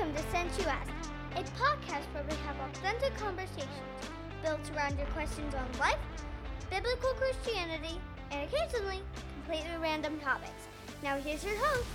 Welcome 0.00 0.16
to 0.16 0.30
Sense 0.30 0.58
You 0.58 0.64
Ask, 0.64 0.90
a 1.36 1.42
podcast 1.60 2.04
where 2.14 2.24
we 2.26 2.34
have 2.46 2.56
authentic 2.70 3.14
conversations 3.18 3.68
built 4.42 4.60
around 4.74 4.96
your 4.96 5.06
questions 5.08 5.54
on 5.54 5.66
life, 5.78 5.98
biblical 6.70 7.10
Christianity, 7.10 8.00
and 8.30 8.48
occasionally 8.48 9.02
completely 9.34 9.76
random 9.78 10.18
topics. 10.20 10.68
Now 11.02 11.18
here's 11.18 11.44
your 11.44 11.54
hosts, 11.56 11.86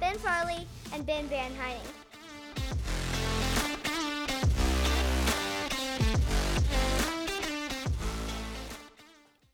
Ben 0.00 0.18
Farley 0.18 0.66
and 0.92 1.06
Ben 1.06 1.28
Van 1.28 1.52
Heining. 1.54 1.86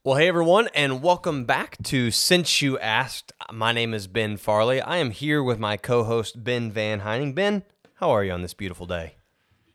Well, 0.03 0.17
hey 0.17 0.29
everyone, 0.29 0.71
and 0.75 1.03
welcome 1.03 1.45
back 1.45 1.77
to 1.83 2.11
Since 2.11 2.63
You 2.63 2.79
Asked. 2.79 3.35
My 3.53 3.73
name 3.73 3.93
is 3.93 4.07
Ben 4.07 4.39
Farley. 4.39 4.81
I 4.81 4.97
am 4.97 5.11
here 5.11 5.43
with 5.43 5.59
my 5.59 5.77
co-host 5.77 6.43
Ben 6.43 6.73
Van 6.73 7.01
Heining. 7.01 7.35
Ben, 7.35 7.63
how 8.01 8.11
are 8.11 8.25
you 8.25 8.33
on 8.33 8.43
this 8.43 8.55
beautiful 8.55 8.87
day? 8.87 9.15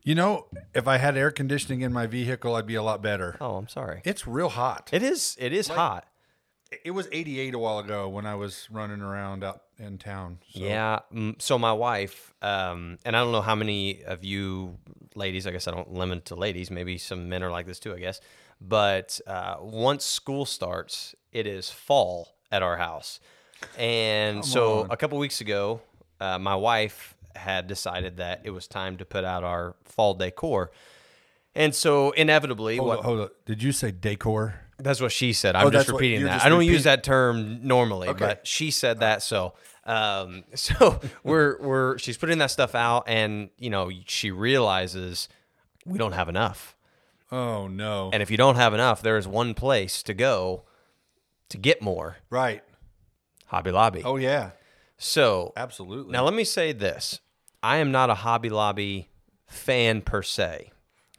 You 0.03 0.15
know, 0.15 0.47
if 0.73 0.88
I 0.88 0.97
had 0.97 1.16
air 1.17 1.31
conditioning 1.31 1.81
in 1.81 1.93
my 1.93 2.05
vehicle, 2.07 2.55
I'd 2.55 2.67
be 2.67 2.75
a 2.75 2.83
lot 2.83 3.02
better. 3.02 3.38
Oh, 3.39 3.55
I'm 3.55 3.67
sorry. 3.67 4.02
It's 4.03 4.27
real 4.27 4.49
hot. 4.49 4.89
It 4.91 5.02
is. 5.02 5.35
It 5.39 5.53
is 5.53 5.67
hot. 5.67 6.05
It 6.83 6.91
was 6.91 7.07
88 7.11 7.53
a 7.53 7.59
while 7.59 7.80
ago 7.80 8.09
when 8.09 8.25
I 8.25 8.35
was 8.35 8.67
running 8.71 9.02
around 9.02 9.43
out 9.43 9.61
in 9.77 9.97
town. 9.97 10.39
So. 10.49 10.59
Yeah. 10.59 10.99
mm, 11.13 11.39
So 11.41 11.57
my 11.57 11.71
wife, 11.71 12.33
um, 12.41 12.97
and 13.05 13.16
I 13.16 13.19
don't 13.21 13.31
know 13.31 13.41
how 13.41 13.55
many 13.55 14.03
of 14.03 14.23
you 14.23 14.77
ladies. 15.16 15.47
I 15.47 15.52
guess 15.52 15.67
I 15.67 15.71
don't 15.71 15.94
limit 15.94 16.19
it 16.19 16.25
to 16.25 16.35
ladies. 16.35 16.69
Maybe 16.69 16.97
some 16.97 17.30
men 17.30 17.44
are 17.44 17.52
like 17.52 17.66
this 17.67 17.80
too. 17.80 17.94
I 17.94 17.99
guess. 17.99 18.19
But 18.59 19.19
uh, 19.27 19.57
once 19.61 20.03
school 20.05 20.45
starts, 20.45 21.13
it 21.31 21.45
is 21.47 21.69
fall 21.69 22.35
at 22.52 22.61
our 22.63 22.77
house, 22.77 23.19
and 23.77 24.45
so 24.45 24.88
a 24.89 24.97
couple 24.97 25.17
weeks 25.17 25.41
ago, 25.41 25.81
uh, 26.19 26.39
my 26.39 26.55
wife 26.55 27.14
had 27.35 27.67
decided 27.67 28.17
that 28.17 28.41
it 28.44 28.52
was 28.52 28.67
time 28.67 28.98
to 28.98 29.05
put 29.05 29.23
out 29.23 29.44
our 29.44 29.75
fall 29.83 30.14
decor. 30.14 30.72
And 31.53 31.73
so 31.73 32.11
inevitably, 32.11 32.78
Hold 32.78 32.88
what 32.88 32.97
on, 33.00 33.03
hold 33.05 33.19
on. 33.22 33.30
Did 33.45 33.64
you 33.64 33.72
say 33.72 33.91
decor? 33.91 34.59
that's 34.78 35.00
what 35.00 35.11
she 35.14 35.31
said. 35.31 35.56
I'm 35.56 35.67
Oh, 35.67 35.69
just 35.72 35.88
repeating 35.88 36.23
that. 36.25 36.33
just 36.33 36.45
I 36.45 36.50
don't 36.50 36.66
use 36.66 36.83
that 36.83 37.02
term 37.03 37.66
normally, 37.66 38.09
Okay. 38.09 38.19
but 38.19 38.45
she 38.45 38.72
said 38.72 39.00
that. 39.00 39.23
So, 39.23 39.53
um, 39.86 40.44
so 40.53 41.00
we're 41.23 41.58
we're 41.61 41.97
she's 41.97 42.17
putting 42.17 42.39
that 42.39 42.52
stuff 42.52 42.75
out, 42.75 43.06
and 43.08 43.50
you 43.58 43.69
know 43.69 43.89
she 44.06 44.31
realizes 44.31 45.30
we 45.86 45.97
don't 45.97 46.11
have 46.11 46.28
enough. 46.28 46.75
Oh 47.31 47.67
no. 47.67 48.09
And 48.11 48.22
if 48.22 48.30
you 48.30 48.36
don't 48.36 48.56
have 48.58 48.73
enough, 48.73 49.02
there 49.02 49.16
is 49.17 49.25
one 49.28 49.53
place 49.53 50.03
to 50.03 50.13
go 50.13 50.63
to 51.50 51.58
get 51.58 51.81
more. 51.81 52.17
right. 52.30 52.61
Hobby 53.45 53.72
Lobby. 53.72 54.02
Oh 54.03 54.17
yeah. 54.17 54.52
So 54.97 55.53
Absolutely. 55.56 56.11
now 56.11 56.23
let 56.25 56.33
me 56.33 56.44
say 56.44 56.73
this: 56.73 57.22
I 57.66 57.77
am 57.77 57.91
not 57.91 58.11
a 58.11 58.13
Hobby 58.13 58.49
Lobby 58.49 59.09
fan 59.47 60.02
per 60.02 60.21
se. 60.21 60.71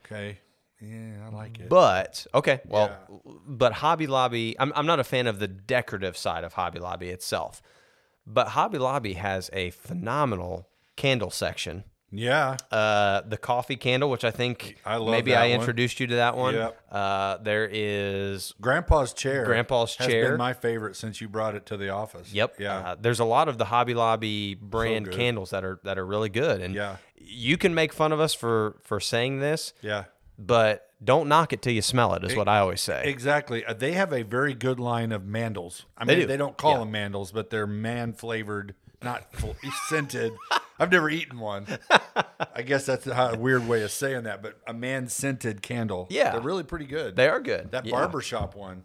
okay. 0.05 0.39
Yeah, 0.80 1.27
I 1.27 1.34
like 1.34 1.58
it. 1.58 1.69
But 1.69 2.27
okay, 2.34 2.61
well, 2.66 2.91
but 3.47 3.72
Hobby 3.72 4.06
Lobby, 4.06 4.55
I'm 4.58 4.72
I'm 4.77 4.86
not 4.86 5.00
a 5.00 5.05
fan 5.05 5.27
of 5.27 5.38
the 5.38 5.48
decorative 5.48 6.16
side 6.16 6.44
of 6.44 6.53
Hobby 6.53 6.78
Lobby 6.78 7.08
itself, 7.08 7.62
but 8.27 8.48
Hobby 8.48 8.78
Lobby 8.78 9.14
has 9.14 9.48
a 9.53 9.70
phenomenal 9.70 10.69
candle 10.94 11.30
section. 11.30 11.84
Yeah. 12.11 12.57
Uh, 12.71 13.21
the 13.23 13.37
coffee 13.37 13.77
candle, 13.77 14.09
which 14.11 14.25
I 14.25 14.31
think 14.31 14.77
I 14.85 14.97
love 14.97 15.11
maybe 15.11 15.35
I 15.35 15.43
one. 15.51 15.51
introduced 15.61 16.01
you 16.01 16.07
to 16.09 16.15
that 16.17 16.37
one. 16.37 16.55
Yep. 16.55 16.81
Uh, 16.91 17.37
there 17.39 17.69
is 17.71 18.55
Grandpa's 18.61 19.12
chair. 19.12 19.45
Grandpa's 19.45 19.95
chair. 19.97 20.31
been 20.31 20.39
my 20.39 20.53
favorite 20.53 20.97
since 20.97 21.21
you 21.21 21.29
brought 21.29 21.55
it 21.55 21.67
to 21.67 21.77
the 21.77 21.91
office. 21.91 22.33
Yep. 22.33 22.57
Yeah. 22.59 22.79
Uh, 22.79 22.97
there's 23.01 23.21
a 23.21 23.25
lot 23.25 23.49
of 23.49 23.59
the 23.59 23.67
Hobby 23.67 23.95
Lobby 23.95 24.55
brand 24.55 25.07
good. 25.07 25.15
candles 25.15 25.51
that 25.51 25.65
are 25.65 25.81
that 25.84 25.99
are 25.99 26.07
really 26.07 26.29
good, 26.29 26.61
and 26.61 26.75
Yeah. 26.75 26.97
you 27.17 27.57
can 27.57 27.75
make 27.75 27.93
fun 27.93 28.12
of 28.12 28.21
us 28.21 28.34
for 28.34 28.77
for 28.83 29.01
saying 29.01 29.41
this, 29.41 29.73
yeah. 29.83 30.05
but 30.39 30.83
don't 31.05 31.29
knock 31.29 31.53
it 31.53 31.61
till 31.61 31.75
you 31.75 31.83
smell 31.83 32.15
it. 32.15 32.25
Is 32.25 32.34
what 32.34 32.49
I 32.49 32.59
always 32.61 32.81
say. 32.81 33.03
Exactly. 33.05 33.65
Uh, 33.66 33.75
They 33.75 33.93
have 33.93 34.15
a 34.15 34.22
very 34.22 34.55
good 34.55 34.81
line 34.81 35.12
of 35.12 35.22
mandels. 35.22 35.84
I 35.99 36.06
They 36.06 36.16
do. 36.21 36.27
they 36.27 36.39
don't 36.39 36.56
call 36.56 36.72
Yeah. 36.72 36.78
them 36.78 36.93
mandels, 36.93 37.33
but 37.34 37.50
they're 37.50 37.66
man 37.66 38.15
flavored, 38.15 38.75
not 39.03 39.33
full, 39.34 39.57
scented. 39.89 40.33
I've 40.79 40.91
never 40.91 41.09
eaten 41.09 41.39
one. 41.39 41.67
I 42.55 42.62
guess 42.62 42.87
that's 42.87 43.07
a 43.07 43.12
a 43.12 43.39
weird 43.39 43.67
way 43.69 43.83
of 43.83 43.91
saying 43.91 44.25
that, 44.25 44.43
but 44.43 44.59
a 44.67 44.75
man 44.75 45.09
scented 45.09 45.62
candle. 45.62 46.07
Yeah. 46.11 46.33
they're 46.33 46.41
really 46.41 46.62
pretty 46.65 46.87
good. 46.87 47.17
they 47.17 47.29
are 47.29 47.41
good. 47.41 47.71
that 47.73 47.84
Yeah. 47.87 47.93
barbershop 47.93 48.55
one, 48.55 48.84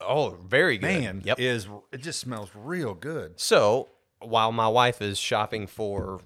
Oh, 0.00 0.38
very 0.46 0.78
good. 0.78 0.86
man, 0.86 1.22
Yep. 1.24 1.40
is 1.40 1.68
it 1.92 1.98
just 2.02 2.20
smells 2.20 2.50
real 2.54 2.94
good. 2.94 3.38
So 3.40 3.88
while 4.20 4.52
my 4.52 4.68
wife 4.68 5.00
is 5.02 5.18
shopping 5.18 5.66
for 5.66 6.20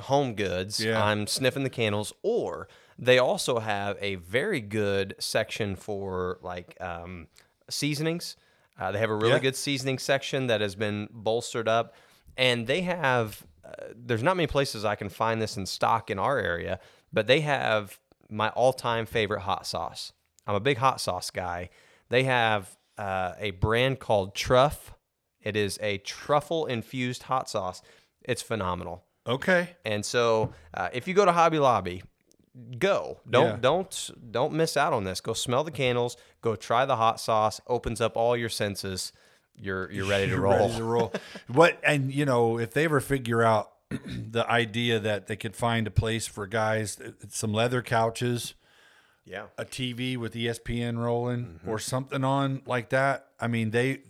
home 0.00 0.34
goods, 0.34 0.80
Yeah. 0.84 1.02
I'm 1.02 1.26
sniffing 1.26 1.62
the 1.64 1.70
candles. 1.70 2.12
Or 2.22 2.68
they 2.98 3.18
also 3.18 3.60
have 3.60 3.96
a 4.00 4.16
very 4.16 4.60
good 4.60 5.14
section 5.18 5.74
for 5.76 6.38
like 6.42 6.76
um, 6.80 7.28
seasonings. 7.68 8.36
Uh, 8.78 8.90
they 8.92 8.98
have 8.98 9.10
a 9.10 9.14
really 9.14 9.30
Yeah. 9.34 9.38
good 9.38 9.56
seasoning 9.56 9.98
section 9.98 10.46
that 10.48 10.60
has 10.60 10.74
been 10.74 11.08
bolstered 11.12 11.68
up, 11.68 11.94
and 12.36 12.66
they 12.66 12.82
have. 12.82 13.44
Uh, 13.64 13.70
there's 13.94 14.22
not 14.22 14.36
many 14.36 14.46
places 14.46 14.84
I 14.84 14.94
can 14.94 15.08
find 15.08 15.40
this 15.40 15.56
in 15.56 15.66
stock 15.66 16.10
in 16.10 16.18
our 16.18 16.38
area, 16.38 16.80
but 17.12 17.26
they 17.26 17.40
have 17.40 17.98
my 18.28 18.48
all-time 18.50 19.06
favorite 19.06 19.40
hot 19.40 19.66
sauce. 19.66 20.12
I'm 20.46 20.54
a 20.54 20.60
big 20.60 20.78
hot 20.78 21.00
sauce 21.00 21.30
guy. 21.30 21.70
They 22.08 22.24
have 22.24 22.76
uh, 22.98 23.32
a 23.38 23.52
brand 23.52 24.00
called 24.00 24.34
Truff. 24.34 24.94
It 25.40 25.56
is 25.56 25.78
a 25.82 25.98
truffle 25.98 26.66
infused 26.66 27.24
hot 27.24 27.48
sauce. 27.48 27.82
It's 28.22 28.42
phenomenal. 28.42 29.04
Okay, 29.26 29.76
And 29.84 30.04
so, 30.04 30.52
uh, 30.74 30.88
if 30.92 31.06
you 31.06 31.14
go 31.14 31.24
to 31.24 31.32
Hobby 31.32 31.58
Lobby, 31.58 32.02
go. 32.78 33.20
Don't 33.28 33.46
Yeah. 33.46 33.56
don't 33.60 34.10
don't 34.32 34.52
miss 34.54 34.76
out 34.76 34.92
on 34.92 35.04
this. 35.04 35.20
Go 35.20 35.34
smell 35.34 35.62
the 35.62 35.70
candles. 35.70 36.16
Go 36.40 36.56
try 36.56 36.84
the 36.86 36.96
hot 36.96 37.20
sauce. 37.20 37.60
Opens 37.66 38.00
up 38.00 38.16
all 38.16 38.36
your 38.36 38.48
senses. 38.48 39.12
You're 39.60 39.90
you're 39.90 40.06
ready 40.08 40.26
to 40.26 40.32
You're 40.32 40.40
roll. 40.40 40.58
ready 40.68 40.76
to 40.76 40.84
roll. 40.84 41.12
what 41.48 41.78
and 41.84 42.12
you 42.12 42.24
know 42.24 42.58
if 42.58 42.72
they 42.72 42.84
ever 42.84 43.00
figure 43.00 43.42
out 43.42 43.72
the 43.90 44.48
idea 44.50 44.98
that 45.00 45.26
they 45.26 45.36
could 45.36 45.56
find 45.56 45.86
a 45.86 45.90
place 45.90 46.26
for 46.26 46.46
guys, 46.46 47.00
uh, 47.00 47.10
some 47.28 47.52
leather 47.52 47.82
couches. 47.82 48.54
yeah. 49.24 49.46
a 49.58 49.64
TV 49.64 50.16
with 50.16 50.34
ESPN 50.34 50.98
rolling 50.98 51.44
Mm-hmm. 51.44 51.68
or 51.70 51.78
something 51.78 52.22
on 52.24 52.62
like 52.66 52.90
that. 52.90 53.26
I 53.40 53.48
mean, 53.48 53.70
they, 53.70 54.02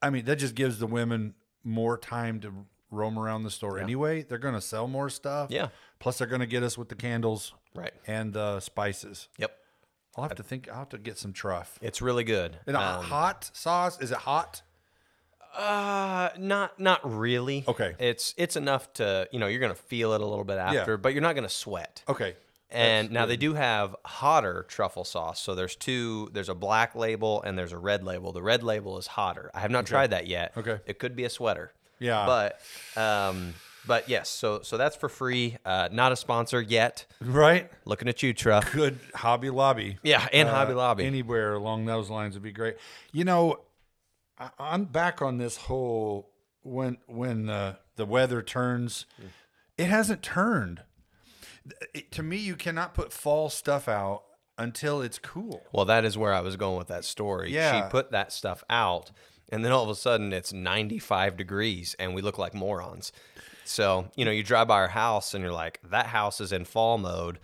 I 0.00 0.10
mean, 0.10 0.24
that 0.26 0.36
just 0.36 0.54
gives 0.54 0.78
the 0.78 0.86
women 0.86 1.34
more 1.64 1.98
time 1.98 2.40
to 2.40 2.52
roam 2.90 3.18
around 3.18 3.42
the 3.44 3.50
store 3.50 3.78
anyway. 3.78 4.22
They're 4.22 4.38
going 4.38 4.54
to 4.54 4.60
sell 4.60 4.86
more 4.88 5.10
stuff. 5.10 5.50
Yeah. 5.50 5.68
Plus, 5.98 6.18
they're 6.18 6.26
going 6.26 6.40
to 6.40 6.46
get 6.46 6.62
us 6.62 6.78
with 6.78 6.88
the 6.88 6.94
candles 6.96 7.52
Right. 7.74 7.92
and 8.06 8.32
the 8.32 8.60
spices. 8.60 9.28
Yep. 9.38 9.56
I'll 10.16 10.24
have 10.24 10.34
to 10.36 10.42
think. 10.42 10.68
I'll 10.68 10.78
have 10.80 10.88
to 10.90 10.98
get 10.98 11.18
some 11.18 11.32
truff. 11.32 11.78
It's 11.82 12.00
really 12.02 12.24
good. 12.24 12.58
And 12.66 12.76
a 12.76 12.80
Um, 12.80 13.04
hot 13.04 13.50
sauce? 13.52 14.00
Is 14.00 14.10
it 14.10 14.18
hot? 14.18 14.62
Uh, 15.56 16.30
not 16.38 16.78
not 16.78 17.00
really. 17.18 17.64
Okay. 17.66 17.94
It's 17.98 18.34
it's 18.36 18.56
enough 18.56 18.92
to 18.94 19.28
you 19.32 19.38
know 19.38 19.46
you're 19.46 19.60
gonna 19.60 19.74
feel 19.74 20.12
it 20.12 20.20
a 20.20 20.26
little 20.26 20.44
bit 20.44 20.58
after, 20.58 20.96
but 20.96 21.12
you're 21.12 21.22
not 21.22 21.34
gonna 21.34 21.48
sweat. 21.48 22.02
Okay. 22.08 22.36
And 22.72 23.10
now 23.10 23.26
they 23.26 23.36
do 23.36 23.54
have 23.54 23.96
hotter 24.04 24.64
truffle 24.68 25.04
sauce. 25.04 25.40
So 25.40 25.56
there's 25.56 25.74
two. 25.74 26.28
There's 26.32 26.48
a 26.48 26.54
black 26.54 26.94
label 26.94 27.42
and 27.42 27.58
there's 27.58 27.72
a 27.72 27.78
red 27.78 28.04
label. 28.04 28.30
The 28.32 28.42
red 28.42 28.62
label 28.62 28.96
is 28.96 29.08
hotter. 29.08 29.50
I 29.52 29.58
have 29.60 29.72
not 29.72 29.86
tried 29.86 30.10
that 30.10 30.28
yet. 30.28 30.52
Okay. 30.56 30.78
It 30.86 31.00
could 31.00 31.16
be 31.16 31.24
a 31.24 31.30
sweater. 31.30 31.72
Yeah. 31.98 32.26
But 32.26 32.60
um, 32.96 33.54
but 33.88 34.08
yes. 34.08 34.28
So 34.28 34.62
so 34.62 34.76
that's 34.76 34.94
for 34.94 35.08
free. 35.08 35.56
Uh, 35.64 35.88
not 35.90 36.12
a 36.12 36.16
sponsor 36.16 36.62
yet. 36.62 37.06
Right. 37.20 37.68
Looking 37.84 38.06
at 38.06 38.22
you, 38.22 38.32
Truff. 38.32 38.72
Good 38.72 39.00
Hobby 39.16 39.50
Lobby. 39.50 39.98
Yeah, 40.04 40.28
and 40.32 40.48
Uh, 40.48 40.54
Hobby 40.54 40.74
Lobby. 40.74 41.04
Anywhere 41.06 41.54
along 41.54 41.86
those 41.86 42.08
lines 42.08 42.34
would 42.34 42.44
be 42.44 42.52
great. 42.52 42.76
You 43.10 43.24
know, 43.24 43.58
I, 44.40 44.50
I'm 44.58 44.84
back 44.86 45.22
on 45.22 45.38
this 45.38 45.56
whole 45.56 46.30
when 46.62 46.98
when 47.06 47.48
uh, 47.48 47.76
the 47.96 48.06
weather 48.06 48.42
turns. 48.42 49.06
It 49.78 49.86
hasn't 49.86 50.22
turned. 50.22 50.82
It- 51.94 52.10
to 52.12 52.22
me, 52.22 52.36
you 52.38 52.56
cannot 52.56 52.94
put 52.94 53.12
fall 53.12 53.48
stuff 53.50 53.86
out 53.88 54.24
until 54.58 55.00
it's 55.00 55.18
cool. 55.18 55.62
Well, 55.72 55.84
that 55.86 56.04
is 56.04 56.18
where 56.18 56.34
I 56.34 56.40
was 56.40 56.56
going 56.56 56.76
with 56.76 56.88
that 56.88 57.04
story. 57.04 57.52
Yeah. 57.52 57.84
She 57.86 57.90
put 57.90 58.10
that 58.10 58.32
stuff 58.32 58.62
out, 58.68 59.10
and 59.50 59.64
then 59.64 59.72
all 59.72 59.84
of 59.84 59.88
a 59.90 59.94
sudden 59.94 60.32
it's 60.32 60.52
95 60.52 61.36
degrees, 61.36 61.94
and 61.98 62.14
we 62.14 62.20
look 62.22 62.36
like 62.38 62.52
morons. 62.54 63.12
So, 63.64 64.08
you 64.16 64.24
know, 64.24 64.30
you 64.32 64.42
drive 64.42 64.66
by 64.68 64.76
our 64.80 64.88
house 64.88 65.32
and 65.32 65.44
you're 65.44 65.52
like, 65.52 65.78
that 65.90 66.06
house 66.06 66.40
is 66.40 66.50
in 66.50 66.64
fall 66.64 66.98
mode, 66.98 67.38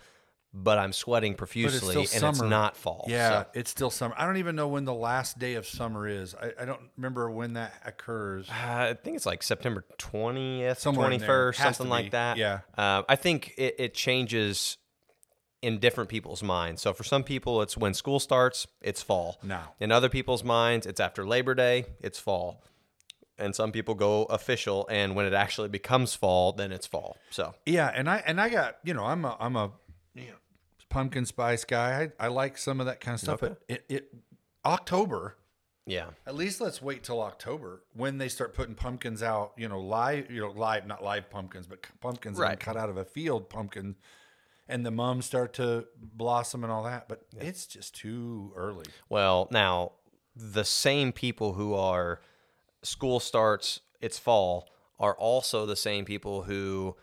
but 0.63 0.77
I'm 0.79 0.91
sweating 0.93 1.35
profusely, 1.35 2.05
still 2.05 2.27
and 2.27 2.35
it's 2.35 2.41
not 2.41 2.75
fall. 2.75 3.05
Yeah, 3.07 3.43
So, 3.43 3.47
it's 3.53 3.69
still 3.69 3.89
summer. 3.91 4.15
I 4.17 4.25
don't 4.25 4.37
even 4.37 4.55
know 4.55 4.67
when 4.67 4.85
the 4.85 4.93
last 4.93 5.37
day 5.37 5.53
of 5.53 5.67
summer 5.67 6.07
is. 6.07 6.33
I, 6.35 6.51
I 6.59 6.65
don't 6.65 6.81
remember 6.97 7.29
when 7.29 7.53
that 7.53 7.73
occurs. 7.85 8.49
uh, 8.49 8.53
I 8.89 8.93
think 8.95 9.15
it's 9.17 9.25
like 9.25 9.43
September 9.43 9.85
20th, 9.99 10.77
Somewhere 10.79 11.09
21st, 11.09 11.55
something 11.55 11.89
like 11.89 12.11
that. 12.11 12.37
Yeah. 12.37 12.59
Uh, 12.77 13.03
I 13.07 13.15
think 13.15 13.53
it, 13.57 13.75
it 13.77 13.93
changes 13.93 14.77
in 15.61 15.79
different 15.79 16.09
people's 16.09 16.41
minds. 16.43 16.81
So 16.81 16.93
for 16.93 17.03
some 17.03 17.23
people, 17.23 17.61
it's 17.61 17.77
when 17.77 17.93
school 17.93 18.19
starts, 18.19 18.67
it's 18.81 19.01
fall. 19.01 19.39
No. 19.43 19.59
In 19.79 19.91
other 19.91 20.09
people's 20.09 20.43
minds, 20.43 20.85
it's 20.85 20.99
after 20.99 21.25
Labor 21.27 21.53
Day, 21.55 21.85
it's 21.99 22.19
fall. 22.19 22.63
and 23.39 23.55
some 23.55 23.71
people 23.71 23.93
go 23.95 24.23
official. 24.25 24.87
And 24.89 25.15
when 25.15 25.25
it 25.25 25.33
actually 25.33 25.69
becomes 25.69 26.13
fall, 26.15 26.51
then 26.53 26.71
it's 26.71 26.87
fall. 26.87 27.17
So 27.29 27.53
Yeah, 27.65 27.91
and 27.93 28.09
I 28.09 28.23
and 28.25 28.39
I 28.41 28.49
got 28.49 28.77
you 28.83 28.93
know 28.95 29.05
I'm 29.05 29.25
a 29.25 29.35
I'm 29.39 29.55
a 29.55 29.71
you 30.15 30.27
know, 30.27 30.33
pumpkin 30.89 31.25
spice 31.25 31.63
guy. 31.65 32.09
I, 32.19 32.25
I 32.25 32.27
like 32.29 32.57
some 32.57 32.79
of 32.79 32.85
that 32.85 32.99
kind 32.99 33.15
of 33.15 33.19
stuff. 33.21 33.43
Okay. 33.43 33.55
But 33.67 33.73
it, 33.75 33.85
it 33.89 34.13
October. 34.65 35.37
yeah, 35.85 36.07
At 36.25 36.35
least 36.35 36.59
let's 36.61 36.81
wait 36.81 37.03
till 37.03 37.21
October 37.21 37.83
when 37.93 38.17
they 38.17 38.27
start 38.27 38.53
putting 38.53 38.75
pumpkins 38.75 39.23
out. 39.23 39.53
You 39.57 39.67
know, 39.69 39.79
live. 39.79 40.29
You 40.31 40.41
know, 40.41 40.51
live 40.51 40.85
not 40.85 41.03
live 41.03 41.29
pumpkins, 41.29 41.67
but 41.67 41.85
pumpkins 42.01 42.37
Right. 42.37 42.59
cut 42.59 42.75
out 42.77 42.89
of 42.89 42.97
a 42.97 43.05
field 43.05 43.49
pumpkin, 43.49 43.95
and 44.67 44.85
the 44.85 44.91
mums 44.91 45.25
start 45.25 45.53
to 45.53 45.85
blossom 46.01 46.63
and 46.63 46.71
all 46.71 46.83
that. 46.83 47.07
But 47.07 47.21
it's 47.37 47.65
just 47.65 47.95
too 47.95 48.51
early. 48.55 48.85
Well, 49.09 49.47
now 49.51 49.93
the 50.35 50.65
same 50.65 51.11
people 51.11 51.53
who 51.53 51.73
are 51.73 52.21
school 52.83 53.19
starts, 53.19 53.79
it's 54.01 54.19
fall, 54.19 54.69
are 54.99 55.15
also 55.15 55.65
the 55.65 55.75
same 55.75 56.05
people 56.05 56.43
who 56.43 56.95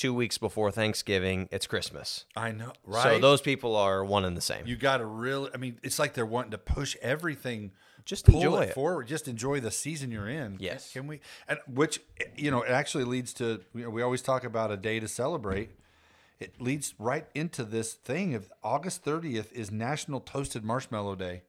two 0.00 0.14
weeks 0.14 0.38
before 0.38 0.70
Thanksgiving, 0.70 1.46
it's 1.52 1.66
Christmas. 1.66 2.24
I 2.34 2.52
know, 2.52 2.72
right? 2.86 3.02
So 3.02 3.18
those 3.18 3.42
people 3.42 3.76
are 3.76 4.02
one 4.02 4.24
and 4.24 4.34
the 4.34 4.40
same. 4.40 4.66
you 4.66 4.76
got 4.76 4.96
to 4.96 5.04
really. 5.04 5.50
I 5.52 5.58
mean, 5.58 5.78
it's 5.82 5.98
like 5.98 6.14
they're 6.14 6.26
wanting 6.26 6.52
to 6.52 6.58
push 6.58 6.96
everything. 7.02 7.72
Just 8.06 8.24
pull 8.24 8.36
enjoy 8.36 8.62
it, 8.62 8.68
it. 8.70 8.74
forward. 8.74 9.06
Just 9.06 9.28
enjoy 9.28 9.60
the 9.60 9.70
season 9.70 10.10
you're 10.10 10.28
in. 10.28 10.56
Yes. 10.58 10.90
Can 10.92 11.06
we? 11.06 11.20
And 11.46 11.58
which 11.68 12.00
you 12.34 12.50
know, 12.50 12.62
it 12.62 12.70
actually 12.70 13.04
leads 13.04 13.34
to. 13.34 13.60
We 13.74 14.02
always 14.02 14.22
talk 14.22 14.42
about 14.42 14.72
a 14.72 14.76
day 14.76 14.98
to 15.00 15.06
celebrate. 15.06 15.70
It 16.40 16.58
leads 16.58 16.94
right 16.98 17.26
into 17.34 17.64
this 17.64 17.92
thing 17.92 18.34
of 18.34 18.50
August 18.64 19.04
30th 19.04 19.52
is 19.52 19.70
National 19.70 20.20
Toasted 20.20 20.64
Marshmallow 20.64 21.16
Day. 21.16 21.42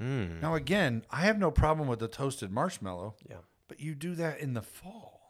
Mm. 0.00 0.42
Now, 0.42 0.56
again, 0.56 1.04
I 1.12 1.20
have 1.20 1.38
no 1.38 1.52
problem 1.52 1.86
with 1.86 2.00
the 2.00 2.08
toasted 2.08 2.50
marshmallow. 2.50 3.14
Yeah. 3.30 3.36
But 3.68 3.78
you 3.78 3.94
do 3.94 4.16
that 4.16 4.40
in 4.40 4.54
the 4.54 4.62
fall 4.62 5.21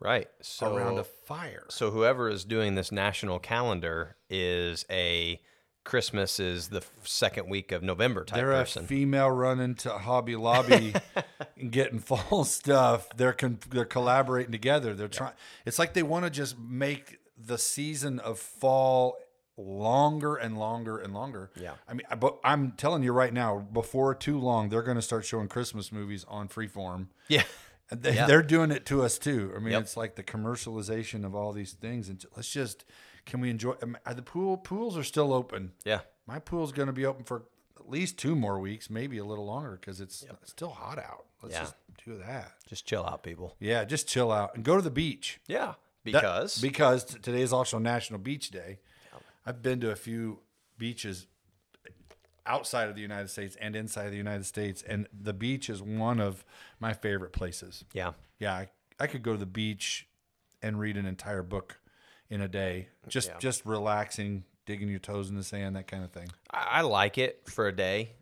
Right. 0.00 0.28
So 0.40 0.74
around 0.76 0.98
a 0.98 1.04
fire. 1.04 1.64
so 1.68 1.90
whoever 1.90 2.28
is 2.28 2.44
doing 2.44 2.74
this 2.74 2.90
national 2.90 3.38
calendar 3.38 4.16
is 4.28 4.84
a 4.90 5.40
Christmas 5.84 6.38
is 6.40 6.68
the 6.68 6.82
second 7.04 7.48
week 7.48 7.72
of 7.72 7.82
November 7.82 8.24
type 8.24 8.36
They're 8.36 8.50
person. 8.52 8.84
a 8.84 8.86
female 8.86 9.30
running 9.30 9.74
to 9.76 9.90
Hobby 9.90 10.36
Lobby 10.36 10.94
and 11.58 11.70
getting 11.72 11.98
fall 11.98 12.44
stuff. 12.44 13.08
They're 13.16 13.32
con- 13.32 13.58
they're 13.70 13.84
collaborating 13.86 14.52
together. 14.52 14.94
They're 14.94 15.08
trying. 15.08 15.32
It's 15.64 15.78
like 15.78 15.94
they 15.94 16.02
want 16.02 16.24
to 16.26 16.30
just 16.30 16.58
make 16.58 17.18
the 17.36 17.56
season 17.58 18.18
of 18.20 18.38
fall 18.38 19.16
longer 19.56 20.36
and 20.36 20.58
longer 20.58 20.98
and 20.98 21.12
longer. 21.14 21.50
Yeah. 21.60 21.72
I 21.88 21.94
mean, 21.94 22.06
but 22.18 22.38
I'm 22.44 22.72
telling 22.72 23.02
you 23.02 23.12
right 23.12 23.32
now, 23.32 23.58
before 23.72 24.14
too 24.14 24.38
long, 24.38 24.68
they're 24.68 24.82
going 24.82 24.96
to 24.96 25.02
start 25.02 25.24
showing 25.24 25.48
Christmas 25.48 25.90
movies 25.92 26.24
on 26.28 26.48
Freeform. 26.48 27.08
yeah. 27.28 27.42
They, 27.92 28.14
Yeah. 28.14 28.26
They're 28.26 28.42
doing 28.42 28.70
it 28.70 28.86
to 28.86 29.02
us 29.02 29.18
too. 29.18 29.52
I 29.56 29.58
mean, 29.58 29.72
Yep. 29.72 29.82
it's 29.82 29.96
like 29.96 30.14
the 30.16 30.22
commercialization 30.22 31.24
of 31.24 31.34
all 31.34 31.52
these 31.52 31.72
things. 31.72 32.08
And 32.08 32.24
let's 32.36 32.50
just, 32.50 32.84
can 33.26 33.40
we 33.40 33.50
enjoy? 33.50 33.74
Are 34.06 34.14
the 34.14 34.22
pool 34.22 34.56
pools 34.56 34.96
are 34.96 35.02
still 35.04 35.32
open. 35.32 35.72
Yeah. 35.84 36.00
My 36.26 36.38
pool's 36.38 36.72
going 36.72 36.86
to 36.86 36.92
be 36.92 37.04
open 37.06 37.24
for 37.24 37.44
at 37.78 37.88
least 37.90 38.18
two 38.18 38.36
more 38.36 38.60
weeks, 38.60 38.88
maybe 38.90 39.18
a 39.18 39.24
little 39.24 39.46
longer 39.46 39.72
because 39.80 40.00
it's 40.00 40.24
still 40.44 40.70
hot 40.70 40.98
out. 40.98 41.24
Let's 41.42 41.54
Yeah. 41.54 41.60
just 41.62 41.74
do 42.04 42.18
that. 42.18 42.52
Just 42.68 42.86
chill 42.86 43.04
out, 43.04 43.22
people. 43.22 43.56
Yeah, 43.58 43.84
just 43.84 44.06
chill 44.06 44.30
out 44.30 44.54
and 44.54 44.64
go 44.64 44.76
to 44.76 44.82
the 44.82 44.90
beach. 44.90 45.40
Yeah. 45.46 45.74
That- 46.04 46.12
Because 46.12 46.60
because 46.60 47.04
t- 47.04 47.18
today 47.18 47.42
is 47.42 47.52
also 47.52 47.78
National 47.78 48.18
Beach 48.18 48.50
Day. 48.50 48.78
I've 49.44 49.60
been 49.62 49.80
to 49.80 49.90
a 49.90 49.96
few 49.96 50.40
beaches 50.78 51.26
outside 52.50 52.88
of 52.88 52.94
the 52.96 53.00
United 53.00 53.28
States 53.30 53.56
and 53.60 53.76
inside 53.76 54.06
of 54.06 54.10
the 54.10 54.16
United 54.16 54.44
States, 54.44 54.82
and 54.82 55.06
the 55.12 55.32
beach 55.32 55.70
is 55.70 55.80
one 55.80 56.20
of 56.20 56.44
my 56.80 56.92
favorite 56.92 57.32
places. 57.32 57.84
yeah. 57.92 58.12
Yeah, 58.38 58.54
I, 58.54 58.68
I 58.98 59.06
could 59.06 59.22
go 59.22 59.32
to 59.32 59.38
the 59.38 59.44
beach 59.46 60.08
and 60.62 60.80
read 60.80 60.96
an 60.96 61.04
entire 61.06 61.42
book 61.42 61.78
in 62.30 62.40
a 62.40 62.48
day, 62.48 62.88
just 63.08 63.28
Yeah. 63.28 63.38
just 63.38 63.64
relaxing, 63.66 64.44
digging 64.66 64.88
your 64.88 64.98
toes 64.98 65.28
in 65.30 65.36
the 65.36 65.42
sand, 65.44 65.76
that 65.76 65.86
kind 65.86 66.02
of 66.04 66.10
thing. 66.10 66.28
I, 66.50 66.66
I 66.70 66.80
like 66.82 67.18
it 67.18 67.42
for 67.48 67.68
a 67.68 67.72
day. 67.72 68.12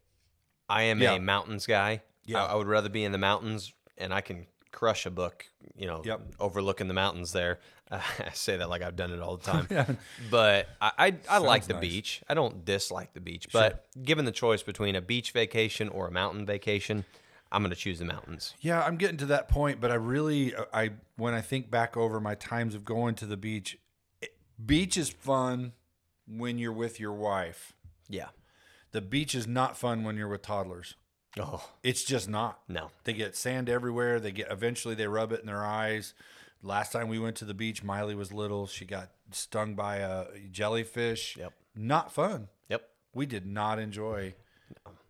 I 0.68 0.82
am 0.84 1.00
Yeah. 1.00 1.14
a 1.14 1.20
mountains 1.20 1.66
guy. 1.66 2.02
Yeah. 2.26 2.44
I, 2.44 2.52
I 2.52 2.54
would 2.56 2.66
rather 2.66 2.88
be 2.88 3.04
in 3.04 3.12
the 3.12 3.18
mountains, 3.18 3.72
and 3.96 4.12
I 4.12 4.20
can 4.20 4.46
crush 4.72 5.06
a 5.06 5.10
book. 5.10 5.46
You 5.76 5.86
know, 5.86 6.02
Yep. 6.04 6.20
overlooking 6.40 6.88
the 6.88 6.94
mountains 6.94 7.30
there. 7.32 7.60
Uh, 7.90 8.00
I 8.18 8.30
say 8.32 8.56
that 8.56 8.68
like 8.68 8.82
I've 8.82 8.96
done 8.96 9.12
it 9.12 9.20
all 9.20 9.36
the 9.36 9.44
time. 9.50 9.98
But 10.30 10.68
I 10.80 10.92
I, 10.98 11.14
I 11.28 11.38
like 11.38 11.64
the 11.66 11.74
nice. 11.74 11.80
beach. 11.80 12.22
I 12.28 12.34
don't 12.34 12.64
dislike 12.64 13.14
the 13.14 13.20
beach. 13.20 13.48
But 13.52 13.86
given 14.02 14.24
the 14.24 14.32
choice 14.32 14.62
between 14.62 14.96
a 14.96 15.00
beach 15.00 15.32
vacation 15.32 15.88
or 15.88 16.08
a 16.08 16.10
mountain 16.10 16.44
vacation, 16.46 17.04
I'm 17.50 17.62
going 17.62 17.70
to 17.70 17.76
choose 17.80 17.98
the 17.98 18.04
mountains. 18.04 18.54
Yeah, 18.60 18.82
I'm 18.82 18.96
getting 18.96 19.16
to 19.18 19.26
that 19.26 19.48
point, 19.48 19.80
but 19.80 19.90
I 19.90 19.94
really, 19.94 20.54
I 20.72 20.90
when 21.16 21.34
I 21.34 21.40
think 21.40 21.70
back 21.70 21.96
over 21.96 22.20
my 22.20 22.34
times 22.34 22.74
of 22.74 22.84
going 22.84 23.14
to 23.16 23.26
the 23.26 23.36
beach, 23.36 23.78
it, 24.20 24.34
beach 24.64 24.96
is 24.96 25.08
fun 25.08 25.72
when 26.26 26.58
you're 26.58 26.72
with 26.72 27.00
your 27.00 27.14
wife. 27.14 27.72
Yeah. 28.08 28.28
The 28.92 29.00
beach 29.00 29.34
is 29.34 29.46
not 29.46 29.76
fun 29.76 30.02
when 30.04 30.16
you're 30.16 30.28
with 30.28 30.42
toddlers. 30.42 30.94
Oh 31.38 31.70
It's 31.82 32.04
just 32.04 32.28
not. 32.28 32.60
no. 32.68 32.90
They 33.04 33.12
get 33.12 33.36
sand 33.36 33.68
everywhere. 33.68 34.18
They 34.18 34.32
get 34.32 34.50
eventually 34.50 34.94
they 34.94 35.06
rub 35.06 35.30
it 35.32 35.40
in 35.40 35.46
their 35.46 35.64
eyes. 35.64 36.14
Last 36.62 36.92
time 36.92 37.08
we 37.08 37.18
went 37.18 37.36
to 37.36 37.44
the 37.44 37.54
beach, 37.54 37.82
Miley 37.84 38.14
was 38.14 38.32
little. 38.32 38.66
She 38.66 38.84
got 38.84 39.10
stung 39.30 39.74
by 39.74 39.96
a 39.96 40.26
jellyfish. 40.50 41.36
Yep. 41.36 41.52
Not 41.76 42.12
fun. 42.12 42.48
Yep. 42.68 42.88
We 43.14 43.26
did 43.26 43.46
not 43.46 43.78
enjoy 43.78 44.34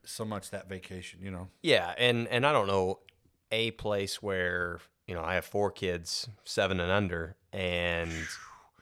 so 0.04 0.24
much 0.24 0.50
that 0.50 0.68
vacation. 0.68 1.20
You 1.22 1.30
know. 1.30 1.48
Yeah, 1.62 1.94
and 1.98 2.28
and 2.28 2.46
I 2.46 2.52
don't 2.52 2.66
know 2.66 3.00
a 3.50 3.70
place 3.72 4.22
where 4.22 4.80
you 5.06 5.14
know 5.14 5.22
I 5.22 5.34
have 5.34 5.44
four 5.46 5.70
kids, 5.70 6.28
seven 6.44 6.80
and 6.80 6.90
under, 6.92 7.36
and 7.52 8.12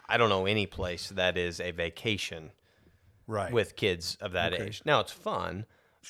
I 0.09 0.17
don't 0.17 0.29
know 0.29 0.47
any 0.47 0.67
place 0.67 1.11
that 1.11 1.37
is 1.37 1.61
a 1.61 1.71
vacation 1.71 2.51
Right. 3.29 3.53
with 3.53 3.75
kids 3.77 4.17
of 4.21 4.33
that 4.33 4.55
age. 4.55 4.83
Now 4.85 5.01
it's 5.01 5.11
fun, 5.13 5.67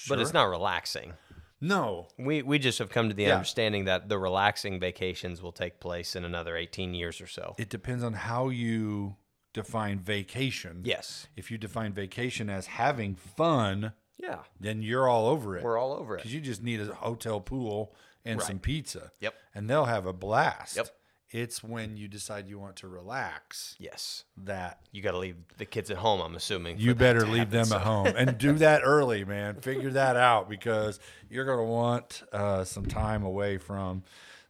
but 0.09 0.20
it's 0.20 0.35
not 0.35 0.44
relaxing. 0.44 1.14
No. 1.61 2.08
We 2.19 2.43
we 2.43 2.58
just 2.58 2.79
have 2.79 2.91
come 2.91 3.08
to 3.08 3.14
the 3.14 3.25
Yeah. 3.25 3.35
understanding 3.35 3.85
that 3.87 4.08
the 4.08 4.19
relaxing 4.19 4.79
vacations 4.81 5.41
will 5.43 5.53
take 5.53 5.81
place 5.81 6.14
in 6.17 6.25
another 6.25 6.56
eighteen 6.56 6.94
years 6.94 7.20
or 7.20 7.26
so. 7.26 7.55
It 7.58 7.69
depends 7.70 8.03
on 8.05 8.12
how 8.14 8.49
you 8.49 9.17
define 9.53 9.99
vacation. 10.00 10.82
yes. 10.85 11.29
If 11.37 11.50
you 11.50 11.56
define 11.58 11.93
vacation 11.94 12.50
as 12.50 12.67
having 12.67 13.14
fun, 13.17 13.93
Yeah. 14.19 14.41
then 14.61 14.82
you're 14.82 15.08
all 15.08 15.26
over 15.29 15.56
it. 15.56 15.64
We're 15.64 15.79
all 15.79 15.93
over 15.94 16.14
it. 16.14 16.19
because 16.19 16.35
you 16.35 16.41
just 16.41 16.62
need 16.62 16.81
a 16.81 16.94
hotel 16.94 17.41
pool 17.41 17.94
and 18.25 18.43
some 18.43 18.59
pizza. 18.59 19.12
Yep. 19.20 19.35
And 19.55 19.70
they'll 19.70 19.85
have 19.87 20.05
a 20.05 20.12
blast. 20.12 20.76
Yep. 20.76 20.88
It's 21.31 21.62
when 21.62 21.96
you 21.96 22.06
decide 22.08 22.49
you 22.49 22.58
want 22.58 22.76
to 22.76 22.88
relax 22.88 23.75
Yes. 23.78 24.25
that 24.37 24.78
You 24.92 25.02
got 25.02 25.11
to 25.12 25.18
leave 25.18 25.37
the 25.59 25.64
kids 25.64 25.90
at 25.90 25.97
home. 25.97 26.21
I'm 26.21 26.37
assuming. 26.37 26.78
you 26.78 26.95
better 26.95 27.23
leave 27.26 27.38
happen, 27.38 27.52
them 27.52 27.64
so- 27.66 27.76
at 27.76 27.83
home 27.83 28.06
and 28.06 28.38
do 28.38 28.52
that 28.59 28.83
early, 28.85 29.25
man. 29.25 29.56
Figure 29.61 29.90
that 29.90 30.16
out 30.16 30.49
because 30.49 31.00
you're 31.28 31.45
going 31.45 31.59
to 31.59 31.64
want 31.64 32.23
uh, 32.33 32.62
some 32.64 32.87
time 32.87 33.25
away 33.25 33.59
from 33.59 34.04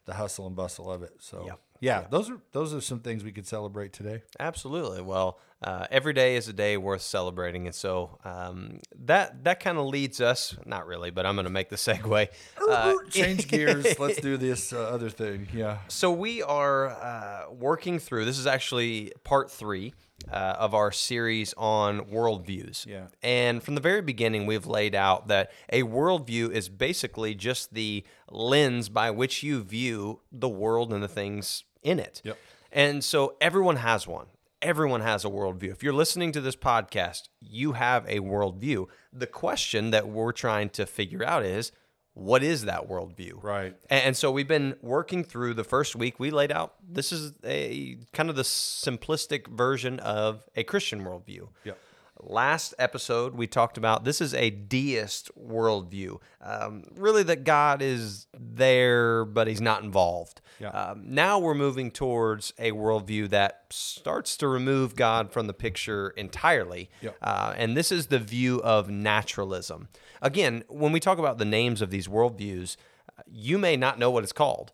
the 0.07 0.15
hustle 0.15 0.47
and 0.47 0.57
bustle 0.57 0.91
of 0.91 1.03
it. 1.03 1.13
So, 1.19 1.45
Yep. 1.47 1.61
yeah, 1.81 2.07
those 2.11 2.31
are 2.31 2.39
those 2.53 2.73
are 2.73 2.81
some 2.81 3.01
things 3.01 3.23
we 3.23 3.33
could 3.33 3.47
celebrate 3.47 3.93
today. 3.93 4.23
Absolutely. 4.41 5.03
Well, 5.03 5.39
uh, 5.63 5.87
every 5.91 6.13
day 6.13 6.37
is 6.37 6.49
a 6.49 6.53
day 6.53 6.77
worth 6.77 7.03
celebrating, 7.03 7.67
and 7.67 7.75
so 7.75 8.19
um, 8.25 8.81
that 9.05 9.45
that 9.45 9.61
kind 9.61 9.77
of 9.79 9.87
leads 9.87 10.21
us. 10.21 10.57
Not 10.65 10.87
really, 10.87 11.11
but 11.11 11.27
I'm 11.27 11.35
going 11.35 11.45
to 11.45 11.51
make 11.51 11.69
the 11.69 11.77
segue. 11.77 12.29
Uh, 12.69 12.95
Change 13.11 13.47
gears. 13.55 13.97
Let's 13.99 14.21
do 14.21 14.37
this 14.37 14.73
uh, 14.73 14.79
other 14.89 15.09
thing. 15.09 15.47
Yeah. 15.55 15.79
so 15.87 16.11
we 16.11 16.43
are 16.43 16.89
uh, 16.89 17.53
working 17.53 18.01
through. 18.01 18.25
This 18.25 18.39
is 18.41 18.47
actually 18.49 19.13
part 19.23 19.51
three 19.53 19.95
uh, 20.31 20.57
of 20.59 20.75
our 20.75 20.91
series 20.91 21.55
on 21.57 22.01
worldviews. 22.07 22.87
Yeah. 22.87 23.07
And 23.23 23.63
from 23.63 23.75
the 23.75 23.81
very 23.81 24.03
beginning, 24.03 24.47
we've 24.47 24.67
laid 24.67 24.95
out 24.95 25.29
that 25.29 25.53
a 25.71 25.83
worldview 25.83 26.51
is 26.51 26.69
basically 26.69 27.35
just 27.35 27.75
the 27.75 28.05
lens 28.31 28.89
by 28.89 29.11
which 29.11 29.43
you 29.43 29.63
view 29.63 30.21
the 30.33 30.49
world 30.49 30.93
and 30.93 31.03
the 31.03 31.09
things 31.09 31.65
in 31.83 31.99
it. 31.99 32.21
Yep. 32.25 32.39
And 32.73 33.05
so 33.05 33.37
everyone 33.41 33.77
has 33.77 34.07
one. 34.07 34.27
Everyone 34.63 35.03
has 35.03 35.25
a 35.25 35.29
worldview. 35.29 35.71
If 35.71 35.83
you're 35.83 35.93
listening 35.93 36.33
to 36.33 36.41
this 36.41 36.57
podcast, 36.57 37.29
you 37.41 37.75
have 37.75 38.05
a 38.09 38.21
worldview. 38.21 38.87
The 39.13 39.27
question 39.27 39.91
that 39.91 40.09
we're 40.09 40.33
trying 40.33 40.71
to 40.71 40.87
figure 40.87 41.25
out 41.25 41.45
is 41.45 41.73
what 42.17 42.43
is 42.43 42.65
that 42.65 42.89
worldview? 42.89 43.43
Right. 43.43 43.77
And 43.91 44.17
so 44.17 44.31
we've 44.31 44.49
been 44.49 44.77
working 44.81 45.23
through 45.23 45.53
the 45.53 45.65
first 45.65 45.95
week. 45.95 46.19
We 46.19 46.31
laid 46.31 46.51
out 46.51 46.73
this 46.83 47.13
is 47.13 47.35
a 47.45 47.99
kind 48.15 48.31
of 48.31 48.37
the 48.37 48.43
simplistic 48.43 49.49
version 49.49 50.01
of 50.01 50.43
a 50.57 50.65
Christian 50.65 51.05
worldview. 51.05 51.49
Yep. 51.65 51.79
Last 52.21 52.75
episode, 52.79 53.35
we 53.35 53.47
talked 53.47 53.77
about 53.77 54.05
this 54.05 54.21
is 54.21 54.33
a 54.33 54.51
deist 54.51 55.31
worldview. 55.39 56.19
Um, 56.41 56.85
really, 56.97 57.23
that 57.25 57.45
God 57.45 57.83
is 57.83 58.27
there, 58.39 59.25
but 59.25 59.47
he's 59.47 59.61
not 59.61 59.83
involved. 59.83 60.41
Yeah. 60.59 60.71
Um, 60.71 61.03
now 61.05 61.39
we're 61.39 61.55
moving 61.55 61.91
towards 61.91 62.55
a 62.59 62.73
worldview 62.73 63.29
that 63.31 63.67
starts 63.71 64.37
to 64.39 64.49
remove 64.49 64.97
God 64.97 65.31
from 65.31 65.47
the 65.47 65.53
picture 65.53 66.11
entirely. 66.11 66.89
Yep. 67.03 67.17
Uh, 67.21 67.55
and 67.57 67.77
this 67.77 67.93
is 67.93 68.07
the 68.07 68.19
view 68.19 68.63
of 68.63 68.89
naturalism. 68.89 69.89
Again, 70.23 70.65
when 70.69 70.93
we 70.93 71.01
talk 71.01 71.19
about 71.19 71.39
the 71.39 71.45
names 71.45 71.83
of 71.83 71.91
these 71.91 72.09
worldviews, 72.09 72.77
uh, 73.19 73.23
you 73.31 73.59
may 73.59 73.77
not 73.77 73.99
know 73.99 74.11
what 74.11 74.25
it's 74.25 74.33
called. 74.33 74.73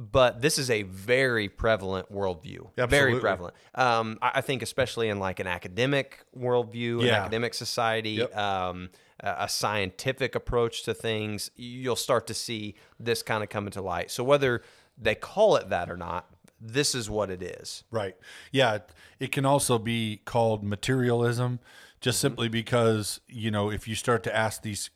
But 0.00 0.40
this 0.40 0.58
is 0.58 0.70
a 0.70 0.82
very 0.84 1.48
prevalent 1.48 2.10
worldview. 2.12 2.68
Absolutely. 2.78 2.86
Very 2.88 3.20
prevalent. 3.20 3.54
Um, 3.74 4.16
I, 4.22 4.30
I 4.36 4.40
think, 4.42 4.62
especially 4.62 5.08
in 5.08 5.18
like 5.18 5.40
an 5.40 5.48
academic 5.48 6.20
worldview, 6.38 7.02
an 7.02 7.08
academic 7.10 7.52
society, 7.52 8.10
Yep. 8.12 8.36
um, 8.36 8.90
a, 9.20 9.34
a 9.40 9.48
scientific 9.48 10.36
approach 10.36 10.84
to 10.84 10.94
things, 10.94 11.50
you'll 11.56 11.96
start 11.96 12.28
to 12.28 12.34
see 12.34 12.76
this 13.00 13.24
kind 13.24 13.42
of 13.42 13.48
come 13.48 13.66
into 13.66 13.82
light. 13.82 14.12
So 14.12 14.22
whether 14.22 14.62
they 14.96 15.16
call 15.16 15.56
it 15.56 15.68
that 15.70 15.90
or 15.90 15.96
not, 15.96 16.30
this 16.60 16.94
is 16.94 17.10
what 17.10 17.28
it 17.28 17.42
is. 17.42 17.82
Right. 17.90 18.14
Yeah. 18.52 18.74
it- 18.76 18.90
It 19.18 19.32
can 19.32 19.44
also 19.44 19.78
be 19.80 20.20
called 20.24 20.62
materialism, 20.62 21.58
just 22.00 22.20
simply 22.20 22.48
because 22.48 23.20
you 23.26 23.50
know 23.50 23.68
if 23.72 23.88
you 23.88 23.96
start 23.96 24.22
to 24.22 24.36
ask 24.36 24.62
these 24.62 24.90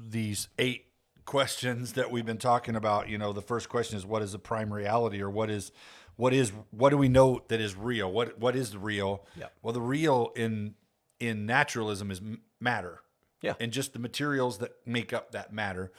these 0.00 0.48
eight 0.58 0.86
questions 1.24 1.92
that 1.92 2.10
we've 2.10 2.26
been 2.26 2.38
talking 2.38 2.76
about, 2.76 3.08
you 3.08 3.18
know, 3.18 3.32
the 3.32 3.42
first 3.42 3.68
question 3.68 3.96
is 3.96 4.04
what 4.06 4.22
is 4.22 4.32
the 4.32 4.38
prime 4.38 4.72
reality, 4.72 5.20
or 5.20 5.30
what 5.30 5.50
is 5.50 5.72
what 6.16 6.32
is 6.32 6.52
what 6.70 6.90
do 6.90 6.98
we 6.98 7.08
know 7.08 7.42
that 7.48 7.60
is 7.60 7.76
real? 7.76 8.10
What 8.10 8.38
what 8.38 8.56
is 8.56 8.72
the 8.72 8.78
real? 8.78 9.24
Yeah. 9.36 9.46
Well, 9.62 9.72
the 9.72 9.80
real 9.80 10.32
in 10.36 10.74
in 11.20 11.46
naturalism 11.46 12.10
is 12.10 12.20
matter. 12.60 13.00
Yeah. 13.40 13.54
And 13.58 13.72
just 13.72 13.92
the 13.92 13.98
materials 13.98 14.58
that 14.58 14.72
make 14.86 15.12
up 15.12 15.32
that 15.32 15.52
matter. 15.52 15.92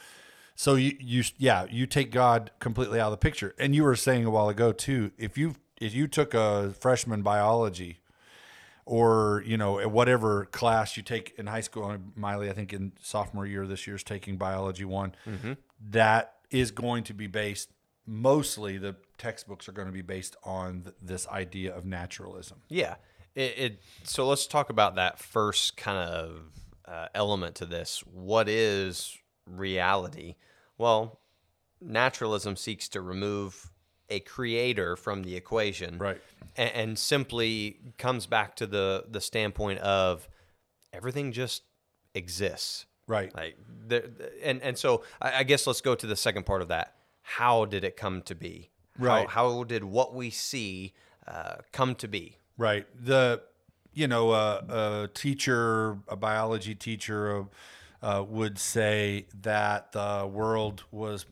So 0.54 0.76
you 0.76 0.96
you 1.00 1.24
yeah, 1.36 1.66
you 1.70 1.86
take 1.86 2.10
God 2.10 2.50
completely 2.58 3.00
out 3.00 3.06
of 3.06 3.12
the 3.12 3.18
picture. 3.18 3.54
And 3.58 3.74
you 3.74 3.82
were 3.82 3.96
saying 3.96 4.24
a 4.24 4.30
while 4.30 4.48
ago 4.48 4.72
too, 4.72 5.12
if 5.18 5.36
you 5.36 5.56
if 5.80 5.94
you 5.94 6.06
took 6.06 6.34
a 6.34 6.72
freshman 6.78 7.22
biology 7.22 8.00
or 8.86 9.42
you 9.46 9.56
know 9.56 9.78
at 9.78 9.90
whatever 9.90 10.46
class 10.46 10.96
you 10.96 11.02
take 11.02 11.34
in 11.38 11.46
high 11.46 11.60
school, 11.60 11.90
and 11.90 12.12
Miley, 12.16 12.50
I 12.50 12.52
think 12.52 12.72
in 12.72 12.92
sophomore 13.00 13.46
year 13.46 13.66
this 13.66 13.86
year 13.86 13.96
is 13.96 14.02
taking 14.02 14.36
biology 14.36 14.84
one, 14.84 15.14
that 15.90 16.34
is 16.50 16.70
going 16.70 17.04
to 17.04 17.14
be 17.14 17.26
based 17.26 17.70
mostly 18.06 18.78
the 18.78 18.96
textbooks 19.18 19.68
are 19.68 19.72
going 19.72 19.88
to 19.88 19.92
be 19.92 20.02
based 20.02 20.36
on 20.44 20.82
th- 20.82 20.94
this 21.00 21.28
idea 21.28 21.74
of 21.74 21.84
naturalism. 21.84 22.58
Yeah. 22.68 22.96
It, 23.34 23.58
it 23.58 23.82
so 24.04 24.26
let's 24.26 24.46
talk 24.46 24.70
about 24.70 24.96
that 24.96 25.18
first 25.18 25.76
kind 25.76 25.98
of 25.98 26.52
uh, 26.86 27.08
element 27.14 27.56
to 27.56 27.66
this. 27.66 28.04
What 28.12 28.48
is 28.48 29.16
reality? 29.46 30.36
Well, 30.78 31.20
naturalism 31.80 32.56
seeks 32.56 32.88
to 32.90 33.00
remove 33.00 33.70
a 34.10 34.20
creator 34.20 34.96
from 34.96 35.22
the 35.22 35.36
equation, 35.36 35.98
Right. 35.98 36.20
And, 36.56 36.70
and 36.72 36.98
simply 36.98 37.78
comes 37.98 38.26
back 38.26 38.56
to 38.56 38.66
the 38.66 39.04
the 39.08 39.20
standpoint 39.20 39.80
of 39.80 40.28
everything 40.92 41.32
just 41.32 41.62
exists, 42.14 42.86
Right. 43.06 43.34
Like 43.34 43.56
there, 43.86 44.04
and 44.42 44.62
and 44.62 44.78
so 44.78 45.04
I, 45.20 45.40
I 45.40 45.42
guess 45.42 45.66
let's 45.66 45.80
go 45.80 45.94
to 45.94 46.06
the 46.06 46.16
second 46.16 46.46
part 46.46 46.62
of 46.62 46.68
that. 46.68 46.94
How 47.22 47.64
did 47.64 47.84
it 47.84 47.96
come 47.96 48.22
to 48.22 48.34
be? 48.34 48.70
Right. 48.98 49.28
How, 49.28 49.50
how 49.50 49.64
did 49.64 49.84
what 49.84 50.14
we 50.14 50.30
see 50.30 50.92
uh, 51.26 51.56
come 51.72 51.94
to 51.96 52.08
be? 52.08 52.38
Right. 52.56 52.86
The 52.98 53.42
you 53.92 54.08
know 54.08 54.32
a, 54.32 54.64
a 54.68 55.08
teacher, 55.12 55.98
a 56.08 56.16
biology 56.16 56.74
teacher, 56.74 57.46
uh, 58.02 58.24
would 58.26 58.58
say 58.58 59.26
that 59.42 59.92
the 59.92 60.28
world 60.30 60.84
was 60.90 61.26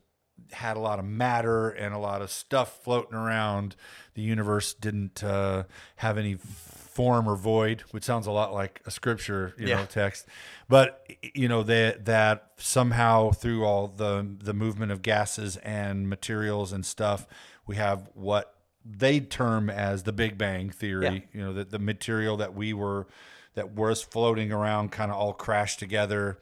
had 0.52 0.76
a 0.76 0.80
lot 0.80 0.98
of 0.98 1.04
matter 1.04 1.70
and 1.70 1.94
a 1.94 1.98
lot 1.98 2.22
of 2.22 2.30
stuff 2.30 2.82
floating 2.82 3.14
around. 3.14 3.76
The 4.14 4.22
universe 4.22 4.74
didn't 4.74 5.22
uh, 5.22 5.64
have 5.96 6.18
any 6.18 6.34
form 6.36 7.26
or 7.28 7.36
void, 7.36 7.82
which 7.90 8.04
sounds 8.04 8.26
a 8.26 8.30
lot 8.30 8.52
like 8.52 8.82
a 8.84 8.90
scripture, 8.90 9.54
you 9.58 9.68
Yeah. 9.68 9.76
know, 9.76 9.86
text. 9.86 10.26
But 10.68 11.06
you 11.34 11.48
know 11.48 11.62
that 11.62 12.04
that 12.04 12.48
somehow 12.58 13.30
through 13.30 13.64
all 13.64 13.88
the 13.88 14.26
the 14.42 14.52
movement 14.52 14.92
of 14.92 15.00
gases 15.02 15.56
and 15.58 16.08
materials 16.08 16.72
and 16.72 16.84
stuff, 16.84 17.26
we 17.66 17.76
have 17.76 18.10
what 18.14 18.54
they 18.84 19.20
term 19.20 19.70
as 19.70 20.02
the 20.02 20.12
Big 20.12 20.36
Bang 20.36 20.68
theory. 20.70 21.04
Yeah. 21.04 21.20
You 21.40 21.40
know, 21.46 21.52
that 21.54 21.70
the 21.70 21.78
material 21.78 22.36
that 22.38 22.54
we 22.54 22.72
were 22.74 23.06
that 23.54 23.70
was 23.72 24.02
floating 24.02 24.50
around 24.52 24.90
kind 24.92 25.10
of 25.10 25.16
all 25.16 25.32
crashed 25.34 25.78
together, 25.78 26.38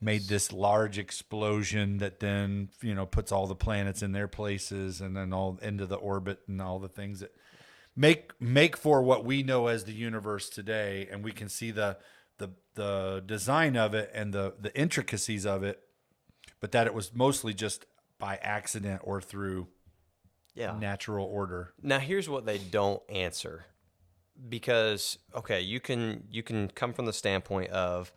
made 0.00 0.22
this 0.28 0.52
large 0.52 0.98
explosion 0.98 1.98
that 1.98 2.20
then 2.20 2.68
you 2.82 2.94
know 2.94 3.06
puts 3.06 3.32
all 3.32 3.46
the 3.46 3.54
planets 3.54 4.02
in 4.02 4.12
their 4.12 4.28
places 4.28 5.00
and 5.00 5.16
then 5.16 5.32
all 5.32 5.58
into 5.62 5.86
the 5.86 5.96
orbit 5.96 6.40
and 6.48 6.60
all 6.60 6.78
the 6.78 6.88
things 6.88 7.20
that 7.20 7.34
make 7.96 8.30
make 8.40 8.76
for 8.76 9.02
what 9.02 9.24
we 9.24 9.42
know 9.42 9.68
as 9.68 9.84
the 9.84 9.92
universe 9.92 10.50
today 10.50 11.08
and 11.10 11.24
we 11.24 11.32
can 11.32 11.48
see 11.48 11.70
the 11.70 11.96
the 12.38 12.50
the 12.74 13.22
design 13.24 13.76
of 13.76 13.94
it 13.94 14.10
and 14.14 14.34
the 14.34 14.54
the 14.60 14.74
intricacies 14.78 15.46
of 15.46 15.62
it 15.62 15.80
but 16.60 16.72
that 16.72 16.86
it 16.86 16.92
was 16.94 17.14
mostly 17.14 17.54
just 17.54 17.86
by 18.18 18.36
accident 18.42 19.00
or 19.04 19.20
through 19.20 19.68
Yeah. 20.54 20.76
natural 20.78 21.24
order 21.26 21.72
Now 21.82 21.98
here's 21.98 22.28
what 22.28 22.44
they 22.46 22.58
don't 22.58 23.02
answer. 23.08 23.66
Because 24.48 25.18
okay, 25.34 25.62
you 25.62 25.80
can 25.80 26.24
you 26.30 26.42
can 26.42 26.68
come 26.68 26.92
from 26.92 27.06
the 27.06 27.12
standpoint 27.14 27.70
of 27.70 28.12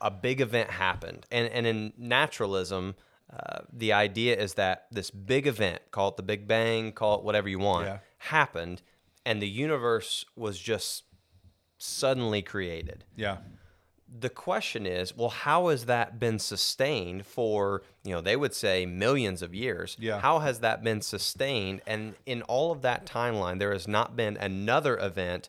a 0.00 0.10
big 0.10 0.40
event 0.40 0.70
happened. 0.70 1.26
And 1.30 1.48
and 1.48 1.66
in 1.66 1.92
naturalism, 1.96 2.94
uh, 3.32 3.60
the 3.72 3.92
idea 3.92 4.36
is 4.36 4.54
that 4.54 4.86
this 4.90 5.10
big 5.10 5.46
event, 5.46 5.82
call 5.90 6.08
it 6.08 6.16
the 6.16 6.22
Big 6.22 6.46
Bang, 6.46 6.92
call 6.92 7.18
it 7.18 7.24
whatever 7.24 7.48
you 7.48 7.58
want, 7.58 7.86
Yeah. 7.86 7.98
happened 8.18 8.82
and 9.24 9.42
the 9.42 9.48
universe 9.48 10.24
was 10.36 10.58
just 10.58 11.02
suddenly 11.78 12.40
created 12.42 13.04
yeah 13.16 13.38
the 14.20 14.30
question 14.30 14.86
is, 14.86 15.16
well, 15.16 15.28
how 15.30 15.66
has 15.66 15.86
that 15.86 16.20
been 16.20 16.38
sustained 16.38 17.26
for, 17.26 17.82
you 18.04 18.12
know, 18.12 18.20
they 18.20 18.36
would 18.36 18.54
say 18.54 18.86
millions 18.86 19.42
of 19.42 19.52
years? 19.52 19.96
Yeah. 19.98 20.20
How 20.20 20.38
has 20.38 20.60
that 20.60 20.84
been 20.84 21.02
sustained? 21.02 21.80
And 21.88 22.14
in 22.24 22.42
all 22.42 22.70
of 22.70 22.82
that 22.82 23.04
timeline, 23.04 23.58
there 23.58 23.72
has 23.72 23.88
not 23.88 24.14
been 24.14 24.36
another 24.36 24.96
event 24.96 25.48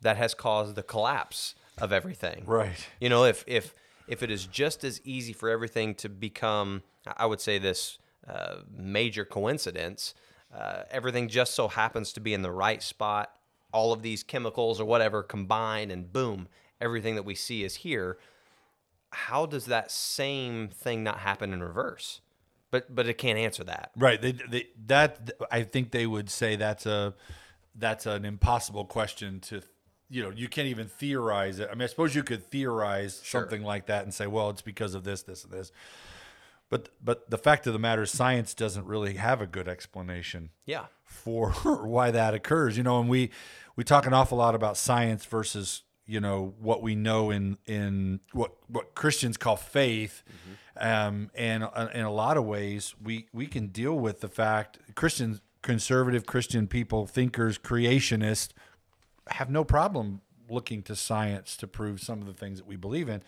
that 0.00 0.16
has 0.16 0.34
caused 0.34 0.76
the 0.76 0.84
collapse 0.84 1.56
of 1.78 1.92
everything. 1.92 2.44
right 2.46 2.86
You 3.00 3.08
know, 3.08 3.24
if 3.24 3.42
if 3.48 3.74
if 4.08 4.22
it 4.22 4.30
is 4.30 4.46
just 4.46 4.84
as 4.84 5.00
easy 5.04 5.32
for 5.32 5.48
everything 5.48 5.94
to 5.96 6.08
become, 6.08 6.82
I 7.16 7.26
would 7.26 7.40
say 7.40 7.58
this 7.58 7.98
uh, 8.28 8.56
major 8.70 9.24
coincidence, 9.24 10.14
uh, 10.54 10.82
everything 10.90 11.28
just 11.28 11.54
so 11.54 11.68
happens 11.68 12.12
to 12.14 12.20
be 12.20 12.34
in 12.34 12.42
the 12.42 12.50
right 12.50 12.82
spot. 12.82 13.32
All 13.72 13.92
of 13.92 14.02
these 14.02 14.22
chemicals 14.22 14.80
or 14.80 14.84
whatever 14.84 15.22
combine, 15.22 15.90
and 15.90 16.12
boom, 16.12 16.48
everything 16.80 17.14
that 17.16 17.24
we 17.24 17.34
see 17.34 17.64
is 17.64 17.76
here. 17.76 18.18
How 19.10 19.46
does 19.46 19.66
that 19.66 19.90
same 19.90 20.68
thing 20.68 21.02
not 21.04 21.18
happen 21.18 21.52
in 21.52 21.62
reverse? 21.62 22.20
But 22.70 22.94
but 22.94 23.06
it 23.06 23.18
can't 23.18 23.38
answer 23.38 23.64
that. 23.64 23.90
Right. 23.96 24.20
They, 24.20 24.32
they 24.32 24.68
that 24.86 25.30
I 25.50 25.62
think 25.62 25.90
they 25.90 26.06
would 26.06 26.30
say 26.30 26.56
that's 26.56 26.86
a 26.86 27.14
that's 27.74 28.06
an 28.06 28.24
impossible 28.24 28.84
question 28.84 29.40
to 29.40 29.62
you 30.08 30.22
know 30.22 30.30
you 30.30 30.48
can't 30.48 30.68
even 30.68 30.86
theorize 30.86 31.58
it. 31.58 31.68
I 31.70 31.74
mean, 31.74 31.82
I 31.82 31.86
suppose 31.86 32.14
you 32.14 32.22
could 32.22 32.44
theorize 32.50 33.20
Sure. 33.24 33.42
something 33.42 33.62
like 33.62 33.86
that 33.86 34.04
and 34.04 34.12
say, 34.14 34.26
well, 34.26 34.50
it's 34.50 34.62
because 34.62 34.94
of 34.94 35.04
this, 35.04 35.22
this, 35.22 35.44
and 35.44 35.52
this. 35.52 35.72
But 36.68 36.88
but 37.04 37.30
the 37.30 37.38
fact 37.38 37.66
of 37.66 37.72
the 37.72 37.78
matter 37.78 38.02
is, 38.02 38.10
science 38.10 38.52
doesn't 38.54 38.86
really 38.86 39.14
have 39.14 39.40
a 39.40 39.46
good 39.46 39.68
explanation 39.68 40.50
Yeah. 40.64 40.86
for 41.04 41.50
why 41.62 42.10
that 42.10 42.34
occurs. 42.34 42.76
You 42.76 42.82
know, 42.82 43.00
and 43.00 43.08
we 43.08 43.30
we 43.76 43.84
talk 43.84 44.06
an 44.06 44.12
awful 44.12 44.38
lot 44.38 44.54
about 44.54 44.76
science 44.76 45.24
versus 45.24 45.82
you 46.06 46.20
know 46.20 46.54
what 46.60 46.82
we 46.82 46.94
know 46.96 47.30
in 47.30 47.58
in 47.66 48.20
what 48.32 48.52
what 48.68 48.94
Christians 48.94 49.36
call 49.36 49.56
faith. 49.56 50.22
Um, 50.78 51.30
and 51.34 51.64
uh, 51.64 51.88
in 51.94 52.04
a 52.04 52.12
lot 52.12 52.36
of 52.36 52.44
ways, 52.44 52.94
we 53.02 53.28
we 53.32 53.46
can 53.46 53.68
deal 53.68 53.94
with 53.98 54.20
the 54.20 54.28
fact 54.28 54.78
Christians, 54.94 55.40
conservative 55.62 56.26
Christian 56.26 56.66
people, 56.66 57.06
thinkers, 57.06 57.58
creationists, 57.58 58.50
have 59.28 59.50
no 59.50 59.64
problem 59.64 60.20
looking 60.48 60.82
to 60.84 60.94
science 60.94 61.56
to 61.56 61.66
prove 61.66 62.00
some 62.00 62.20
of 62.20 62.26
the 62.26 62.32
things 62.32 62.58
that 62.58 62.66
we 62.66 62.76
believe 62.76 63.08
in. 63.08 63.22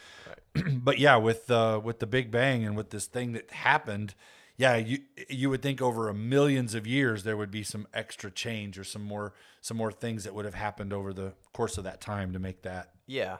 but 0.82 0.98
yeah, 0.98 1.16
with 1.16 1.50
uh, 1.50 1.80
with 1.82 1.98
the 1.98 2.06
Big 2.06 2.30
Bang 2.30 2.64
and 2.64 2.76
with 2.76 2.90
this 2.90 3.06
thing 3.06 3.32
that 3.32 3.50
happened, 3.50 4.14
yeah, 4.56 4.76
you 4.76 5.00
you 5.28 5.50
would 5.50 5.62
think 5.62 5.82
over 5.82 6.08
a 6.08 6.14
millions 6.14 6.74
of 6.74 6.86
years 6.86 7.24
there 7.24 7.36
would 7.36 7.50
be 7.50 7.62
some 7.62 7.86
extra 7.92 8.30
change 8.30 8.78
or 8.78 8.84
some 8.84 9.02
more 9.02 9.34
some 9.60 9.76
more 9.76 9.92
things 9.92 10.24
that 10.24 10.34
would 10.34 10.44
have 10.44 10.54
happened 10.54 10.92
over 10.92 11.12
the 11.12 11.32
course 11.52 11.78
of 11.78 11.84
that 11.84 12.00
time 12.00 12.32
to 12.32 12.38
make 12.38 12.62
that 12.62 12.90
Yeah. 13.06 13.38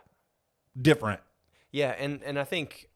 different. 0.80 1.20
Yeah, 1.70 1.94
and 1.98 2.22
and 2.24 2.38
I 2.38 2.44
think 2.44 2.88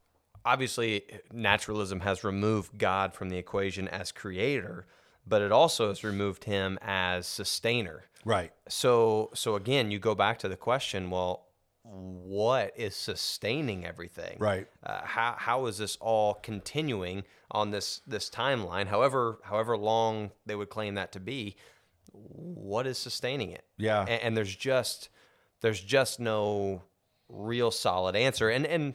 obviously 0.44 1.02
naturalism 1.32 2.00
has 2.00 2.24
removed 2.24 2.76
God 2.78 3.14
from 3.14 3.28
the 3.28 3.38
equation 3.38 3.86
as 3.88 4.10
creator, 4.10 4.86
but 5.26 5.42
it 5.42 5.52
also 5.52 5.88
has 5.88 6.02
removed 6.04 6.44
him 6.44 6.78
as 6.82 7.26
sustainer. 7.26 8.04
Right. 8.24 8.52
So 8.68 9.30
so 9.34 9.56
again, 9.56 9.90
you 9.90 9.98
go 9.98 10.14
back 10.14 10.38
to 10.40 10.48
the 10.48 10.56
question, 10.56 11.10
well, 11.10 11.46
what 11.84 12.72
is 12.76 12.94
sustaining 12.94 13.84
everything? 13.84 14.36
Right. 14.38 14.68
Uh, 14.82 15.00
how 15.04 15.34
how 15.38 15.66
is 15.66 15.78
this 15.78 15.96
all 16.00 16.34
continuing 16.34 17.24
on 17.50 17.70
this 17.70 18.00
this 18.06 18.30
timeline? 18.30 18.86
However 18.86 19.38
however 19.42 19.76
long 19.76 20.30
they 20.46 20.54
would 20.54 20.70
claim 20.70 20.94
that 20.94 21.12
to 21.12 21.20
be, 21.20 21.56
what 22.12 22.86
is 22.86 22.98
sustaining 22.98 23.50
it? 23.50 23.64
Yeah. 23.78 24.00
and, 24.02 24.22
and 24.22 24.36
there's 24.36 24.54
just 24.54 25.08
there's 25.60 25.80
just 25.80 26.20
no 26.20 26.82
real 27.28 27.70
solid 27.70 28.14
answer 28.14 28.48
and 28.50 28.66
and 28.66 28.94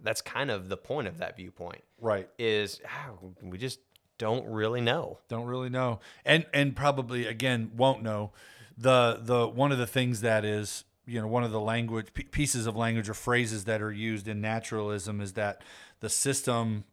that's 0.00 0.20
kind 0.20 0.50
of 0.50 0.68
the 0.68 0.76
point 0.76 1.08
of 1.08 1.18
that 1.18 1.36
viewpoint 1.36 1.82
Right. 2.00 2.28
is 2.38 2.80
ah, 2.86 3.12
we 3.42 3.56
just 3.58 3.78
don't 4.18 4.46
really 4.46 4.80
know. 4.80 5.18
Don't 5.28 5.46
really 5.46 5.68
know, 5.68 6.00
and 6.24 6.46
and 6.52 6.74
probably 6.74 7.26
again 7.26 7.72
won't 7.76 8.02
know. 8.02 8.32
The 8.78 9.20
the 9.22 9.48
one 9.48 9.72
of 9.72 9.78
the 9.78 9.86
things 9.86 10.20
that 10.20 10.44
is 10.44 10.84
you 11.06 11.20
know 11.20 11.26
one 11.26 11.44
of 11.44 11.52
the 11.52 11.60
language 11.60 12.12
p- 12.12 12.24
pieces 12.24 12.66
of 12.66 12.76
language 12.76 13.08
or 13.08 13.14
phrases 13.14 13.64
that 13.64 13.80
are 13.80 13.92
used 13.92 14.28
in 14.28 14.40
naturalism 14.40 15.20
is 15.20 15.32
that 15.34 15.62
the 16.00 16.10
system 16.10 16.84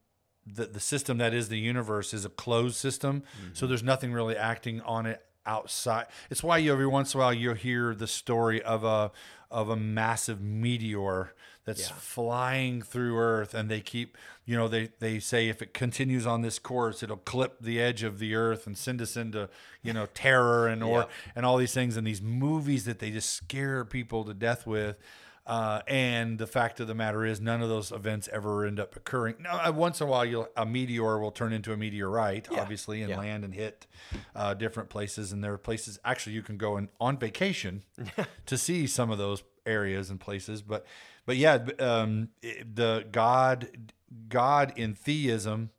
the, 0.46 0.66
the 0.66 0.80
system 0.80 1.18
that 1.18 1.34
is 1.34 1.50
the 1.50 1.58
universe 1.58 2.14
is 2.14 2.26
a 2.26 2.30
closed 2.30 2.76
system 2.76 3.24
mm-hmm. 3.38 3.50
so 3.54 3.66
there's 3.66 3.84
nothing 3.84 4.14
really 4.14 4.38
acting 4.38 4.82
on 4.82 5.06
it 5.06 5.26
outside 5.46 6.06
it's 6.30 6.44
why 6.44 6.58
you 6.58 6.72
every 6.72 6.88
once 6.88 7.14
in 7.14 7.20
a 7.20 7.24
while 7.24 7.34
you'll 7.34 7.54
hear 7.54 7.94
the 7.96 8.08
story 8.08 8.62
of 8.62 8.84
a 8.84 9.12
of 9.52 9.70
a 9.70 9.76
massive 9.76 10.42
meteor 10.42 11.34
that's 11.66 11.90
Yeah. 11.90 11.96
flying 11.98 12.82
through 12.82 13.18
earth 13.18 13.54
and 13.54 13.70
they 13.70 13.80
keep 13.82 14.18
you 14.46 14.56
know 14.58 14.68
they 14.68 14.90
they 15.00 15.20
say 15.20 15.48
if 15.50 15.62
it 15.62 15.74
continues 15.74 16.26
on 16.28 16.42
this 16.42 16.60
course 16.60 17.02
it'll 17.04 17.18
clip 17.18 17.58
the 17.62 17.80
edge 17.82 18.04
of 18.04 18.20
the 18.20 18.36
earth 18.36 18.68
and 18.68 18.78
send 18.78 19.02
us 19.02 19.16
into 19.16 19.50
you 19.82 19.94
know 19.94 20.06
terror 20.14 20.68
and 20.68 20.84
or 20.84 21.00
Yeah. 21.02 21.06
and 21.36 21.46
all 21.46 21.58
these 21.58 21.74
things 21.74 21.96
and 21.98 22.06
these 22.06 22.22
movies 22.22 22.86
that 22.86 23.00
they 23.00 23.12
just 23.12 23.30
scare 23.30 23.86
people 23.86 24.24
to 24.26 24.34
death 24.34 24.66
with 24.68 24.98
uh, 25.46 25.82
and 25.90 26.38
the 26.40 26.48
fact 26.48 26.80
of 26.80 26.88
the 26.88 26.96
matter 26.96 27.26
is, 27.26 27.42
none 27.42 27.62
of 27.62 27.68
those 27.68 27.92
events 27.92 28.30
ever 28.32 28.66
end 28.66 28.80
up 28.80 28.96
occurring. 28.96 29.36
Now, 29.42 29.60
uh, 29.68 29.74
once 29.74 30.00
in 30.00 30.08
a 30.08 30.10
while, 30.10 30.24
you'll, 30.24 30.48
a 30.56 30.66
meteor 30.66 31.20
will 31.20 31.32
turn 31.32 31.52
into 31.52 31.74
a 31.74 31.76
meteorite, 31.76 32.48
Yeah. 32.50 32.62
obviously, 32.62 33.02
and 33.02 33.10
Yeah. 33.10 33.18
land 33.18 33.44
and 33.44 33.54
hit 33.54 33.86
uh, 34.34 34.54
different 34.54 34.88
places. 34.88 35.34
And 35.34 35.44
there 35.44 35.52
are 35.52 35.58
places 35.58 36.00
actually 36.06 36.32
you 36.38 36.44
can 36.44 36.56
go 36.56 36.78
in, 36.78 36.88
on 36.98 37.18
vacation 37.18 37.84
to 38.46 38.58
see 38.58 38.88
some 38.88 39.12
of 39.12 39.18
those 39.18 39.44
areas 39.66 40.10
and 40.10 40.18
places. 40.18 40.62
But, 40.62 40.86
but 41.26 41.38
yeah, 41.38 41.66
um, 41.80 42.30
the 42.42 43.06
God, 43.12 43.92
God 44.30 44.74
in 44.76 44.94
theism 44.96 45.70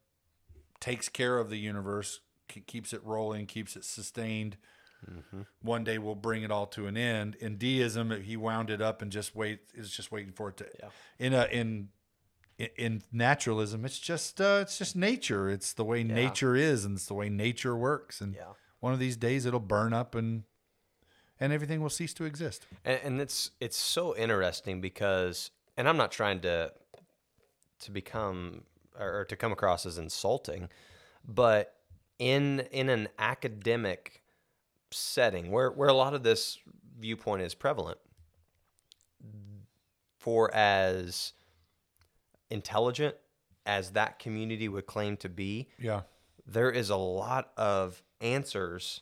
takes 0.80 1.08
care 1.08 1.38
of 1.38 1.50
the 1.50 1.56
universe, 1.58 2.20
keeps 2.66 2.92
it 2.92 3.02
rolling, 3.04 3.46
keeps 3.46 3.76
it 3.76 3.84
sustained. 3.84 4.56
One 5.60 5.84
day 5.84 5.98
we'll 5.98 6.14
bring 6.14 6.44
it 6.44 6.50
all 6.50 6.66
to 6.68 6.86
an 6.86 6.96
end. 6.96 7.34
In 7.36 7.58
deism, 7.58 8.22
he 8.22 8.38
wound 8.38 8.70
it 8.70 8.80
up 8.80 9.02
and 9.02 9.12
just 9.12 9.36
wait 9.36 9.60
is 9.74 9.90
just 9.90 10.10
waiting 10.10 10.32
for 10.32 10.48
it 10.48 10.56
to. 10.58 10.66
Yeah. 10.80 10.88
In 11.18 11.34
a 11.34 11.44
in 11.52 11.88
in- 12.76 13.02
naturalism, 13.12 13.84
it's 13.84 13.98
just 13.98 14.40
uh, 14.40 14.60
it's 14.62 14.78
just 14.78 14.96
nature. 14.96 15.50
It's 15.50 15.74
the 15.74 15.84
way 15.84 16.04
nature 16.04 16.56
is, 16.56 16.86
and 16.86 16.96
it's 16.96 17.04
the 17.06 17.12
way 17.14 17.28
nature 17.28 17.76
works. 17.76 18.22
And 18.22 18.34
Yeah. 18.34 18.52
one 18.80 18.94
of 18.94 18.98
these 18.98 19.18
days, 19.18 19.44
it'll 19.44 19.60
burn 19.60 19.92
up 19.92 20.14
and 20.14 20.44
and 21.40 21.52
everything 21.52 21.80
will 21.80 21.90
cease 21.90 22.14
to 22.14 22.24
exist. 22.24 22.66
and, 22.84 23.00
and 23.02 23.20
it's 23.20 23.50
it's 23.60 23.76
so 23.76 24.16
interesting 24.16 24.80
because 24.80 25.50
and 25.76 25.88
i'm 25.88 25.96
not 25.96 26.12
trying 26.12 26.40
to 26.40 26.72
to 27.80 27.90
become 27.90 28.62
or, 28.98 29.20
or 29.20 29.24
to 29.24 29.36
come 29.36 29.52
across 29.52 29.84
as 29.86 29.98
insulting 29.98 30.68
but 31.26 31.74
in 32.18 32.60
in 32.70 32.88
an 32.88 33.08
academic 33.18 34.22
setting 34.90 35.50
where 35.50 35.70
where 35.70 35.88
a 35.88 35.94
lot 35.94 36.14
of 36.14 36.22
this 36.22 36.58
viewpoint 36.98 37.42
is 37.42 37.54
prevalent 37.54 37.98
for 40.16 40.54
as 40.54 41.32
intelligent 42.50 43.14
as 43.66 43.90
that 43.90 44.18
community 44.18 44.68
would 44.68 44.86
claim 44.86 45.16
to 45.16 45.28
be 45.28 45.68
Yeah, 45.78 46.02
there 46.46 46.70
is 46.70 46.90
a 46.90 46.96
lot 46.96 47.50
of 47.56 48.02
answers 48.20 49.00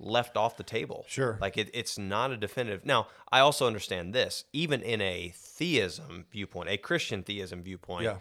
left 0.00 0.36
off 0.36 0.56
the 0.56 0.62
table. 0.64 1.04
Sure. 1.08 1.36
Like 1.40 1.56
it, 1.58 1.70
it's 1.74 1.98
not 1.98 2.30
a 2.32 2.36
definitive. 2.36 2.84
Now, 2.84 3.06
I 3.30 3.40
also 3.40 3.66
understand 3.66 4.14
this. 4.14 4.44
Even 4.52 4.82
in 4.82 5.00
a 5.00 5.32
theism 5.36 6.24
viewpoint, 6.32 6.70
a 6.70 6.76
Christian 6.78 7.22
theism 7.22 7.62
viewpoint, 7.62 8.04
Yeah. 8.04 8.16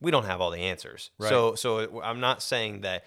we 0.00 0.10
don't 0.10 0.26
have 0.26 0.40
all 0.42 0.50
the 0.50 0.58
answers. 0.60 1.10
Right. 1.18 1.30
So, 1.30 1.54
so 1.54 2.02
I'm 2.02 2.20
not 2.20 2.42
saying 2.42 2.82
that 2.82 3.04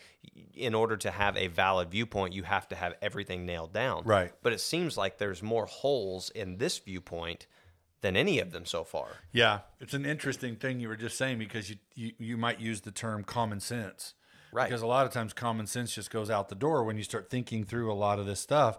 in 0.56 0.74
order 0.74 0.98
to 0.98 1.12
have 1.12 1.38
a 1.38 1.48
valid 1.48 1.92
viewpoint, 1.92 2.34
you 2.34 2.44
have 2.44 2.68
to 2.70 2.76
have 2.76 2.96
everything 3.02 3.46
nailed 3.46 3.74
down. 3.74 4.04
Right. 4.06 4.34
But 4.42 4.54
it 4.54 4.60
seems 4.60 4.98
like 4.98 5.18
there's 5.20 5.44
more 5.44 5.66
holes 5.68 6.30
in 6.32 6.58
this 6.58 6.80
viewpoint 6.80 7.46
than 8.02 8.16
any 8.18 8.40
of 8.40 8.52
them 8.52 8.66
so 8.66 8.84
far. 8.84 9.08
yeah. 9.32 9.60
It's 9.80 9.94
an 9.94 10.06
interesting 10.06 10.56
thing 10.56 10.80
you 10.80 10.88
were 10.88 10.96
just 10.96 11.18
saying 11.18 11.38
because 11.40 11.70
you 11.70 11.76
you, 11.96 12.12
you 12.18 12.38
might 12.38 12.60
use 12.60 12.82
the 12.82 12.92
term 12.92 13.24
common 13.24 13.60
sense. 13.60 14.14
Right. 14.56 14.70
Because 14.70 14.82
a 14.82 14.88
lot 14.88 15.06
of 15.06 15.12
times 15.12 15.34
common 15.34 15.68
sense 15.68 15.94
just 15.94 16.10
goes 16.10 16.30
out 16.30 16.48
the 16.48 16.56
door 16.56 16.86
when 16.86 16.96
you 16.96 17.04
start 17.04 17.30
thinking 17.30 17.66
through 17.66 17.92
a 17.92 17.94
lot 17.94 18.20
of 18.20 18.26
this 18.26 18.40
stuff. 18.40 18.78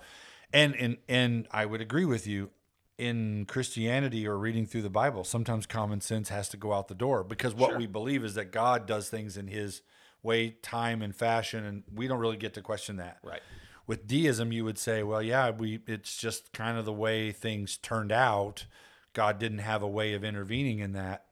And 0.50 0.74
and 0.74 0.96
and 1.06 1.46
I 1.50 1.66
would 1.66 1.82
agree 1.82 2.06
with 2.06 2.26
you 2.26 2.48
in 2.96 3.44
Christianity 3.44 4.26
or 4.26 4.38
reading 4.38 4.64
through 4.64 4.80
the 4.80 4.88
Bible, 4.88 5.22
sometimes 5.22 5.66
common 5.66 6.00
sense 6.00 6.30
has 6.30 6.48
to 6.48 6.56
go 6.56 6.72
out 6.72 6.88
the 6.88 6.94
door 6.94 7.22
because 7.22 7.54
what 7.54 7.76
we 7.76 7.86
believe 7.86 8.24
is 8.24 8.32
that 8.36 8.52
God 8.52 8.86
does 8.86 9.10
things 9.10 9.36
in 9.36 9.48
his 9.48 9.82
way, 10.22 10.56
time 10.62 11.02
and 11.02 11.14
fashion 11.14 11.62
and 11.62 11.82
we 11.94 12.08
don't 12.08 12.20
really 12.20 12.38
get 12.38 12.54
to 12.54 12.62
question 12.62 12.96
that. 12.96 13.18
Right. 13.22 13.42
With 13.86 14.06
deism 14.06 14.52
you 14.52 14.64
would 14.64 14.78
say, 14.78 15.02
well, 15.02 15.22
yeah, 15.22 15.50
we 15.50 15.80
it's 15.86 16.16
just 16.16 16.54
kind 16.54 16.78
of 16.78 16.86
the 16.86 16.92
way 16.92 17.32
things 17.32 17.76
turned 17.76 18.12
out. 18.12 18.64
God 19.12 19.38
didn't 19.38 19.58
have 19.58 19.82
a 19.82 19.88
way 19.88 20.14
of 20.14 20.24
intervening 20.24 20.78
in 20.78 20.92
that 20.92 21.26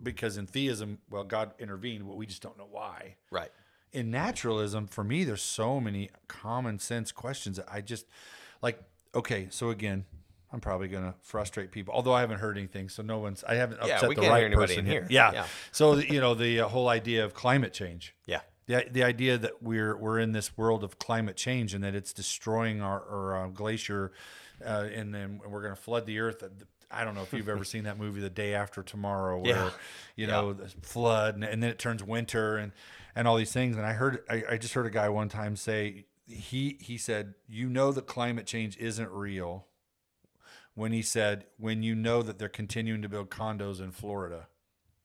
because 0.00 0.36
in 0.36 0.46
theism, 0.46 0.98
well, 1.10 1.24
God 1.24 1.54
intervened, 1.58 2.06
but 2.06 2.16
we 2.16 2.26
just 2.26 2.42
don't 2.42 2.56
know 2.56 2.68
why 2.70 3.16
Right. 3.32 3.50
In 3.94 4.10
naturalism, 4.10 4.86
for 4.86 5.04
me, 5.04 5.24
there's 5.24 5.42
so 5.42 5.80
many 5.80 6.10
common 6.28 6.78
sense 6.78 7.12
questions 7.12 7.56
that 7.56 7.66
I 7.70 7.80
just 7.80 8.06
like. 8.60 8.82
Okay, 9.14 9.46
so 9.50 9.70
again, 9.70 10.04
I'm 10.52 10.60
probably 10.60 10.88
gonna 10.88 11.14
frustrate 11.22 11.70
people, 11.70 11.94
although 11.94 12.12
I 12.12 12.20
haven't 12.20 12.38
heard 12.38 12.58
anything, 12.58 12.88
so 12.88 13.02
no 13.02 13.18
one's. 13.18 13.44
I 13.44 13.54
haven't 13.54 13.78
Yeah, 13.86 13.94
upset 13.94 14.08
we 14.08 14.14
the 14.14 14.22
can't 14.22 14.32
right 14.32 14.38
hear 14.38 14.46
anybody 14.46 14.74
person 14.74 14.86
in 14.86 14.90
here. 14.92 15.06
Yeah. 15.08 15.32
Yeah. 15.32 15.46
So 15.72 15.96
you 15.96 16.20
know 16.20 16.34
the 16.34 16.60
uh, 16.60 16.68
whole 16.68 16.88
idea 16.88 17.24
of 17.24 17.32
climate 17.32 17.72
change. 17.72 18.14
Yeah. 18.26 18.40
The, 18.66 18.86
the 18.90 19.04
idea 19.04 19.36
that 19.38 19.62
we're 19.62 19.96
we're 19.96 20.18
in 20.18 20.32
this 20.32 20.56
world 20.56 20.84
of 20.84 20.98
climate 20.98 21.36
change 21.36 21.74
and 21.74 21.84
that 21.84 21.94
it's 21.94 22.12
destroying 22.12 22.80
our, 22.80 23.02
our 23.02 23.44
uh, 23.44 23.48
glacier, 23.48 24.12
uh, 24.64 24.88
and 24.92 25.14
then 25.14 25.40
we're 25.46 25.60
going 25.60 25.74
to 25.74 25.80
flood 25.80 26.06
the 26.06 26.18
earth. 26.18 26.42
I 26.94 27.04
don't 27.04 27.14
know 27.14 27.22
if 27.22 27.32
you've 27.32 27.48
ever 27.48 27.64
seen 27.64 27.84
that 27.84 27.98
movie, 27.98 28.20
The 28.20 28.30
Day 28.30 28.54
After 28.54 28.82
Tomorrow, 28.82 29.38
where 29.40 29.54
Yeah. 29.56 29.70
you 30.16 30.26
know 30.26 30.52
the 30.52 30.68
flood 30.82 31.34
and, 31.34 31.44
and 31.44 31.62
then 31.62 31.70
it 31.70 31.78
turns 31.78 32.02
winter 32.02 32.56
and 32.56 32.72
and 33.16 33.28
all 33.28 33.36
these 33.36 33.52
things. 33.52 33.76
And 33.76 33.84
I 33.86 33.92
heard 33.92 34.20
I, 34.28 34.42
I 34.50 34.56
just 34.58 34.74
heard 34.74 34.86
a 34.86 34.90
guy 34.90 35.08
one 35.08 35.28
time 35.28 35.56
say 35.56 36.06
he 36.26 36.78
he 36.80 36.96
said 36.96 37.34
you 37.48 37.68
know 37.68 37.92
that 37.92 38.06
climate 38.06 38.46
change 38.46 38.76
isn't 38.78 39.10
real 39.10 39.66
when 40.74 40.92
he 40.92 41.02
said 41.02 41.44
when 41.58 41.82
you 41.82 41.94
know 41.94 42.22
that 42.22 42.38
they're 42.38 42.48
continuing 42.48 43.02
to 43.02 43.08
build 43.08 43.30
condos 43.30 43.80
in 43.80 43.90
Florida. 43.90 44.48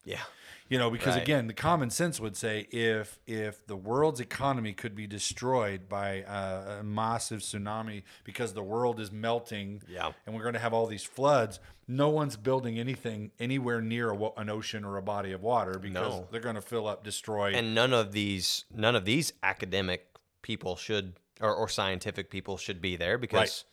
Yeah. 0.06 0.22
You 0.70 0.78
know, 0.78 0.92
because 0.92 1.16
Right. 1.16 1.24
again, 1.24 1.48
the 1.48 1.54
common 1.54 1.90
sense 1.90 2.20
would 2.20 2.38
say 2.38 2.68
if 2.72 3.20
if 3.26 3.66
the 3.66 3.76
world's 3.76 4.20
economy 4.20 4.72
could 4.74 4.96
be 4.96 5.08
destroyed 5.08 5.90
by 5.90 6.24
a, 6.28 6.80
a 6.80 6.84
massive 6.84 7.40
tsunami 7.42 8.04
because 8.24 8.54
the 8.54 8.62
world 8.64 9.00
is 9.00 9.12
melting, 9.12 9.82
Yeah. 9.88 10.12
and 10.26 10.36
we're 10.36 10.44
going 10.44 10.54
to 10.54 10.60
have 10.60 10.72
all 10.74 10.86
these 10.86 11.04
floods, 11.04 11.60
no 11.88 12.10
one's 12.10 12.38
building 12.38 12.78
anything 12.80 13.32
anywhere 13.40 13.82
near 13.82 14.12
a, 14.12 14.30
an 14.38 14.48
ocean 14.50 14.86
or 14.86 14.98
a 14.98 15.02
body 15.02 15.32
of 15.32 15.42
water 15.42 15.80
because 15.80 16.14
No. 16.20 16.28
they're 16.32 16.40
going 16.40 16.54
to 16.56 16.62
fill 16.62 16.88
up, 16.88 17.04
destroy. 17.04 17.52
and 17.56 17.74
none 17.74 17.92
of 17.92 18.12
these 18.12 18.66
none 18.72 18.96
of 18.96 19.06
these 19.06 19.34
academic 19.42 20.06
people 20.44 20.76
should 20.76 21.14
or, 21.42 21.54
or 21.54 21.68
scientific 21.68 22.30
people 22.30 22.58
should 22.58 22.80
be 22.80 22.96
there 22.96 23.18
because 23.18 23.66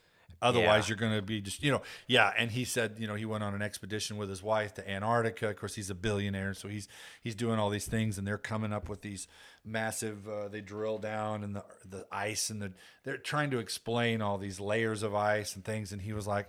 Otherwise, 0.43 0.85
Yeah. 0.85 0.89
you're 0.89 0.99
going 0.99 1.15
to 1.17 1.23
be 1.23 1.41
just, 1.41 1.63
you 1.63 1.71
know, 1.73 1.83
yeah. 2.07 2.33
And 2.37 2.51
he 2.51 2.65
said, 2.65 2.97
you 2.99 3.07
know, 3.07 3.15
he 3.15 3.25
went 3.25 3.43
on 3.43 3.55
an 3.55 3.63
expedition 3.63 4.17
with 4.19 4.29
his 4.29 4.43
wife 4.43 4.75
to 4.75 4.89
Antarctica. 4.89 5.49
Of 5.49 5.57
course, 5.57 5.75
he's 5.75 5.91
a 5.91 5.95
billionaire, 5.95 6.55
so 6.55 6.69
he's 6.69 6.89
he's 7.23 7.35
doing 7.35 7.59
all 7.59 7.71
these 7.71 7.87
things, 7.87 8.19
and 8.19 8.27
they're 8.27 8.37
coming 8.39 8.73
up 8.73 8.89
with 8.89 9.03
these 9.03 9.29
massive. 9.65 10.29
Uh, 10.29 10.49
they 10.49 10.61
drill 10.61 10.99
down 10.99 11.43
and 11.43 11.57
the 11.57 11.65
the 11.89 12.07
ice, 12.13 12.51
and 12.51 12.61
the 12.61 12.73
they're 13.05 13.17
trying 13.17 13.51
to 13.51 13.59
explain 13.59 14.21
all 14.23 14.39
these 14.39 14.61
layers 14.61 15.03
of 15.03 15.15
ice 15.15 15.55
and 15.55 15.65
things. 15.65 15.93
And 15.93 16.03
he 16.03 16.13
was 16.13 16.27
like, 16.27 16.49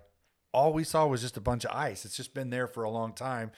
all 0.54 0.74
we 0.74 0.84
saw 0.84 1.06
was 1.08 1.22
just 1.22 1.38
a 1.38 1.42
bunch 1.42 1.66
of 1.66 1.72
ice. 1.76 2.06
It's 2.06 2.16
just 2.16 2.34
been 2.34 2.50
there 2.50 2.68
for 2.68 2.84
a 2.84 2.90
long 2.90 3.14
time. 3.14 3.52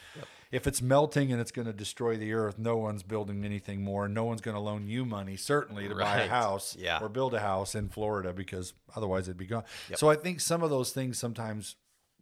If 0.51 0.65
it's 0.65 0.81
melting 0.81 1.31
and 1.31 1.39
it's 1.39 1.51
going 1.51 1.67
to 1.67 1.73
destroy 1.73 2.17
the 2.17 2.33
earth, 2.33 2.57
no 2.57 2.75
one's 2.77 3.03
building 3.03 3.45
anything 3.45 3.83
more. 3.83 4.07
No 4.09 4.23
one's 4.23 4.41
going 4.41 4.55
to 4.55 4.61
loan 4.61 4.87
you 4.87 5.05
money, 5.05 5.35
certainly, 5.37 5.87
to 5.87 5.93
buy 5.95 6.21
a 6.21 6.27
house 6.27 6.75
Yeah. 6.77 6.99
or 7.01 7.07
build 7.07 7.35
a 7.35 7.39
house 7.39 7.75
in 7.75 7.89
Florida 7.89 8.33
because 8.33 8.73
otherwise 8.95 9.27
it'd 9.27 9.37
be 9.37 9.45
gone. 9.45 9.63
So 9.95 10.09
I 10.09 10.15
think 10.15 10.39
some 10.41 10.63
of 10.63 10.71
those 10.71 10.91
things 10.91 11.19
sometimes 11.19 11.75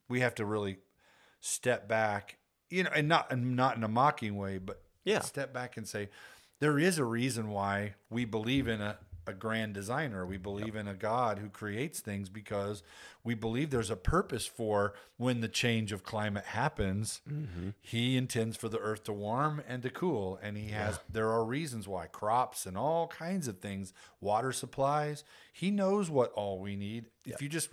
we 0.10 0.20
have 0.20 0.36
to 0.36 0.46
really 0.46 0.80
step 1.40 1.88
back, 1.88 2.38
you 2.70 2.84
know, 2.84 2.90
and 2.94 3.08
not 3.08 3.32
and 3.32 3.56
not 3.56 3.78
in 3.78 3.84
a 3.84 3.88
mocking 3.88 4.36
way, 4.36 4.58
but 4.58 4.82
Yeah. 5.06 5.22
step 5.22 5.54
back 5.54 5.78
and 5.78 5.88
say 5.88 6.10
there 6.60 6.78
is 6.78 6.98
a 6.98 7.06
reason 7.06 7.50
why 7.50 7.96
we 8.10 8.26
believe 8.26 8.68
in 8.68 8.82
a, 8.82 8.98
a 9.28 9.34
grand 9.34 9.74
designer. 9.74 10.26
We 10.26 10.38
believe 10.38 10.76
in 10.76 10.88
a 10.88 10.94
God 10.94 11.40
who 11.40 11.50
creates 11.50 12.00
things 12.00 12.30
because 12.30 12.84
we 13.24 13.34
believe 13.34 13.70
there's 13.70 13.90
a 13.90 13.96
purpose 13.96 14.46
for 14.46 14.94
when 15.18 15.42
the 15.42 15.48
change 15.48 15.92
of 15.92 16.04
climate 16.04 16.46
happens. 16.46 17.22
Mm-hmm. 17.30 17.70
He 17.82 18.18
intends 18.18 18.56
for 18.56 18.70
the 18.70 18.80
earth 18.80 19.04
to 19.06 19.14
warm 19.14 19.62
and 19.68 19.84
to 19.84 19.90
cool, 19.90 20.40
and 20.42 20.58
he 20.58 20.70
has. 20.70 21.00
There 21.12 21.30
are 21.30 21.44
reasons 21.44 21.88
why 21.88 22.08
crops 22.08 22.66
and 22.66 22.78
all 22.78 23.08
kinds 23.08 23.48
of 23.48 23.60
things, 23.60 23.94
water 24.22 24.52
supplies. 24.52 25.24
He 25.52 25.72
knows 25.72 26.10
what 26.10 26.32
all 26.34 26.60
we 26.60 26.76
need. 26.76 27.08
If 27.26 27.42
you 27.42 27.50
just 27.50 27.70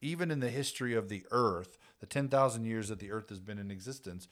even 0.00 0.30
in 0.30 0.40
the 0.40 0.50
history 0.50 0.94
of 0.94 1.08
the 1.08 1.24
earth, 1.30 1.78
the 2.00 2.06
ten 2.06 2.28
thousand 2.28 2.64
years 2.64 2.88
that 2.88 2.98
the 2.98 3.10
earth 3.10 3.28
has 3.28 3.40
been 3.40 3.58
in 3.58 3.70
existence, 3.70 4.28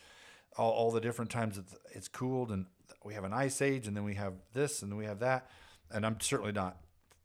all, 0.57 0.73
all 0.73 0.91
the 0.91 1.01
different 1.01 1.31
times 1.31 1.59
it's, 1.59 1.77
it's 1.93 2.09
cooled, 2.09 2.51
and 2.51 2.67
we 3.05 3.15
have 3.15 3.25
an 3.25 3.33
ice 3.33 3.63
age, 3.63 3.87
and 3.87 3.97
then 3.97 4.05
we 4.05 4.15
have 4.15 4.35
this, 4.53 4.83
and 4.83 4.91
then 4.91 4.99
we 4.99 5.07
have 5.07 5.21
that, 5.21 5.49
and 5.91 6.05
I'm 6.07 6.21
certainly 6.21 6.53
not 6.53 6.77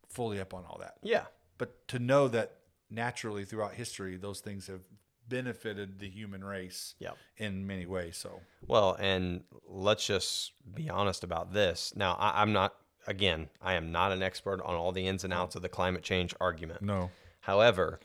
fully 0.09 0.39
up 0.39 0.53
on 0.53 0.63
all 0.65 0.77
that. 0.79 0.95
Yeah. 1.03 1.25
But 1.57 1.87
to 1.89 1.99
know 1.99 2.27
that 2.29 2.57
naturally 2.89 3.45
throughout 3.45 3.73
history, 3.73 4.17
those 4.17 4.39
things 4.41 4.67
have 4.67 4.81
benefited 5.27 5.99
the 5.99 6.07
human 6.09 6.43
race 6.43 6.93
Yep. 6.99 7.17
in 7.37 7.65
many 7.65 7.85
ways. 7.85 8.15
So 8.17 8.41
Well, 8.67 8.95
and 8.99 9.43
let's 9.67 10.05
just 10.05 10.51
be 10.73 10.89
honest 10.89 11.23
about 11.23 11.53
this. 11.53 11.93
Now, 11.95 12.13
I, 12.19 12.41
I'm 12.41 12.53
not, 12.53 12.75
again, 13.07 13.49
I 13.61 13.73
am 13.73 13.91
not 13.91 14.11
an 14.11 14.21
expert 14.21 14.61
on 14.63 14.75
all 14.75 14.91
the 14.91 15.07
ins 15.07 15.23
and 15.23 15.33
outs 15.33 15.55
of 15.55 15.61
the 15.63 15.69
climate 15.69 16.03
change 16.03 16.33
argument. 16.39 16.81
no, 16.81 17.09
However, 17.41 17.99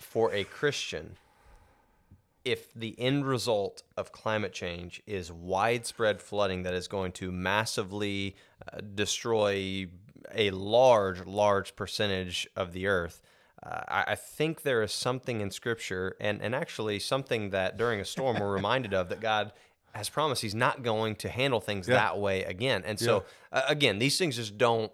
for 0.00 0.32
a 0.32 0.44
Christian, 0.44 1.16
if 2.44 2.72
the 2.74 2.98
end 3.00 3.26
result 3.26 3.82
of 3.96 4.12
climate 4.12 4.52
change 4.52 5.02
is 5.06 5.32
widespread 5.32 6.20
flooding 6.20 6.62
that 6.64 6.74
is 6.74 6.88
going 6.88 7.12
to 7.12 7.32
massively 7.32 8.36
uh, 8.72 8.80
destroy 8.94 9.86
a 10.34 10.50
large, 10.50 11.24
large 11.26 11.74
percentage 11.76 12.46
of 12.56 12.72
the 12.72 12.86
earth, 12.86 13.22
uh, 13.62 13.80
I, 13.88 14.04
I 14.08 14.14
think 14.14 14.62
there 14.62 14.82
is 14.82 14.92
something 14.92 15.40
in 15.40 15.50
Scripture, 15.50 16.16
and, 16.20 16.42
and 16.42 16.54
actually 16.54 16.98
something 16.98 17.50
that 17.50 17.76
during 17.78 18.00
a 18.00 18.04
storm 18.04 18.38
we're 18.38 18.52
reminded 18.52 18.92
of 18.92 19.08
that 19.08 19.20
God 19.20 19.52
has 19.94 20.08
promised 20.10 20.42
He's 20.42 20.54
not 20.54 20.82
going 20.82 21.16
to 21.16 21.28
handle 21.28 21.60
things 21.60 21.88
Yeah. 21.88 21.94
that 21.94 22.18
way 22.18 22.44
again. 22.44 22.82
And 22.84 22.98
so, 23.00 23.24
uh, 23.52 23.62
again, 23.68 23.98
these 23.98 24.18
things 24.18 24.36
just 24.36 24.58
don't 24.58 24.92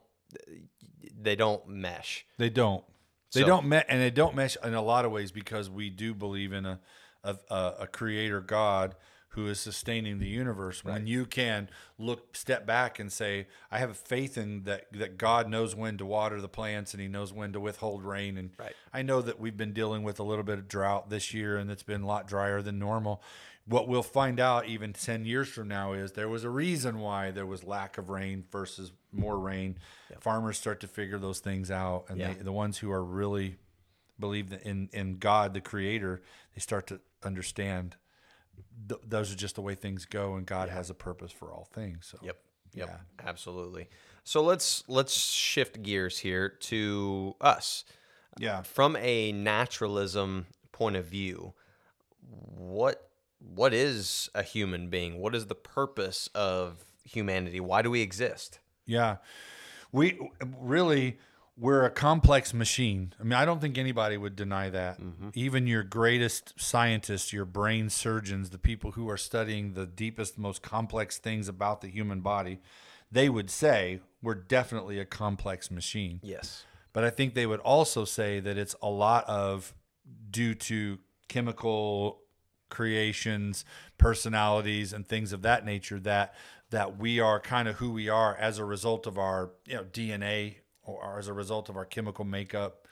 they 1.23 1.37
don't 1.37 1.67
mesh. 1.69 2.25
They 2.39 2.49
don't. 2.51 2.85
They 3.33 3.41
So- 3.41 3.47
don't 3.47 3.69
me- 3.69 3.83
and 3.89 4.01
they 4.01 4.11
don't 4.11 4.35
mesh 4.35 4.57
in 4.65 4.75
a 4.75 4.83
lot 4.83 5.05
of 5.05 5.11
ways 5.13 5.33
because 5.33 5.69
we 5.69 5.91
do 5.91 6.15
believe 6.15 6.53
in 6.53 6.65
a 6.67 6.81
a, 7.25 7.37
a, 7.51 7.53
uh, 7.53 7.75
a 7.81 7.87
creator 7.87 8.41
God 8.41 8.95
who 9.35 9.47
is 9.47 9.61
sustaining 9.61 10.19
the 10.19 10.27
universe. 10.27 10.83
When 10.83 11.07
you 11.07 11.25
can 11.25 11.69
look 11.99 12.35
step 12.35 12.67
back 12.67 12.99
and 12.99 13.13
say, 13.13 13.47
I 13.71 13.79
have 13.79 13.97
faith 13.97 14.37
in 14.37 14.65
that 14.65 14.87
that 14.93 15.19
God 15.19 15.49
knows 15.49 15.77
when 15.77 15.99
to 15.99 16.07
water 16.07 16.41
the 16.41 16.49
plants 16.49 16.95
and 16.95 17.01
He 17.01 17.07
knows 17.07 17.33
when 17.33 17.53
to 17.53 17.61
withhold 17.61 18.03
rain. 18.03 18.37
And 18.37 18.51
Right. 18.59 18.73
I 18.93 19.03
know 19.03 19.23
that 19.23 19.39
we've 19.39 19.57
been 19.57 19.73
dealing 19.73 20.03
with 20.03 20.19
a 20.19 20.25
little 20.25 20.43
bit 20.43 20.59
of 20.59 20.67
drought 20.67 21.11
this 21.11 21.33
year, 21.33 21.57
and 21.57 21.71
it's 21.71 21.85
been 21.85 22.03
a 22.03 22.07
lot 22.07 22.27
drier 22.27 22.61
than 22.61 22.81
normal. 22.81 23.23
What 23.67 23.87
we'll 23.87 24.03
find 24.03 24.41
out 24.41 24.67
even 24.67 24.93
10 24.93 25.25
years 25.25 25.49
from 25.49 25.69
now 25.69 25.93
is 25.93 26.13
there 26.13 26.29
was 26.29 26.43
a 26.43 26.51
reason 26.51 26.99
why 26.99 27.31
there 27.31 27.47
was 27.47 27.63
lack 27.63 27.99
of 27.99 28.09
rain 28.11 28.45
versus 28.51 28.91
more 29.13 29.39
rain. 29.39 29.79
Farmers 30.19 30.59
start 30.59 30.81
to 30.81 30.89
figure 30.89 31.19
those 31.21 31.39
things 31.39 31.71
out, 31.71 32.07
and 32.09 32.19
Yeah. 32.19 32.33
they, 32.35 32.43
the 32.43 32.53
ones 32.53 32.79
who 32.79 32.91
are 32.91 33.05
really 33.05 33.59
believe 34.19 34.53
in, 34.65 34.89
in 34.93 35.19
God, 35.19 35.55
the 35.55 35.61
creator, 35.61 36.21
they 36.55 36.61
start 36.61 36.89
to 36.89 37.01
understand 37.23 37.97
th- 38.89 39.01
those 39.07 39.33
are 39.33 39.37
just 39.37 39.55
the 39.55 39.63
way 39.63 39.75
things 39.75 40.05
go, 40.05 40.35
and 40.35 40.47
God 40.47 40.69
has 40.69 40.91
a 40.91 40.95
purpose 40.95 41.33
for 41.33 41.53
all 41.53 41.69
things. 41.73 42.07
So, 42.11 42.19
Yep. 42.23 42.39
Yep. 42.75 43.01
Absolutely. 43.27 43.89
So 44.23 44.43
let's 44.43 44.85
let's 44.87 45.13
shift 45.17 45.83
gears 45.83 46.19
here 46.19 46.49
to 46.49 47.35
us. 47.41 47.85
yeah. 48.39 48.63
From 48.63 48.95
a 48.97 49.33
naturalism 49.33 50.47
point 50.71 50.95
of 50.97 51.07
view, 51.07 51.53
what 52.29 53.09
what 53.41 53.73
is 53.75 54.29
a 54.35 54.43
human 54.43 54.89
being? 54.89 55.19
What 55.19 55.35
is 55.35 55.47
the 55.47 55.55
purpose 55.57 56.29
of 56.35 56.85
humanity? 57.05 57.59
Why 57.59 57.83
do 57.83 57.91
we 57.91 58.03
exist? 58.03 58.61
Yeah. 58.87 59.17
We 59.91 60.31
really 60.61 61.19
we're 61.61 61.85
a 61.85 61.91
complex 61.91 62.55
machine. 62.55 63.13
I 63.21 63.23
mean, 63.23 63.35
I 63.35 63.45
don't 63.45 63.61
think 63.61 63.77
anybody 63.77 64.17
would 64.17 64.35
deny 64.35 64.71
that. 64.71 64.99
Mm-hmm. 64.99 65.29
Even 65.35 65.67
your 65.67 65.83
greatest 65.83 66.55
scientists, 66.59 67.35
your 67.35 67.45
brain 67.45 67.91
surgeons, 67.91 68.49
the 68.49 68.59
people 68.59 68.93
who 68.93 69.11
are 69.11 69.19
studying 69.19 69.75
the 69.75 69.87
deepest, 69.87 70.39
most 70.39 70.63
complex 70.63 71.19
things 71.19 71.49
about 71.49 71.83
the 71.83 71.89
human 71.89 72.21
body, 72.23 72.61
they 73.13 73.29
would 73.29 73.51
say 73.51 74.01
we're 74.23 74.35
definitely 74.35 74.99
a 74.99 75.05
complex 75.05 75.71
machine. 75.71 76.21
Yes. 76.23 76.65
But 76.95 77.05
I 77.05 77.11
think 77.11 77.35
they 77.35 77.47
would 77.47 77.61
also 77.61 78.07
say 78.07 78.41
that 78.41 78.57
it's 78.57 78.75
a 78.81 78.89
lot 78.89 79.29
of 79.29 79.75
due 80.31 80.55
to 80.55 80.99
chemical 81.29 82.23
creations, 82.71 83.67
personalities, 83.99 84.95
and 84.95 85.07
things 85.07 85.33
of 85.35 85.43
that 85.43 85.67
nature 85.67 86.01
that 86.01 86.35
that 86.71 86.99
we 86.99 87.19
are 87.19 87.41
kind 87.41 87.67
of 87.67 87.77
who 87.77 87.91
we 87.91 88.09
are 88.09 88.35
as 88.37 88.59
a 88.59 88.65
result 88.65 89.07
of 89.07 89.19
our 89.19 89.51
you 89.67 89.75
know 89.75 89.85
DNA 89.85 90.57
or 91.03 91.19
as 91.19 91.29
a 91.29 91.33
result 91.33 91.69
of 91.69 91.77
our 91.77 91.85
chemical 91.85 92.25
makeup. 92.25 92.87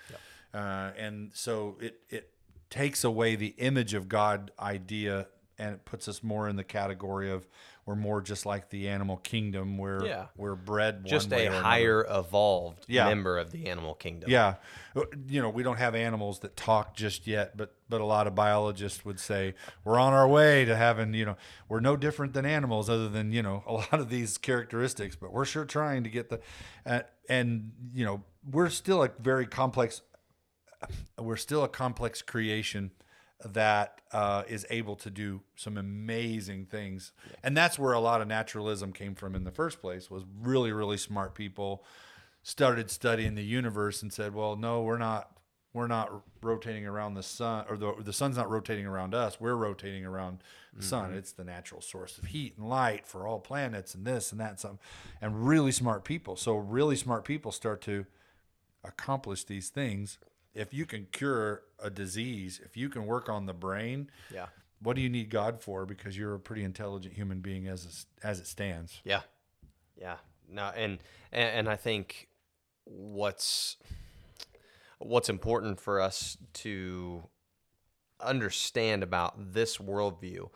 Uh, 0.55 0.91
and 0.97 1.31
so 1.35 1.77
it 1.81 2.01
it 2.09 2.31
takes 2.71 3.05
away 3.05 3.37
the 3.37 3.55
image 3.59 3.95
of 3.95 4.09
God 4.09 4.51
idea 4.59 5.27
and 5.59 5.75
it 5.75 5.85
puts 5.85 6.09
us 6.09 6.23
more 6.23 6.49
in 6.49 6.57
the 6.57 6.65
category 6.65 7.31
of 7.31 7.47
we're 7.89 7.95
more 7.95 8.21
just 8.21 8.45
like 8.45 8.69
the 8.69 8.87
animal 8.87 9.17
kingdom 9.17 9.79
where 9.79 10.05
Yeah. 10.05 10.27
we're 10.37 10.55
bred 10.55 10.97
one 10.97 11.05
Just 11.07 11.33
a 11.33 11.37
or 11.47 11.49
another. 11.49 11.63
higher 11.63 12.07
evolved 12.11 12.85
Yeah. 12.87 13.07
member 13.09 13.39
of 13.39 13.51
the 13.51 13.71
animal 13.71 13.95
kingdom. 13.95 14.29
Yeah, 14.31 14.57
Uh, 14.95 15.05
you 15.27 15.41
know, 15.41 15.49
we 15.49 15.63
don't 15.63 15.79
have 15.79 15.95
animals 15.95 16.41
that 16.41 16.55
talk 16.55 16.95
just 16.95 17.27
yet, 17.27 17.57
but 17.57 17.75
but 17.89 18.03
a 18.03 18.05
lot 18.05 18.27
of 18.27 18.35
biologists 18.35 19.07
would 19.07 19.19
say 19.19 19.55
we're 19.85 19.99
on 19.99 20.13
our 20.13 20.29
way 20.29 20.67
to 20.67 20.77
having, 20.77 21.15
you 21.15 21.25
know, 21.25 21.37
we're 21.71 21.81
no 21.81 21.97
different 21.97 22.35
than 22.35 22.45
animals, 22.45 22.91
other 22.91 23.09
than 23.09 23.33
you 23.33 23.43
know 23.43 23.65
a 23.67 23.73
lot 23.81 23.95
of 23.95 24.11
these 24.11 24.37
characteristics, 24.37 25.17
but 25.17 25.33
we're 25.33 25.47
sure 25.47 25.65
trying 25.65 26.05
to 26.05 26.11
get 26.11 26.29
the, 26.29 26.41
uh, 26.85 27.01
and 27.31 27.73
you 27.95 28.05
know, 28.05 28.23
we're 28.51 28.69
still 28.69 29.03
a 29.03 29.11
very 29.19 29.47
complex, 29.47 30.03
we're 31.19 31.37
still 31.39 31.65
a 31.65 31.69
complex 31.69 32.21
creation 32.21 32.91
that 33.45 34.01
uh, 34.13 34.43
is 34.49 34.67
able 34.71 34.97
to 34.97 35.11
do 35.11 35.43
some 35.57 35.77
amazing 35.77 36.67
things, 36.67 37.13
and 37.43 37.57
that's 37.57 37.79
where 37.79 37.93
a 37.93 38.01
lot 38.01 38.21
of 38.21 38.29
naturalism 38.29 38.93
came 38.93 39.15
from 39.15 39.35
in 39.35 39.45
the 39.45 39.51
first 39.51 39.81
place. 39.81 40.11
Was 40.11 40.25
really 40.41 40.73
really 40.73 40.97
smart 40.97 41.35
people 41.35 41.85
started 42.43 42.91
studying 42.91 43.35
the 43.35 43.45
universe 43.45 44.03
and 44.03 44.13
said, 44.13 44.35
"Well, 44.35 44.57
no, 44.57 44.83
we're 44.83 44.99
not. 44.99 45.33
We're 45.75 45.87
not 45.87 46.11
rotating 46.43 46.87
around 46.87 47.15
the 47.15 47.23
sun, 47.23 47.67
or 47.69 47.77
the 47.77 47.95
the 48.03 48.13
sun's 48.13 48.37
not 48.37 48.51
rotating 48.51 48.87
around 48.87 49.15
us. 49.15 49.39
We're 49.39 49.55
rotating 49.55 50.05
around 50.05 50.43
the 50.75 50.83
sun. 50.83 51.13
It's 51.15 51.33
the 51.33 51.45
natural 51.45 51.81
source 51.83 52.19
of 52.19 52.25
heat 52.25 52.55
and 52.57 52.69
light 52.69 53.07
for 53.07 53.27
all 53.29 53.39
planets, 53.39 53.95
and 53.95 54.05
this 54.07 54.33
and 54.33 54.41
that, 54.41 54.51
and 54.51 54.59
some, 54.59 54.79
and 55.21 55.47
really 55.47 55.71
smart 55.71 56.05
people. 56.05 56.37
So 56.37 56.57
really 56.57 56.97
smart 56.97 57.25
people 57.25 57.53
start 57.53 57.83
to 57.83 58.07
accomplish 58.83 59.45
these 59.45 59.69
things. 59.69 60.19
If 60.55 60.73
you 60.75 60.87
can 60.87 61.07
cure 61.13 61.63
a 61.79 61.91
disease, 61.91 62.61
if 62.65 62.77
you 62.77 62.89
can 62.89 63.07
work 63.07 63.29
on 63.29 63.47
the 63.47 63.53
brain, 63.55 64.11
Yeah. 64.33 64.47
what 64.81 64.97
do 64.97 65.03
you 65.03 65.09
need 65.09 65.31
God 65.31 65.61
for? 65.63 65.87
Because 65.87 66.17
you're 66.17 66.35
a 66.35 66.41
pretty 66.41 66.65
intelligent 66.65 67.15
human 67.15 67.41
being 67.41 67.69
as 67.69 67.85
it- 67.85 68.25
as 68.27 68.41
it 68.41 68.47
stands. 68.47 69.01
Yeah, 69.05 69.23
yeah. 69.97 70.19
No, 70.49 70.69
and 70.75 70.99
and, 71.31 71.51
and 71.51 71.69
I 71.69 71.77
think 71.77 72.29
what's 72.85 73.77
what's 74.99 75.29
important 75.29 75.79
for 75.81 76.01
us 76.01 76.37
to 76.55 77.29
understand 78.21 79.03
about 79.03 79.53
this 79.53 79.77
worldview 79.79 80.49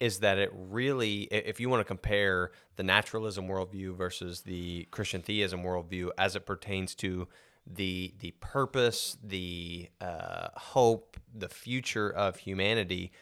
is 0.00 0.18
that 0.18 0.36
it 0.38 0.50
really, 0.52 1.22
if 1.24 1.60
you 1.60 1.68
want 1.68 1.80
to 1.80 1.84
compare 1.84 2.50
the 2.74 2.82
naturalism 2.82 3.46
worldview 3.46 3.94
versus 3.94 4.40
the 4.40 4.88
Christian 4.90 5.22
theism 5.22 5.62
worldview 5.62 6.10
as 6.18 6.34
it 6.34 6.44
pertains 6.44 6.94
to 6.96 7.28
the 7.66 8.14
the 8.20 8.32
purpose, 8.40 9.16
the 9.22 9.88
uh, 10.00 10.48
hope, 10.54 11.16
the 11.34 11.48
future 11.48 12.10
of 12.10 12.36
humanity, 12.38 13.12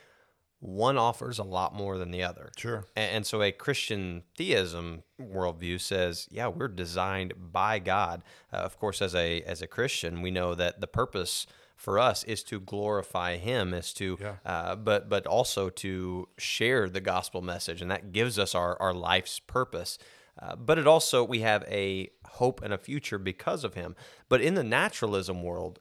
one 0.60 0.96
offers 0.98 1.38
a 1.38 1.44
lot 1.44 1.74
more 1.74 1.98
than 1.98 2.10
the 2.10 2.22
other. 2.22 2.50
Sure. 2.56 2.84
A- 2.96 3.00
And, 3.00 3.26
so 3.26 3.42
a 3.42 3.52
Christian 3.52 4.22
theism 4.36 5.02
worldview 5.20 5.80
says, 5.80 6.28
yeah, 6.30 6.48
we're 6.48 6.68
designed 6.68 7.34
by 7.52 7.78
God. 7.78 8.22
Uh, 8.52 8.56
of 8.58 8.78
course, 8.78 9.02
as 9.02 9.14
a 9.14 9.42
as 9.42 9.62
a 9.62 9.66
Christian, 9.66 10.22
we 10.22 10.30
know 10.30 10.54
that 10.54 10.80
the 10.80 10.86
purpose 10.86 11.46
for 11.76 11.98
us 11.98 12.22
is 12.24 12.44
to 12.44 12.60
glorify 12.60 13.36
Him, 13.38 13.74
is 13.74 13.92
to, 13.94 14.16
Yeah. 14.20 14.34
uh, 14.46 14.76
but 14.76 15.08
but 15.08 15.26
also 15.26 15.68
to 15.70 16.28
share 16.38 16.88
the 16.88 17.00
gospel 17.00 17.42
message, 17.42 17.82
and 17.82 17.90
that 17.90 18.12
gives 18.12 18.38
us 18.38 18.54
our 18.54 18.76
our 18.80 18.94
life's 18.94 19.40
purpose. 19.40 19.98
Uh, 20.40 20.56
but 20.56 20.78
it 20.78 20.86
also 20.86 21.22
we 21.24 21.40
have 21.40 21.62
a 21.68 22.08
hope 22.32 22.62
and 22.62 22.72
a 22.72 22.78
future 22.78 23.18
because 23.18 23.64
of 23.64 23.74
Him. 23.74 23.94
But 24.28 24.40
in 24.40 24.54
the 24.54 24.64
naturalism 24.64 25.42
world, 25.42 25.80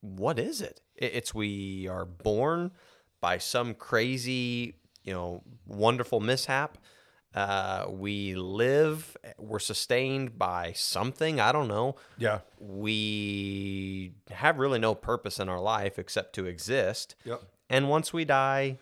what 0.00 0.38
is 0.38 0.60
it? 0.60 0.80
It's 0.94 1.34
we 1.34 1.88
are 1.88 2.04
born 2.04 2.72
by 3.20 3.38
some 3.38 3.74
crazy, 3.74 4.76
you 5.02 5.12
know, 5.12 5.42
wonderful 5.66 6.20
mishap. 6.20 6.78
Uh, 7.34 7.86
we 7.90 8.34
live, 8.34 9.14
we're 9.36 9.58
sustained 9.58 10.38
by 10.38 10.72
something. 10.74 11.38
I 11.38 11.52
don't 11.52 11.68
know. 11.68 11.96
Yeah. 12.16 12.40
We 12.58 14.12
have 14.30 14.58
really 14.58 14.78
no 14.78 14.94
purpose 14.94 15.38
in 15.38 15.48
our 15.48 15.60
life 15.60 15.98
except 15.98 16.34
to 16.36 16.46
exist. 16.46 17.14
Yep. 17.24 17.42
And 17.68 17.90
once 17.90 18.12
we 18.12 18.24
die, 18.24 18.78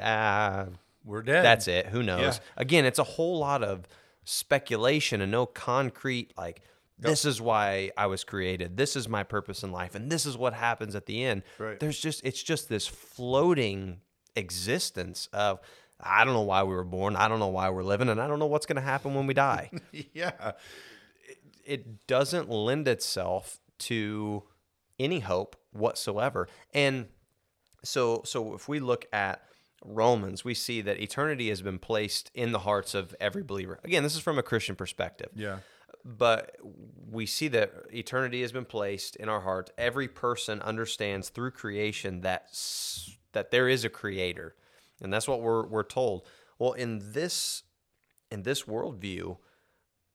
uh, 0.00 0.66
We're 1.04 1.22
dead. 1.22 1.44
that's 1.44 1.68
it. 1.68 1.86
Who 1.86 2.02
knows? 2.02 2.20
Yeah. 2.38 2.42
Again, 2.56 2.84
it's 2.86 2.98
a 2.98 3.04
whole 3.04 3.38
lot 3.38 3.62
of 3.62 3.86
speculation 4.24 5.20
and 5.20 5.32
no 5.32 5.46
concrete 5.46 6.32
like 6.36 6.62
this 6.98 7.24
is 7.24 7.40
why 7.40 7.90
I 7.96 8.06
was 8.06 8.22
created. 8.22 8.76
This 8.76 8.94
is 8.94 9.08
my 9.08 9.24
purpose 9.24 9.64
in 9.64 9.72
life 9.72 9.94
and 9.94 10.10
this 10.10 10.24
is 10.24 10.36
what 10.38 10.54
happens 10.54 10.94
at 10.94 11.06
the 11.06 11.24
end. 11.24 11.42
Right. 11.58 11.78
There's 11.80 11.98
just 11.98 12.24
it's 12.24 12.42
just 12.42 12.68
this 12.68 12.86
floating 12.86 14.00
existence 14.36 15.28
of 15.32 15.60
I 16.02 16.24
don't 16.24 16.34
know 16.34 16.42
why 16.42 16.62
we 16.64 16.74
were 16.74 16.84
born. 16.84 17.16
I 17.16 17.28
don't 17.28 17.38
know 17.38 17.48
why 17.48 17.70
we're 17.70 17.84
living, 17.84 18.08
and 18.08 18.20
I 18.20 18.26
don't 18.26 18.40
know 18.40 18.46
what's 18.46 18.66
going 18.66 18.76
to 18.76 18.82
happen 18.82 19.14
when 19.14 19.26
we 19.26 19.34
die. 19.34 19.70
yeah. 20.12 20.52
it 21.64 22.06
doesn't 22.08 22.50
lend 22.50 22.88
itself 22.88 23.60
to 23.78 24.42
any 24.98 25.20
hope 25.20 25.56
whatsoever. 25.72 26.48
And 26.74 27.06
so 27.84 28.22
so 28.24 28.54
if 28.54 28.68
we 28.68 28.80
look 28.80 29.06
at 29.12 29.42
Romans, 29.84 30.44
we 30.44 30.54
see 30.54 30.80
that 30.82 31.00
eternity 31.00 31.48
has 31.48 31.62
been 31.62 31.78
placed 31.78 32.30
in 32.34 32.52
the 32.52 32.60
hearts 32.60 32.94
of 32.94 33.14
every 33.20 33.42
believer. 33.42 33.80
Again, 33.84 34.02
this 34.02 34.14
is 34.14 34.20
from 34.20 34.38
a 34.38 34.42
Christian 34.42 34.76
perspective. 34.76 35.30
Yeah. 35.34 35.58
But 36.04 36.56
we 37.10 37.26
see 37.26 37.48
that 37.48 37.72
eternity 37.92 38.40
has 38.42 38.50
been 38.52 38.64
placed 38.64 39.16
in 39.16 39.28
our 39.28 39.40
heart. 39.40 39.70
Every 39.78 40.08
person 40.08 40.60
understands 40.62 41.28
through 41.28 41.52
creation 41.52 42.22
that 42.22 42.48
that 43.32 43.50
there 43.50 43.68
is 43.68 43.84
a 43.84 43.88
creator. 43.88 44.54
And 45.00 45.12
that's 45.12 45.28
what 45.28 45.40
we're 45.40 45.66
we're 45.66 45.84
told. 45.84 46.26
Well, 46.58 46.72
in 46.72 47.12
this 47.12 47.62
in 48.30 48.42
this 48.42 48.62
worldview, 48.64 49.36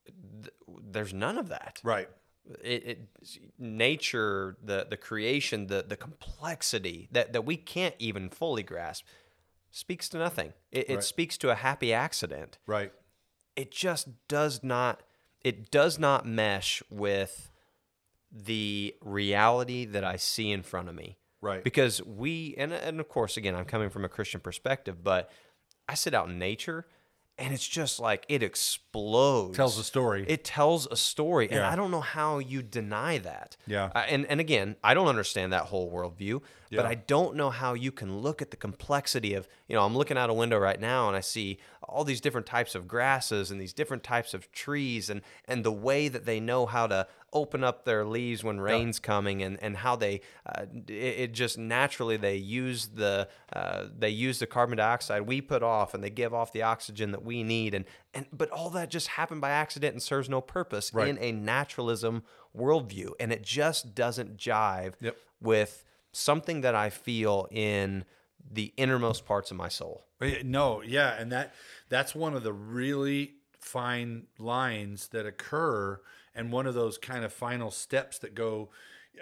th- 0.06 0.54
there's 0.90 1.14
none 1.14 1.38
of 1.38 1.48
that 1.48 1.80
Right. 1.82 2.08
it, 2.62 2.84
it 2.86 3.08
nature 3.58 4.56
the 4.62 4.86
the 4.88 4.96
creation 4.96 5.66
the 5.68 5.84
the 5.86 5.96
complexity 5.96 7.08
that 7.12 7.32
that 7.32 7.44
we 7.46 7.56
can't 7.56 7.94
even 7.98 8.28
fully 8.28 8.62
grasp 8.62 9.06
speaks 9.70 10.08
to 10.08 10.18
nothing 10.18 10.52
it, 10.72 10.88
it 10.90 10.94
Right. 10.96 11.04
speaks 11.04 11.36
to 11.38 11.50
a 11.50 11.54
happy 11.54 11.92
accident 11.92 12.58
Right. 12.66 12.92
it 13.56 13.70
just 13.70 14.08
does 14.28 14.62
not 14.62 15.02
it 15.42 15.70
does 15.70 15.98
not 15.98 16.26
mesh 16.26 16.82
with 16.90 17.50
the 18.30 18.94
reality 19.00 19.84
that 19.84 20.04
i 20.04 20.16
see 20.16 20.50
in 20.50 20.62
front 20.62 20.88
of 20.88 20.94
me 20.94 21.16
Right. 21.40 21.62
because 21.62 22.02
we 22.02 22.54
and, 22.58 22.72
and 22.72 22.98
of 23.00 23.08
course 23.08 23.36
again 23.36 23.54
i'm 23.54 23.64
coming 23.64 23.90
from 23.90 24.04
a 24.04 24.08
christian 24.08 24.40
perspective 24.40 25.02
but 25.04 25.30
i 25.88 25.94
sit 25.94 26.12
out 26.14 26.28
in 26.28 26.38
nature 26.38 26.86
and 27.38 27.54
it's 27.54 27.66
just 27.66 28.00
like 28.00 28.24
it 28.28 28.42
explodes 28.42 29.56
Tells 29.56 29.78
a 29.78 29.84
story. 29.84 30.24
it 30.28 30.44
tells 30.44 30.86
a 30.90 30.96
story 30.96 31.48
and 31.50 31.60
i 31.60 31.76
don't 31.76 31.90
know 31.90 32.00
how 32.00 32.38
you 32.38 32.62
deny 32.62 33.18
that 33.18 33.56
Yeah. 33.66 33.90
Uh, 33.94 34.04
and 34.08 34.26
and 34.26 34.40
again 34.40 34.76
i 34.82 34.94
don't 34.94 35.08
understand 35.08 35.52
that 35.52 35.64
whole 35.64 35.90
worldview 35.92 36.40
yeah. 36.70 36.82
but 36.82 36.86
i 36.86 36.94
don't 36.94 37.36
know 37.36 37.50
how 37.50 37.74
you 37.74 37.92
can 37.92 38.18
look 38.18 38.42
at 38.42 38.50
the 38.50 38.56
complexity 38.56 39.34
of 39.34 39.48
you 39.68 39.76
know 39.76 39.84
i'm 39.84 39.96
looking 39.96 40.18
out 40.18 40.30
a 40.30 40.34
window 40.34 40.58
right 40.58 40.80
now 40.80 41.08
and 41.08 41.16
i 41.16 41.20
see 41.20 41.58
all 41.82 42.04
these 42.04 42.20
different 42.20 42.46
types 42.46 42.74
of 42.74 42.86
grasses 42.86 43.50
and 43.50 43.60
these 43.60 43.72
different 43.72 44.02
types 44.02 44.34
of 44.34 44.50
trees 44.52 45.08
and 45.08 45.22
and 45.46 45.64
the 45.64 45.72
way 45.72 46.08
that 46.08 46.26
they 46.26 46.40
know 46.40 46.66
how 46.66 46.86
to 46.86 47.06
open 47.32 47.62
up 47.62 47.84
their 47.84 48.04
leaves 48.04 48.42
when 48.42 48.58
rain's 48.60 48.98
coming 48.98 49.42
and 49.42 49.62
and 49.62 49.76
how 49.76 49.94
they 49.96 50.20
uh, 50.46 50.64
it, 50.86 50.92
it 50.92 51.32
just 51.32 51.58
naturally 51.58 52.16
they 52.16 52.36
use 52.36 52.88
the 52.94 53.28
uh, 53.52 53.84
they 53.96 54.08
use 54.08 54.38
the 54.38 54.46
carbon 54.46 54.78
dioxide 54.78 55.22
we 55.22 55.40
put 55.40 55.62
off 55.62 55.92
and 55.94 56.02
they 56.02 56.10
give 56.10 56.32
off 56.32 56.52
the 56.52 56.62
oxygen 56.62 57.10
that 57.10 57.22
we 57.24 57.42
need 57.42 57.74
and 57.74 57.84
and 58.14 58.26
but 58.32 58.50
all 58.50 58.70
that 58.70 58.90
just 58.90 59.08
happened 59.08 59.40
by 59.40 59.50
accident 59.50 59.92
and 59.92 60.02
serves 60.02 60.28
no 60.28 60.40
purpose 60.40 60.92
Right. 60.94 61.08
in 61.08 61.18
a 61.18 61.32
naturalism 61.32 62.22
worldview 62.56 63.10
and 63.20 63.32
it 63.32 63.42
just 63.42 63.94
doesn't 63.94 64.36
jive 64.38 64.94
Yep. 65.00 65.16
with 65.40 65.84
something 66.12 66.62
that 66.62 66.74
I 66.74 66.88
feel 66.90 67.46
in 67.50 68.04
the 68.50 68.72
innermost 68.78 69.26
parts 69.26 69.50
of 69.50 69.56
my 69.58 69.68
soul. 69.68 70.06
No, 70.42 70.80
yeah, 70.82 71.14
and 71.20 71.30
that 71.32 71.54
that's 71.90 72.14
one 72.14 72.34
of 72.34 72.42
the 72.42 72.52
really 72.52 73.34
fine 73.60 74.26
lines 74.38 75.08
that 75.08 75.26
occur 75.26 76.00
and 76.38 76.52
one 76.52 76.66
of 76.66 76.74
those 76.74 76.96
kind 76.96 77.24
of 77.24 77.32
final 77.32 77.70
steps 77.70 78.18
that 78.20 78.34
go 78.34 78.70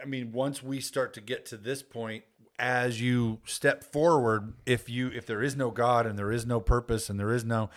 I 0.02 0.06
mean, 0.06 0.32
once 0.32 0.62
we 0.62 0.80
start 0.80 1.14
to 1.14 1.20
get 1.20 1.46
to 1.46 1.56
this 1.56 1.82
point 1.82 2.24
as 2.58 3.00
you 3.00 3.40
step 3.44 3.84
forward, 3.84 4.54
if 4.64 4.88
you 4.88 5.08
if 5.08 5.26
there 5.26 5.42
is 5.42 5.56
no 5.56 5.70
God 5.70 6.06
and 6.06 6.18
there 6.18 6.32
is 6.32 6.46
no 6.46 6.60
purpose 6.60 7.10
and 7.10 7.18
there 7.18 7.32
is 7.32 7.44
no 7.44 7.70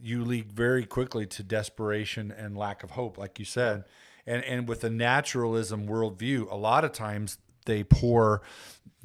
you 0.00 0.24
lead 0.24 0.52
very 0.52 0.84
quickly 0.84 1.24
to 1.24 1.42
desperation 1.42 2.32
and 2.32 2.56
lack 2.56 2.82
of 2.82 2.92
hope, 2.92 3.16
like 3.16 3.38
you 3.38 3.44
said. 3.44 3.84
And 4.26 4.44
and 4.44 4.68
with 4.68 4.84
a 4.84 4.90
naturalism 4.90 5.86
worldview, 5.86 6.50
a 6.50 6.56
lot 6.56 6.84
of 6.84 6.92
times 6.92 7.38
they 7.66 7.84
pour 7.84 8.42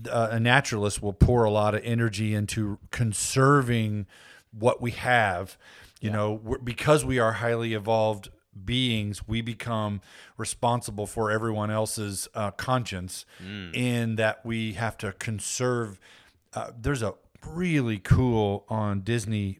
uh, 0.10 0.30
a 0.32 0.39
naturalist 0.39 1.02
will 1.02 1.13
pour 1.13 1.43
a 1.43 1.52
lot 1.52 1.75
of 1.75 1.82
energy 1.84 2.34
into 2.34 2.80
conserving 2.91 4.08
what 4.52 4.82
we 4.82 4.91
have. 4.91 5.58
You 6.02 6.12
know, 6.12 6.58
because 6.63 7.04
we 7.04 7.19
are 7.19 7.34
highly 7.34 7.73
evolved 7.73 8.30
beings, 8.65 9.27
we 9.27 9.41
become 9.41 10.01
responsible 10.38 11.05
for 11.05 11.31
everyone 11.31 11.71
else's 11.71 12.27
uh, 12.33 12.51
conscience 12.51 13.25
in 13.73 14.15
that 14.15 14.45
we 14.45 14.73
have 14.73 14.97
to 14.97 15.13
conserve. 15.13 15.99
Uh, 16.53 16.71
there's 16.79 17.01
a 17.01 17.13
really 17.47 17.97
cool 17.99 18.65
on 18.69 19.01
Disney 19.01 19.59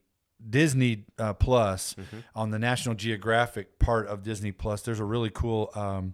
Disney 0.50 1.06
uh, 1.18 1.34
Plus 1.34 1.96
on 2.34 2.52
the 2.52 2.60
National 2.60 2.96
Geographic 2.96 3.78
part 3.78 4.08
of 4.08 4.24
Disney 4.24 4.52
Plus. 4.52 4.82
There's 4.82 5.00
a 5.00 5.06
really 5.06 5.30
cool. 5.30 5.70
Um, 5.76 6.14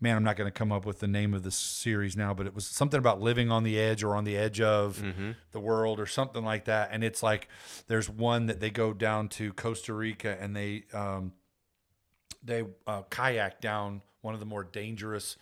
man, 0.00 0.16
I'm 0.16 0.22
not 0.22 0.36
going 0.36 0.46
to 0.46 0.56
come 0.56 0.70
up 0.72 0.84
with 0.84 1.00
the 1.00 1.08
name 1.08 1.32
of 1.34 1.42
the 1.42 1.50
series 1.50 2.16
now, 2.16 2.34
but 2.34 2.46
it 2.46 2.54
was 2.54 2.66
something 2.66 2.98
about 2.98 3.20
living 3.20 3.50
on 3.50 3.64
the 3.64 3.78
edge 3.78 4.04
or 4.04 4.14
on 4.14 4.24
the 4.24 4.36
edge 4.36 4.60
of 4.60 5.02
the 5.52 5.58
world 5.60 5.98
or 5.98 6.06
something 6.06 6.44
like 6.44 6.66
that. 6.66 6.90
And 6.92 7.02
it's 7.02 7.22
like 7.22 7.48
there's 7.88 8.08
one 8.08 8.46
that 8.46 8.60
they 8.60 8.70
go 8.70 8.92
down 8.92 9.28
to 9.30 9.52
Costa 9.54 9.94
Rica 9.94 10.36
and 10.40 10.54
they 10.54 10.84
um, 10.92 11.32
they 12.46 12.64
uh, 12.86 13.02
kayak 13.10 13.60
down 13.60 14.02
one 14.22 14.34
of 14.34 14.40
the 14.40 14.46
more 14.46 14.64
dangerous 14.64 15.36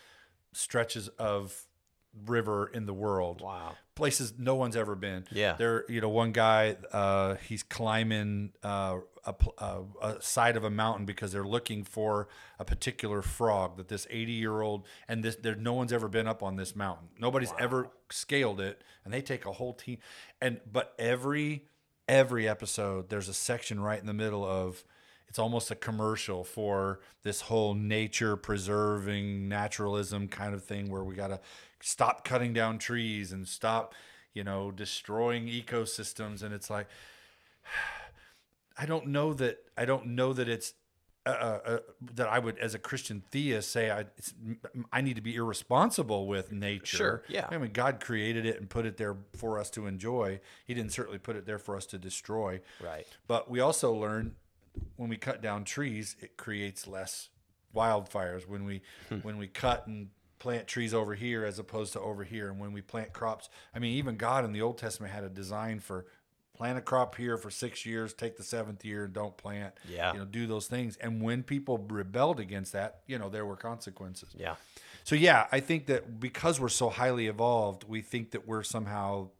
stretches 0.52 1.08
of 1.08 1.66
river 2.26 2.66
in 2.66 2.86
the 2.86 2.94
world. 2.94 3.40
Wow. 3.40 3.74
Places 3.94 4.34
no 4.38 4.54
one's 4.54 4.76
ever 4.76 4.94
been. 4.94 5.24
Yeah. 5.30 5.54
There, 5.56 5.84
you 5.88 6.00
know, 6.00 6.08
one 6.08 6.32
guy, 6.32 6.76
uh, 6.92 7.36
he's 7.36 7.62
climbing 7.62 8.52
uh, 8.62 8.98
a, 9.24 9.34
uh, 9.58 9.80
a 10.02 10.22
side 10.22 10.56
of 10.56 10.64
a 10.64 10.70
mountain 10.70 11.06
because 11.06 11.32
they're 11.32 11.46
looking 11.46 11.84
for 11.84 12.28
a 12.58 12.64
particular 12.64 13.22
frog 13.22 13.76
that 13.76 13.88
this 13.88 14.06
80 14.10 14.32
year 14.32 14.60
old 14.60 14.86
and 15.08 15.22
this 15.22 15.36
there 15.36 15.54
no 15.54 15.72
one's 15.72 15.92
ever 15.92 16.08
been 16.08 16.26
up 16.26 16.42
on 16.42 16.56
this 16.56 16.74
mountain. 16.74 17.08
Nobody's 17.18 17.52
ever 17.58 17.90
scaled 18.10 18.60
it, 18.60 18.82
and 19.04 19.14
they 19.14 19.22
take 19.22 19.46
a 19.46 19.52
whole 19.52 19.74
team. 19.74 19.98
And 20.40 20.60
but 20.70 20.94
every 20.98 21.66
every 22.08 22.48
episode, 22.48 23.08
there's 23.08 23.28
a 23.28 23.34
section 23.34 23.80
right 23.80 23.98
in 23.98 24.06
the 24.06 24.14
middle 24.14 24.44
of 24.44 24.84
it's 25.34 25.38
almost 25.40 25.68
a 25.72 25.74
commercial 25.74 26.44
for 26.44 27.00
this 27.24 27.40
whole 27.40 27.74
nature 27.74 28.36
preserving 28.36 29.48
naturalism 29.48 30.28
kind 30.28 30.54
of 30.54 30.62
thing 30.62 30.88
where 30.88 31.02
we 31.02 31.16
got 31.16 31.26
to 31.26 31.40
stop 31.80 32.24
cutting 32.24 32.52
down 32.52 32.78
trees 32.78 33.32
and 33.32 33.48
stop 33.48 33.96
you 34.32 34.44
know 34.44 34.70
destroying 34.70 35.46
ecosystems 35.46 36.44
and 36.44 36.54
it's 36.54 36.70
like 36.70 36.86
i 38.78 38.86
don't 38.86 39.08
know 39.08 39.34
that 39.34 39.58
i 39.76 39.84
don't 39.84 40.06
know 40.06 40.32
that 40.32 40.48
it's 40.48 40.74
uh, 41.26 41.30
uh, 41.30 41.78
that 42.16 42.28
I 42.28 42.38
would, 42.38 42.58
as 42.58 42.74
a 42.74 42.78
Christian 42.78 43.22
theist, 43.30 43.70
say 43.70 43.90
I 43.90 44.00
it's, 44.18 44.34
I 44.92 45.00
need 45.00 45.16
to 45.16 45.22
be 45.22 45.36
irresponsible 45.36 46.26
with 46.26 46.52
nature. 46.52 46.96
Sure, 46.98 47.22
yeah. 47.30 47.46
I 47.50 47.56
mean, 47.56 47.72
God 47.72 47.98
created 47.98 48.44
it 48.44 48.60
and 48.60 48.68
put 48.68 48.84
it 48.84 48.98
there 48.98 49.16
for 49.34 49.58
us 49.58 49.70
to 49.70 49.86
enjoy. 49.86 50.40
He 50.66 50.74
didn't 50.74 50.92
certainly 50.92 51.18
put 51.18 51.36
it 51.36 51.46
there 51.46 51.58
for 51.58 51.78
us 51.78 51.86
to 51.86 51.98
destroy. 51.98 52.60
Right. 52.78 53.06
But 53.26 53.50
we 53.50 53.60
also 53.60 53.94
learn 53.94 54.34
when 54.96 55.08
we 55.08 55.16
cut 55.16 55.42
down 55.42 55.64
trees, 55.64 56.16
it 56.20 56.36
creates 56.36 56.86
less 56.86 57.28
wildfires. 57.74 58.48
When 58.48 58.64
we 58.64 58.82
hmm. 59.08 59.16
when 59.16 59.38
we 59.38 59.46
cut 59.46 59.86
and 59.86 60.08
plant 60.38 60.66
trees 60.66 60.92
over 60.92 61.14
here 61.14 61.44
as 61.44 61.58
opposed 61.58 61.92
to 61.94 62.00
over 62.00 62.24
here, 62.24 62.48
and 62.48 62.58
when 62.58 62.72
we 62.72 62.80
plant 62.80 63.12
crops, 63.12 63.48
I 63.74 63.78
mean, 63.78 63.96
even 63.96 64.16
God 64.16 64.44
in 64.44 64.52
the 64.52 64.62
Old 64.62 64.78
Testament 64.78 65.12
had 65.12 65.24
a 65.24 65.28
design 65.28 65.80
for 65.80 66.06
plant 66.54 66.78
a 66.78 66.80
crop 66.80 67.16
here 67.16 67.36
for 67.36 67.50
six 67.50 67.84
years, 67.84 68.14
take 68.14 68.36
the 68.36 68.42
seventh 68.42 68.84
year 68.84 69.04
and 69.04 69.12
don't 69.12 69.36
plant. 69.36 69.74
Yeah. 69.88 70.12
you 70.12 70.20
know, 70.20 70.24
do 70.24 70.46
those 70.46 70.66
things. 70.66 70.96
And 70.98 71.20
when 71.20 71.42
people 71.42 71.78
rebelled 71.78 72.40
against 72.40 72.72
that, 72.72 73.00
you 73.06 73.18
know, 73.18 73.28
there 73.28 73.44
were 73.44 73.56
consequences. 73.56 74.30
Yeah. 74.38 74.54
So 75.02 75.16
yeah, 75.16 75.46
I 75.52 75.60
think 75.60 75.86
that 75.86 76.20
because 76.20 76.60
we're 76.60 76.68
so 76.68 76.88
highly 76.88 77.26
evolved, 77.26 77.84
we 77.88 78.00
think 78.00 78.30
that 78.30 78.46
we're 78.46 78.62
somehow 78.62 79.30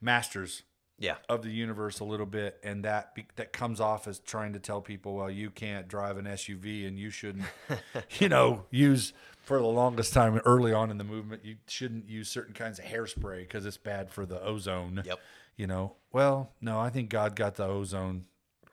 masters 0.00 0.62
Yeah. 0.98 1.16
of 1.28 1.42
the 1.42 1.50
universe 1.50 2.00
a 2.00 2.04
little 2.04 2.26
bit, 2.26 2.58
and 2.62 2.84
that 2.84 3.16
that 3.36 3.52
comes 3.52 3.80
off 3.80 4.08
as 4.08 4.18
trying 4.18 4.52
to 4.54 4.58
tell 4.58 4.80
people, 4.80 5.14
well, 5.14 5.30
you 5.30 5.50
can't 5.50 5.86
drive 5.88 6.18
an 6.18 6.24
SUV, 6.24 6.86
and 6.88 6.98
you 6.98 7.10
shouldn't, 7.10 7.44
you 8.18 8.28
know, 8.28 8.64
use 8.70 9.12
for 9.40 9.58
the 9.58 9.66
longest 9.66 10.12
time 10.12 10.36
early 10.44 10.72
on 10.72 10.90
in 10.90 10.98
the 10.98 11.04
movement, 11.04 11.44
you 11.44 11.56
shouldn't 11.66 12.08
use 12.08 12.28
certain 12.28 12.52
kinds 12.52 12.78
of 12.78 12.84
hairspray 12.84 13.38
because 13.40 13.64
it's 13.64 13.78
bad 13.78 14.10
for 14.10 14.26
the 14.26 14.42
ozone. 14.42 15.02
Yep. 15.04 15.18
You 15.56 15.66
know, 15.66 15.94
well, 16.12 16.52
no, 16.60 16.78
I 16.78 16.90
think 16.90 17.10
God 17.10 17.34
got 17.34 17.54
the 17.54 17.64
ozone 17.64 18.26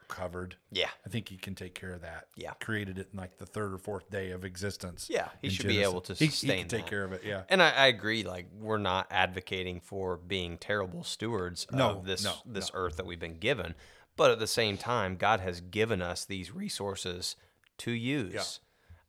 covered. 0.08 0.56
Yeah. 0.72 0.90
I 1.06 1.10
think 1.10 1.30
He 1.30 1.38
can 1.38 1.56
take 1.56 1.74
care 1.76 1.92
of 1.94 2.02
that. 2.02 2.28
Yeah. 2.36 2.52
created 2.62 2.98
it 2.98 3.10
in 3.14 3.20
like 3.20 3.38
the 3.38 3.46
third 3.46 3.74
or 3.74 3.78
fourth 3.78 4.10
day 4.10 4.32
of 4.32 4.44
existence. 4.46 5.08
Yeah, 5.10 5.30
he 5.42 5.50
should 5.50 5.68
be 5.68 5.82
able 5.82 6.02
to 6.02 6.14
He- 6.14 6.28
sustain 6.28 6.52
He, 6.52 6.58
can 6.64 6.68
take 6.70 6.82
that. 6.86 6.90
care 6.90 7.04
of 7.04 7.14
it. 7.14 7.22
Yeah. 7.26 7.44
And 7.50 7.62
I, 7.62 7.72
I 7.72 7.88
agree. 7.88 8.24
Like 8.24 8.48
we're 8.60 8.78
not 8.78 9.08
advocating 9.12 9.80
for 9.82 10.18
being 10.18 10.58
terrible 10.58 11.04
stewards 11.04 11.66
No, 11.72 11.90
of 11.92 12.06
this 12.06 12.24
no, 12.24 12.34
this 12.46 12.72
no. 12.74 12.80
earth 12.80 12.98
that 12.98 13.06
we've 13.06 13.20
been 13.20 13.38
given, 13.40 13.76
but 14.18 14.32
at 14.32 14.40
the 14.40 14.48
same 14.48 14.78
time, 14.78 15.16
God 15.16 15.40
has 15.42 15.62
given 15.62 16.02
us 16.02 16.26
these 16.26 16.52
resources 16.54 17.36
to 17.80 17.92
use. 17.92 18.60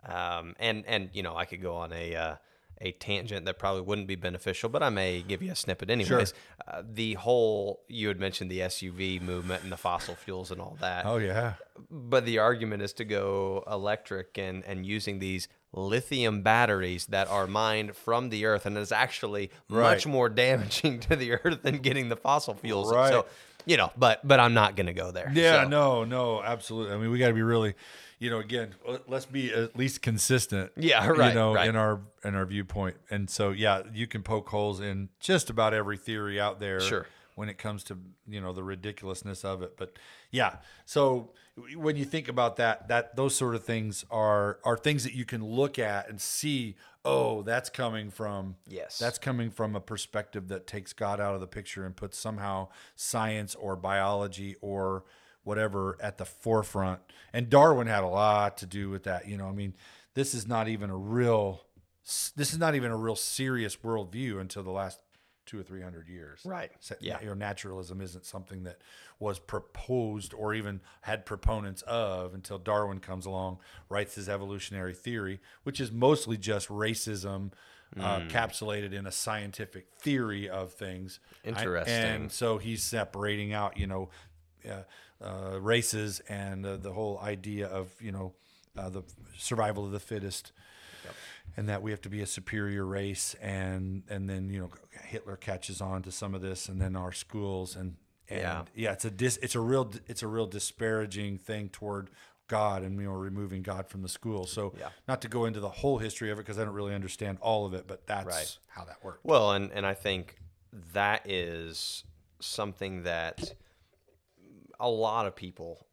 Um, 0.05 0.55
and 0.59 0.85
and 0.87 1.11
you 1.13 1.23
know, 1.23 1.37
I 1.37 1.45
could 1.47 1.61
go 1.63 1.75
on 1.77 1.93
a 1.93 2.15
uh, 2.15 2.37
a 2.81 2.93
tangent 2.93 3.47
that 3.47 3.59
probably 3.59 3.81
wouldn't 3.83 4.07
be 4.07 4.17
beneficial, 4.17 4.69
but 4.69 4.83
I 4.83 4.91
may 4.91 5.23
give 5.23 5.43
you 5.43 5.53
a 5.53 5.57
snippet 5.57 5.89
anyways. 5.91 6.35
Uh, 6.69 6.83
the 6.87 7.15
whole 7.15 7.81
you 7.89 8.09
had 8.09 8.21
mentioned 8.21 8.51
the 8.51 8.61
SUV 8.61 9.21
movement 9.21 9.63
and 9.63 9.73
the 9.73 9.77
fossil 9.77 10.15
fuels 10.15 10.51
and 10.51 10.61
all 10.61 10.77
that. 10.81 11.07
Oh 11.07 11.17
yeah. 11.17 11.55
But 11.91 12.25
the 12.27 12.39
argument 12.39 12.83
is 12.83 12.93
to 12.95 13.05
go 13.05 13.65
electric 13.71 14.37
and, 14.39 14.65
and 14.65 14.85
using 14.85 15.19
these 15.19 15.49
lithium 15.73 16.43
batteries 16.43 17.07
that 17.07 17.29
are 17.29 17.47
mined 17.47 17.95
from 17.97 18.31
the 18.31 18.47
earth 18.47 18.67
and 18.67 18.77
is 18.79 18.93
actually 18.93 19.51
Right. 19.69 19.93
much 19.95 20.07
more 20.07 20.29
damaging 20.29 21.01
to 21.09 21.17
the 21.17 21.33
earth 21.33 21.63
than 21.63 21.79
getting 21.79 22.09
the 22.09 22.17
fossil 22.17 22.55
fuels. 22.55 22.93
Right. 22.93 23.11
So, 23.11 23.27
you 23.67 23.77
know, 23.77 23.91
but 23.97 24.27
but 24.27 24.39
I'm 24.41 24.55
not 24.55 24.77
going 24.77 24.87
to 24.87 24.93
go 24.95 25.11
there. 25.11 25.31
Yeah, 25.35 25.65
So, 25.65 25.69
no, 25.69 26.05
no, 26.05 26.43
absolutely. 26.43 26.95
I 26.95 26.99
mean, 26.99 27.11
we 27.11 27.19
got 27.19 27.29
to 27.29 27.35
be 27.35 27.43
really, 27.43 27.75
you 28.19 28.31
know, 28.31 28.39
again, 28.39 28.75
let- 28.87 29.09
let's 29.09 29.27
be 29.27 29.53
at 29.53 29.77
least 29.77 30.03
consistent. 30.03 30.73
Yeah, 30.77 31.07
right. 31.07 31.29
You 31.29 31.35
know, 31.35 31.55
right. 31.55 31.69
in 31.69 31.77
our 31.77 32.01
in 32.25 32.35
our 32.35 32.47
viewpoint, 32.47 32.97
and 33.11 33.29
so 33.29 33.51
yeah, 33.51 33.83
you 33.93 34.07
can 34.07 34.23
poke 34.23 34.49
holes 34.49 34.81
in 34.81 35.11
just 35.21 35.51
about 35.51 35.75
every 35.75 35.97
theory 35.97 36.41
out 36.41 36.61
there. 36.61 36.81
Sure. 36.81 37.07
When 37.35 37.51
it 37.51 37.59
comes 37.59 37.85
to 37.85 37.99
you 38.27 38.41
know 38.41 38.55
the 38.55 38.63
ridiculousness 38.63 39.45
of 39.45 39.61
it, 39.63 39.77
but 39.77 39.99
yeah, 40.31 40.57
so 40.87 41.33
when 41.75 41.97
you 41.97 42.05
think 42.05 42.29
about 42.29 42.57
that, 42.57 42.89
that 42.89 43.17
those 43.17 43.35
sort 43.35 43.55
of 43.55 43.65
things 43.65 44.05
are 44.11 44.59
are 44.65 44.77
things 44.77 45.05
that 45.05 45.15
you 45.15 45.25
can 45.25 45.45
look 45.45 45.79
at 45.79 46.09
and 46.09 46.21
see. 46.21 46.77
Oh, 47.05 47.43
that's 47.43 47.71
coming 47.71 48.11
from 48.11 48.57
Yes. 48.67 48.99
That's 48.99 49.19
coming 49.19 49.51
from 49.51 49.77
a 49.77 49.81
perspective 49.81 50.49
that 50.49 50.67
takes 50.67 50.93
God 50.93 51.21
out 51.21 51.35
of 51.37 51.41
the 51.41 51.47
picture 51.47 51.87
and 51.87 51.95
puts 51.95 52.19
somehow 52.19 52.69
science 52.97 53.55
or 53.55 53.77
biology 53.77 54.57
or 54.61 55.05
whatever 55.47 55.97
at 56.01 56.19
the 56.19 56.25
forefront. 56.25 57.01
And 57.33 57.49
Darwin 57.49 57.87
had 57.87 58.03
a 58.03 58.09
lot 58.09 58.59
to 58.59 58.67
do 58.67 58.91
with 58.91 59.05
that. 59.05 59.29
You 59.29 59.37
know, 59.37 59.47
I 59.47 59.53
mean, 59.53 59.75
this 60.15 60.35
is 60.35 60.47
not 60.47 60.67
even 60.69 60.91
a 60.91 60.97
real, 60.97 61.63
this 62.35 62.53
is 62.53 62.59
not 62.59 62.75
even 62.75 62.91
a 62.91 62.97
real 62.97 63.15
serious 63.17 63.77
worldview 63.77 64.41
until 64.41 64.63
the 64.65 64.71
last 64.73 64.99
two 65.47 65.61
or 65.61 65.63
three 65.63 65.81
hundred 65.83 66.09
years. 66.09 66.41
Right. 66.45 66.73
So, 66.81 66.97
Yeah. 67.01 67.21
You 67.21 67.29
know, 67.29 67.35
naturalism 67.35 68.01
isn't 68.01 68.27
something 68.27 68.65
that 68.65 68.81
was 69.21 69.39
proposed 69.39 70.35
or 70.35 70.53
even 70.53 70.81
had 71.03 71.25
proponents 71.25 71.83
of 71.83 72.35
until 72.35 72.59
Darwin 72.59 72.99
comes 72.99 73.25
along, 73.27 73.59
writes 73.89 74.17
his 74.17 74.29
evolutionary 74.29 74.95
theory, 74.95 75.41
which 75.63 75.81
is 75.81 75.93
mostly 75.93 76.37
just 76.37 76.69
racism. 76.69 77.53
Uh, 77.97 78.19
Hmm. 78.19 78.27
capsulated 78.29 78.93
in 78.93 79.07
a 79.07 79.13
scientific 79.13 79.87
theory 80.01 80.49
of 80.51 80.73
things. 80.73 81.21
I- 81.45 81.49
Interesting. 81.51 81.95
and 81.95 82.33
so 82.33 82.59
he's 82.59 82.83
separating 82.83 83.53
out, 83.53 83.77
you 83.79 83.87
know, 83.87 84.11
uh, 84.69 84.83
uh, 85.21 85.59
races 85.61 86.21
and 86.29 86.65
uh, 86.67 86.77
the 86.77 86.93
whole 86.93 87.19
idea 87.21 87.67
of, 87.67 87.91
you 88.01 88.13
know, 88.13 88.33
uh, 88.77 88.89
the 88.91 89.03
survival 89.39 89.85
of 89.85 89.93
the 89.93 90.01
fittest 90.01 90.53
and 91.57 91.69
that 91.69 91.83
we 91.83 91.91
have 91.91 92.01
to 92.03 92.09
be 92.09 92.21
a 92.21 92.27
superior 92.27 92.85
race 92.85 93.35
and 93.41 94.03
and 94.11 94.29
then 94.29 94.51
you 94.51 94.61
know 94.61 94.71
Hitler 95.05 95.37
catches 95.37 95.81
on 95.81 96.03
to 96.03 96.13
some 96.13 96.35
of 96.35 96.43
this 96.43 96.69
and 96.69 96.81
then 96.81 96.97
our 96.97 97.13
schools 97.13 97.77
and 97.77 97.97
and 98.29 98.41
Yeah. 98.41 98.63
yeah, 98.75 98.93
it's 98.93 99.05
a 99.05 99.11
dis, 99.11 99.39
it's 99.41 99.55
a 99.55 99.61
real 99.61 99.91
it's 100.09 100.23
a 100.23 100.27
real 100.27 100.47
disparaging 100.47 101.39
thing 101.39 101.69
toward 101.71 102.11
God 102.49 102.83
and 102.83 103.01
you 103.01 103.07
know 103.07 103.13
removing 103.13 103.63
God 103.63 103.89
from 103.89 104.03
the 104.03 104.09
school. 104.09 104.47
So 104.47 104.75
Yeah. 104.79 104.89
not 105.09 105.23
to 105.23 105.29
go 105.29 105.45
into 105.45 105.61
the 105.61 105.69
whole 105.69 105.99
history 105.99 106.31
of 106.31 106.39
it 106.39 106.43
because 106.43 106.59
I 106.59 106.65
don't 106.65 106.75
really 106.75 106.95
understand 106.95 107.39
all 107.41 107.65
of 107.67 107.73
it, 107.73 107.87
but 107.87 108.07
that's 108.07 108.27
Right. 108.27 108.59
how 108.69 108.85
that 108.85 109.03
works. 109.03 109.21
Well, 109.23 109.53
and 109.53 109.71
and 109.73 109.87
I 109.87 109.95
think 109.95 110.37
that 110.93 111.23
is 111.31 112.05
something 112.41 113.05
that 113.05 113.55
a 114.79 114.89
lot 114.89 115.27
of 115.27 115.35
people 115.35 115.87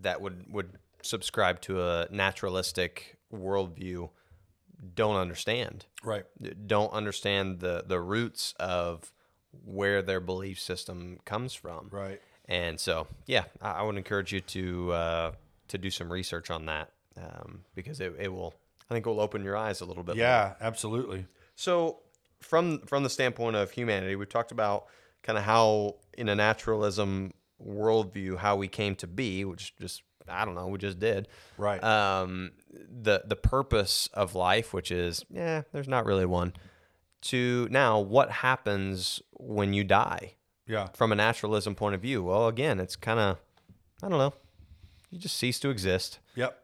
that 0.00 0.20
would 0.20 0.44
would 0.50 0.78
subscribe 1.02 1.60
to 1.62 1.82
a 1.82 2.08
naturalistic 2.10 3.16
worldview 3.32 4.10
don't 4.94 5.16
understand. 5.16 5.86
Right. 6.02 6.24
Don't 6.66 6.92
understand 6.92 7.60
the 7.60 7.84
the 7.86 8.00
roots 8.00 8.54
of 8.58 9.12
where 9.64 10.02
their 10.02 10.20
belief 10.20 10.60
system 10.60 11.18
comes 11.24 11.54
from. 11.54 11.88
Right. 11.90 12.20
And 12.48 12.78
so, 12.78 13.06
yeah, 13.26 13.44
I, 13.60 13.72
I 13.72 13.82
would 13.82 13.96
encourage 13.96 14.32
you 14.32 14.40
to 14.40 14.92
uh, 14.92 15.32
to 15.68 15.78
do 15.78 15.90
some 15.90 16.12
research 16.12 16.50
on 16.50 16.66
that 16.66 16.90
um, 17.16 17.64
because 17.74 18.00
it, 18.00 18.14
it 18.18 18.32
will. 18.32 18.54
I 18.88 18.94
think 18.94 19.06
it 19.06 19.08
will 19.08 19.20
open 19.20 19.42
your 19.42 19.56
eyes 19.56 19.80
a 19.80 19.84
little 19.84 20.04
bit. 20.04 20.16
more. 20.16 20.24
Yeah, 20.24 20.54
absolutely. 20.60 21.26
So, 21.56 22.00
from 22.40 22.80
from 22.80 23.02
the 23.02 23.10
standpoint 23.10 23.56
of 23.56 23.70
humanity, 23.72 24.14
we've 24.14 24.28
talked 24.28 24.52
about 24.52 24.86
kind 25.22 25.36
of 25.36 25.44
how 25.44 25.96
in 26.16 26.28
a 26.28 26.34
naturalism 26.36 27.32
worldview 27.64 28.38
how 28.38 28.56
we 28.56 28.68
came 28.68 28.94
to 28.96 29.06
be, 29.06 29.44
which 29.44 29.74
just 29.76 30.02
I 30.28 30.44
don't 30.44 30.54
know, 30.54 30.66
we 30.66 30.78
just 30.78 30.98
did. 30.98 31.28
Right. 31.56 31.82
Um, 31.82 32.52
the 32.70 33.22
the 33.26 33.36
purpose 33.36 34.08
of 34.12 34.34
life, 34.34 34.72
which 34.72 34.90
is 34.90 35.24
yeah, 35.30 35.62
there's 35.72 35.88
not 35.88 36.04
really 36.04 36.26
one. 36.26 36.52
To 37.22 37.66
now, 37.70 37.98
what 37.98 38.30
happens 38.30 39.20
when 39.32 39.72
you 39.72 39.84
die? 39.84 40.34
Yeah. 40.66 40.88
From 40.94 41.12
a 41.12 41.14
naturalism 41.14 41.74
point 41.74 41.94
of 41.94 42.00
view, 42.02 42.22
well, 42.22 42.48
again, 42.48 42.80
it's 42.80 42.96
kind 42.96 43.20
of 43.20 43.38
I 44.02 44.08
don't 44.08 44.18
know. 44.18 44.34
You 45.10 45.18
just 45.18 45.36
cease 45.36 45.58
to 45.60 45.70
exist. 45.70 46.18
Yep. 46.34 46.58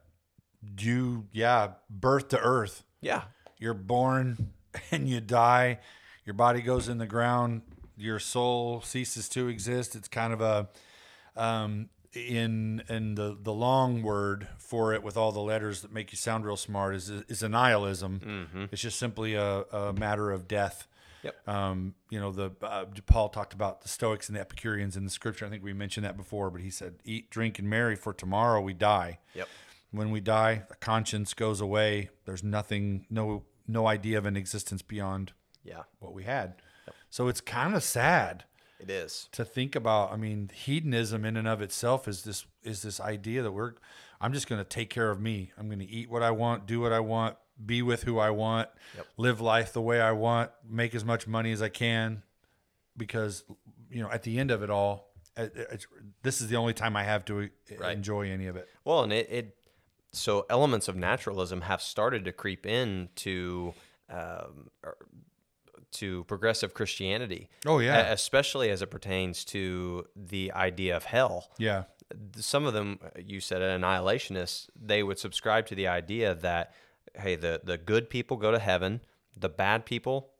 You 0.78 1.26
yeah, 1.33 1.72
birth 1.88 2.28
to 2.28 2.38
earth. 2.38 2.85
Yeah. 3.00 3.22
You're 3.59 3.74
born 3.74 4.52
and 4.90 5.09
you 5.09 5.20
die. 5.20 5.78
Your 6.24 6.35
body 6.35 6.62
goes 6.62 6.88
in 6.88 6.98
the 6.98 7.07
ground. 7.07 7.62
Your 8.02 8.18
soul 8.18 8.80
ceases 8.82 9.28
to 9.30 9.48
exist. 9.48 9.94
It's 9.94 10.08
kind 10.08 10.32
of 10.32 10.40
a 10.40 10.68
um, 11.36 11.88
in 12.12 12.82
in 12.88 13.14
the 13.14 13.36
the 13.40 13.52
long 13.52 14.02
word 14.02 14.48
for 14.58 14.92
it 14.92 15.02
with 15.02 15.16
all 15.16 15.32
the 15.32 15.40
letters 15.40 15.80
that 15.82 15.92
make 15.92 16.12
you 16.12 16.16
sound 16.18 16.44
real 16.44 16.56
smart 16.56 16.94
is 16.94 17.08
is 17.08 17.42
a 17.42 17.48
nihilism. 17.48 18.68
It's 18.72 18.82
just 18.82 18.98
simply 18.98 19.34
a, 19.34 19.62
a 19.72 19.92
matter 19.92 20.30
of 20.30 20.46
death. 20.48 20.86
Yep. 21.22 21.48
Um, 21.48 21.94
you 22.10 22.18
know, 22.18 22.32
the 22.32 22.50
uh, 22.60 22.86
Paul 23.06 23.28
talked 23.28 23.54
about 23.54 23.82
the 23.82 23.88
Stoics 23.88 24.28
and 24.28 24.36
the 24.36 24.40
Epicureans 24.40 24.96
in 24.96 25.04
the 25.04 25.10
scripture. 25.10 25.46
I 25.46 25.50
think 25.50 25.62
we 25.62 25.72
mentioned 25.72 26.04
that 26.04 26.16
before, 26.16 26.50
but 26.50 26.60
he 26.60 26.70
said, 26.70 26.96
"Eat, 27.04 27.30
drink, 27.30 27.60
and 27.60 27.70
merry, 27.70 27.94
for 27.96 28.12
tomorrow 28.12 28.60
we 28.60 28.74
die." 28.74 29.20
Yep. 29.34 29.48
when 29.92 30.10
we 30.10 30.20
die 30.20 30.62
the 30.70 30.74
conscience 30.76 31.34
goes 31.34 31.60
away 31.60 32.08
there's 32.24 32.42
nothing 32.42 33.04
no 33.10 33.44
no 33.68 33.86
idea 33.86 34.16
of 34.16 34.24
an 34.26 34.36
existence 34.38 34.80
beyond 34.80 35.32
Yeah. 35.64 35.82
what 35.98 36.14
we 36.14 36.24
had 36.24 36.54
so 37.11 37.28
it's 37.28 37.40
kind 37.40 37.74
of 37.74 37.83
sad 37.83 38.44
It 38.81 38.90
is. 38.90 39.28
to 39.33 39.44
think 39.44 39.74
about 39.76 40.12
i 40.12 40.16
mean 40.16 40.50
hedonism 40.55 41.24
in 41.24 41.37
and 41.37 41.48
of 41.48 41.61
itself 41.62 42.07
is 42.09 42.22
this 42.24 42.46
is 42.62 42.83
this 42.83 43.00
idea 43.00 43.42
that 43.42 43.52
we're 43.52 43.74
i'm 44.20 44.33
just 44.33 44.48
going 44.48 44.61
to 44.61 44.68
take 44.68 44.90
care 44.90 45.11
of 45.11 45.20
me 45.20 45.52
i'm 45.59 45.66
going 45.66 45.78
to 45.81 45.88
eat 45.88 46.11
what 46.11 46.22
i 46.22 46.31
want 46.31 46.66
do 46.66 46.81
what 46.81 46.92
i 46.92 47.00
want 47.00 47.37
be 47.64 47.83
with 47.83 48.02
who 48.05 48.18
i 48.18 48.31
want 48.31 48.68
Yep. 48.96 49.07
live 49.16 49.40
life 49.40 49.72
the 49.72 49.81
way 49.83 50.00
i 50.00 50.12
want 50.12 50.50
make 50.68 50.94
as 50.94 51.05
much 51.05 51.26
money 51.26 51.52
as 51.52 51.62
i 51.62 51.68
can 51.68 52.22
because 52.96 53.44
you 53.90 54.02
know 54.02 54.11
at 54.11 54.22
the 54.22 54.38
end 54.38 54.50
of 54.50 54.62
it 54.62 54.70
all 54.70 55.12
it's, 55.37 55.87
this 56.22 56.40
is 56.42 56.48
the 56.48 56.57
only 56.57 56.74
time 56.74 56.94
i 56.96 57.05
have 57.05 57.24
to 57.26 57.48
Right. 57.78 57.96
enjoy 57.96 58.31
any 58.31 58.46
of 58.48 58.57
it 58.57 58.68
Well, 58.85 59.02
and 59.02 59.12
it, 59.12 59.28
it 59.31 59.57
so 60.12 60.44
elements 60.50 60.88
of 60.88 60.96
naturalism 60.96 61.62
have 61.62 61.81
started 61.81 62.26
to 62.26 62.33
creep 62.33 62.66
into 62.66 63.72
um, 64.11 64.68
to 65.92 66.24
progressive 66.24 66.74
Christianity. 66.74 67.48
Oh, 67.66 67.78
yeah. 67.78 68.11
especially 68.12 68.70
as 68.70 68.83
it 68.83 68.90
pertains 68.90 69.44
to 69.46 70.07
the 70.16 70.52
idea 70.52 70.96
of 70.96 71.05
hell. 71.05 71.50
yeah 71.59 71.85
Some 72.37 72.66
of 72.66 72.74
them, 72.74 72.98
uh, 73.05 73.09
you 73.18 73.40
said, 73.40 73.62
annihilationists, 73.62 74.68
they 74.74 75.02
would 75.02 75.18
subscribe 75.18 75.66
to 75.66 75.74
the 75.74 75.88
idea 75.88 76.35
that 76.35 76.72
hey, 77.14 77.37
the 77.37 77.61
the 77.62 77.76
good 77.76 78.09
people 78.09 78.37
go 78.37 78.50
to 78.50 78.59
heaven, 78.59 79.00
the 79.37 79.48
bad 79.48 79.85
people 79.85 80.31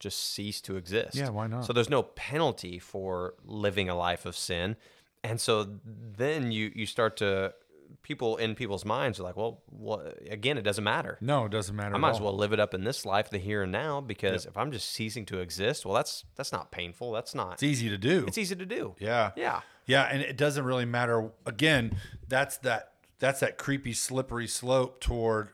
just 0.00 0.18
cease 0.32 0.60
to 0.62 0.76
exist. 0.76 1.14
Yeah, 1.14 1.30
why 1.30 1.46
not? 1.46 1.64
So 1.64 1.72
there's 1.72 1.90
no 1.90 2.02
penalty 2.02 2.78
for 2.78 3.34
living 3.44 3.88
a 3.88 3.94
life 3.94 4.26
of 4.26 4.36
sin. 4.36 4.76
And 5.24 5.40
so 5.40 5.66
then 5.86 6.50
you 6.50 6.72
you 6.74 6.86
start 6.86 7.16
to 7.18 7.54
people 8.02 8.36
in 8.36 8.54
people's 8.54 8.84
minds 8.84 9.20
are 9.20 9.22
like, 9.22 9.36
well, 9.36 9.62
again, 10.28 10.56
it 10.58 10.62
doesn't 10.62 10.84
matter. 10.84 11.18
no 11.20 11.44
it 11.44 11.50
doesn't 11.50 11.76
matter 11.76 11.94
I 11.94 11.98
might 11.98 12.10
as 12.10 12.20
well 12.20 12.36
live 12.36 12.52
it 12.52 12.60
up 12.60 12.74
in 12.74 12.84
this 12.84 13.04
life, 13.04 13.30
the 13.30 13.38
here 13.38 13.62
and 13.62 13.72
now, 13.72 14.00
because 14.00 14.46
if 14.46 14.56
I'm 14.56 14.72
just 14.72 14.90
ceasing 14.90 15.24
to 15.26 15.38
exist, 15.40 15.84
well, 15.84 15.94
that's 15.94 16.24
that's 16.36 16.52
not 16.52 16.70
painful. 16.70 17.12
That's 17.12 17.34
not. 17.34 17.54
It's 17.54 17.62
easy 17.62 17.88
to 17.88 17.98
do. 17.98 18.24
It's 18.26 18.38
easy 18.38 18.56
to 18.56 18.66
do. 18.66 18.94
yeah. 18.98 19.32
Yeah. 19.36 19.60
Yeah, 19.84 20.04
and 20.04 20.22
it 20.22 20.36
doesn't 20.36 20.64
really 20.64 20.84
matter. 20.84 21.30
Again, 21.44 21.96
that's 22.28 22.56
that 22.58 22.92
that's 23.18 23.40
that 23.40 23.58
creepy 23.58 23.92
slippery 23.92 24.46
slope 24.46 25.00
toward 25.00 25.50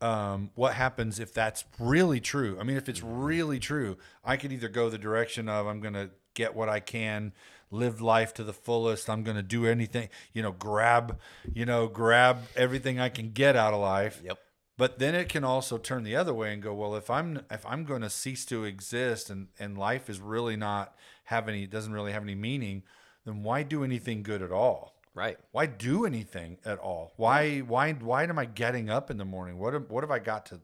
um, 0.00 0.50
what 0.54 0.74
happens 0.74 1.18
if 1.18 1.32
that's 1.32 1.64
really 1.78 2.20
true. 2.20 2.56
I 2.60 2.64
mean, 2.64 2.76
if 2.76 2.88
it's 2.88 3.02
really 3.02 3.58
true, 3.58 3.96
I 4.24 4.36
could 4.36 4.52
either 4.52 4.68
go 4.68 4.90
the 4.90 4.98
direction 4.98 5.48
of 5.48 5.66
I'm 5.66 5.80
going 5.80 5.94
to 5.94 6.10
get 6.34 6.54
what 6.54 6.68
I 6.68 6.80
can, 6.80 7.32
live 7.70 8.00
life 8.00 8.34
to 8.34 8.44
the 8.44 8.52
fullest. 8.52 9.10
I'm 9.10 9.22
going 9.22 9.36
to 9.36 9.42
do 9.42 9.66
anything, 9.66 10.08
you 10.32 10.42
know, 10.42 10.52
grab, 10.52 11.18
you 11.52 11.66
know, 11.66 11.88
grab 11.88 12.42
everything 12.56 13.00
I 13.00 13.08
can 13.08 13.30
get 13.30 13.56
out 13.56 13.74
of 13.74 13.80
life. 13.80 14.20
Yep. 14.24 14.38
But 14.76 14.98
then 14.98 15.14
it 15.14 15.28
can 15.28 15.44
also 15.44 15.78
turn 15.78 16.02
the 16.02 16.16
other 16.16 16.34
way 16.34 16.52
and 16.52 16.60
go, 16.62 16.74
well, 16.74 16.96
if 16.96 17.08
I'm 17.08 17.42
if 17.50 17.64
I'm 17.64 17.84
going 17.84 18.02
to 18.02 18.10
cease 18.10 18.44
to 18.46 18.64
exist 18.64 19.30
and 19.30 19.48
and 19.58 19.78
life 19.78 20.10
is 20.10 20.20
really 20.20 20.56
not 20.56 20.96
have 21.24 21.48
any 21.48 21.66
doesn't 21.66 21.92
really 21.92 22.12
have 22.12 22.24
any 22.24 22.34
meaning, 22.34 22.82
then 23.24 23.42
why 23.42 23.62
do 23.62 23.84
anything 23.84 24.22
good 24.22 24.42
at 24.42 24.50
all? 24.50 24.94
Right. 25.14 25.38
Why 25.52 25.66
do 25.66 26.06
anything 26.06 26.58
at 26.64 26.78
all? 26.78 27.12
Why 27.16 27.60
why 27.60 27.92
why 27.92 28.24
am 28.24 28.38
I 28.38 28.46
getting 28.46 28.90
up 28.90 29.12
in 29.12 29.16
the 29.16 29.24
morning? 29.24 29.58
What 29.58 29.88
what 29.90 30.02
have 30.02 30.10
I 30.10 30.18
got 30.18 30.46
to 30.46 30.60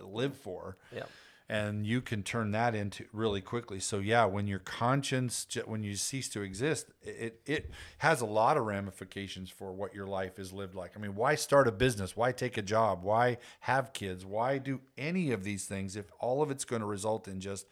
live 0.00 0.36
for? 0.36 0.78
Yeah. 0.94 1.04
And 1.48 1.86
you 1.86 2.00
can 2.00 2.22
turn 2.22 2.52
that 2.52 2.74
into 2.74 3.04
really 3.12 3.40
quickly. 3.40 3.78
So 3.78 3.98
yeah, 3.98 4.24
when 4.24 4.46
your 4.46 4.60
conscience, 4.60 5.46
when 5.66 5.82
you 5.82 5.96
cease 5.96 6.28
to 6.30 6.42
exist, 6.42 6.90
it 7.02 7.40
it 7.46 7.70
has 7.98 8.20
a 8.20 8.26
lot 8.26 8.56
of 8.56 8.64
ramifications 8.64 9.50
for 9.50 9.72
what 9.72 9.94
your 9.94 10.06
life 10.06 10.38
is 10.38 10.52
lived 10.52 10.74
like. 10.74 10.92
I 10.96 11.00
mean, 11.00 11.14
why 11.14 11.34
start 11.34 11.68
a 11.68 11.72
business? 11.72 12.16
Why 12.16 12.32
take 12.32 12.56
a 12.56 12.62
job? 12.62 13.02
Why 13.02 13.38
have 13.60 13.92
kids? 13.92 14.24
Why 14.24 14.58
do 14.58 14.80
any 14.96 15.32
of 15.32 15.44
these 15.44 15.66
things 15.66 15.96
if 15.96 16.06
all 16.18 16.42
of 16.42 16.50
it's 16.50 16.64
going 16.64 16.80
to 16.80 16.86
result 16.86 17.28
in 17.28 17.40
just 17.40 17.66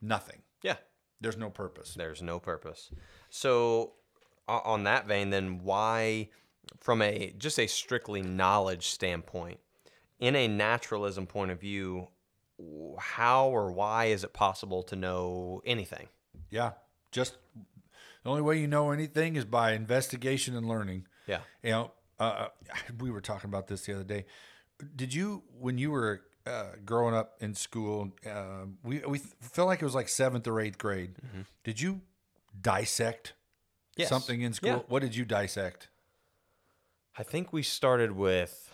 nothing? 0.00 0.42
Yeah. 0.62 0.76
There's 1.20 1.36
no 1.36 1.50
purpose. 1.50 1.94
There's 1.94 2.22
no 2.22 2.38
purpose. 2.38 2.90
So, 3.28 3.92
on 4.48 4.84
that 4.84 5.06
vein, 5.06 5.30
then 5.30 5.60
why, 5.62 6.30
from 6.80 7.02
a 7.02 7.34
just 7.38 7.58
a 7.58 7.66
strictly 7.66 8.22
knowledge 8.22 8.88
standpoint, 8.88 9.60
in 10.18 10.34
a 10.34 10.48
naturalism 10.48 11.26
point 11.26 11.50
of 11.50 11.60
view, 11.60 12.08
how 12.98 13.48
or 13.48 13.72
why 13.72 14.06
is 14.06 14.24
it 14.24 14.32
possible 14.32 14.82
to 14.84 14.96
know 14.96 15.62
anything? 15.64 16.08
Yeah, 16.50 16.72
just 17.12 17.36
the 18.24 18.30
only 18.30 18.42
way 18.42 18.58
you 18.58 18.66
know 18.66 18.90
anything 18.90 19.36
is 19.36 19.44
by 19.44 19.72
investigation 19.72 20.56
and 20.56 20.66
learning. 20.68 21.06
Yeah. 21.26 21.40
You 21.62 21.70
know, 21.70 21.90
uh, 22.18 22.48
we 23.00 23.10
were 23.10 23.20
talking 23.20 23.48
about 23.48 23.68
this 23.68 23.86
the 23.86 23.94
other 23.94 24.04
day. 24.04 24.26
Did 24.96 25.12
you, 25.14 25.42
when 25.58 25.78
you 25.78 25.90
were 25.90 26.22
uh, 26.46 26.70
growing 26.84 27.14
up 27.14 27.36
in 27.40 27.54
school, 27.54 28.12
uh, 28.26 28.64
we 28.82 28.98
we 29.00 29.18
feel 29.40 29.66
like 29.66 29.80
it 29.82 29.84
was 29.84 29.94
like 29.94 30.08
seventh 30.08 30.46
or 30.46 30.60
eighth 30.60 30.78
grade. 30.78 31.16
Did 31.64 31.80
you 31.80 32.00
dissect 32.60 33.34
Yes. 33.96 34.08
something 34.08 34.40
in 34.40 34.52
school? 34.54 34.70
Yeah. 34.70 34.78
What 34.88 35.02
did 35.02 35.14
you 35.14 35.24
dissect? 35.26 35.88
I 37.18 37.22
think 37.22 37.52
we 37.52 37.62
started 37.62 38.12
with 38.12 38.72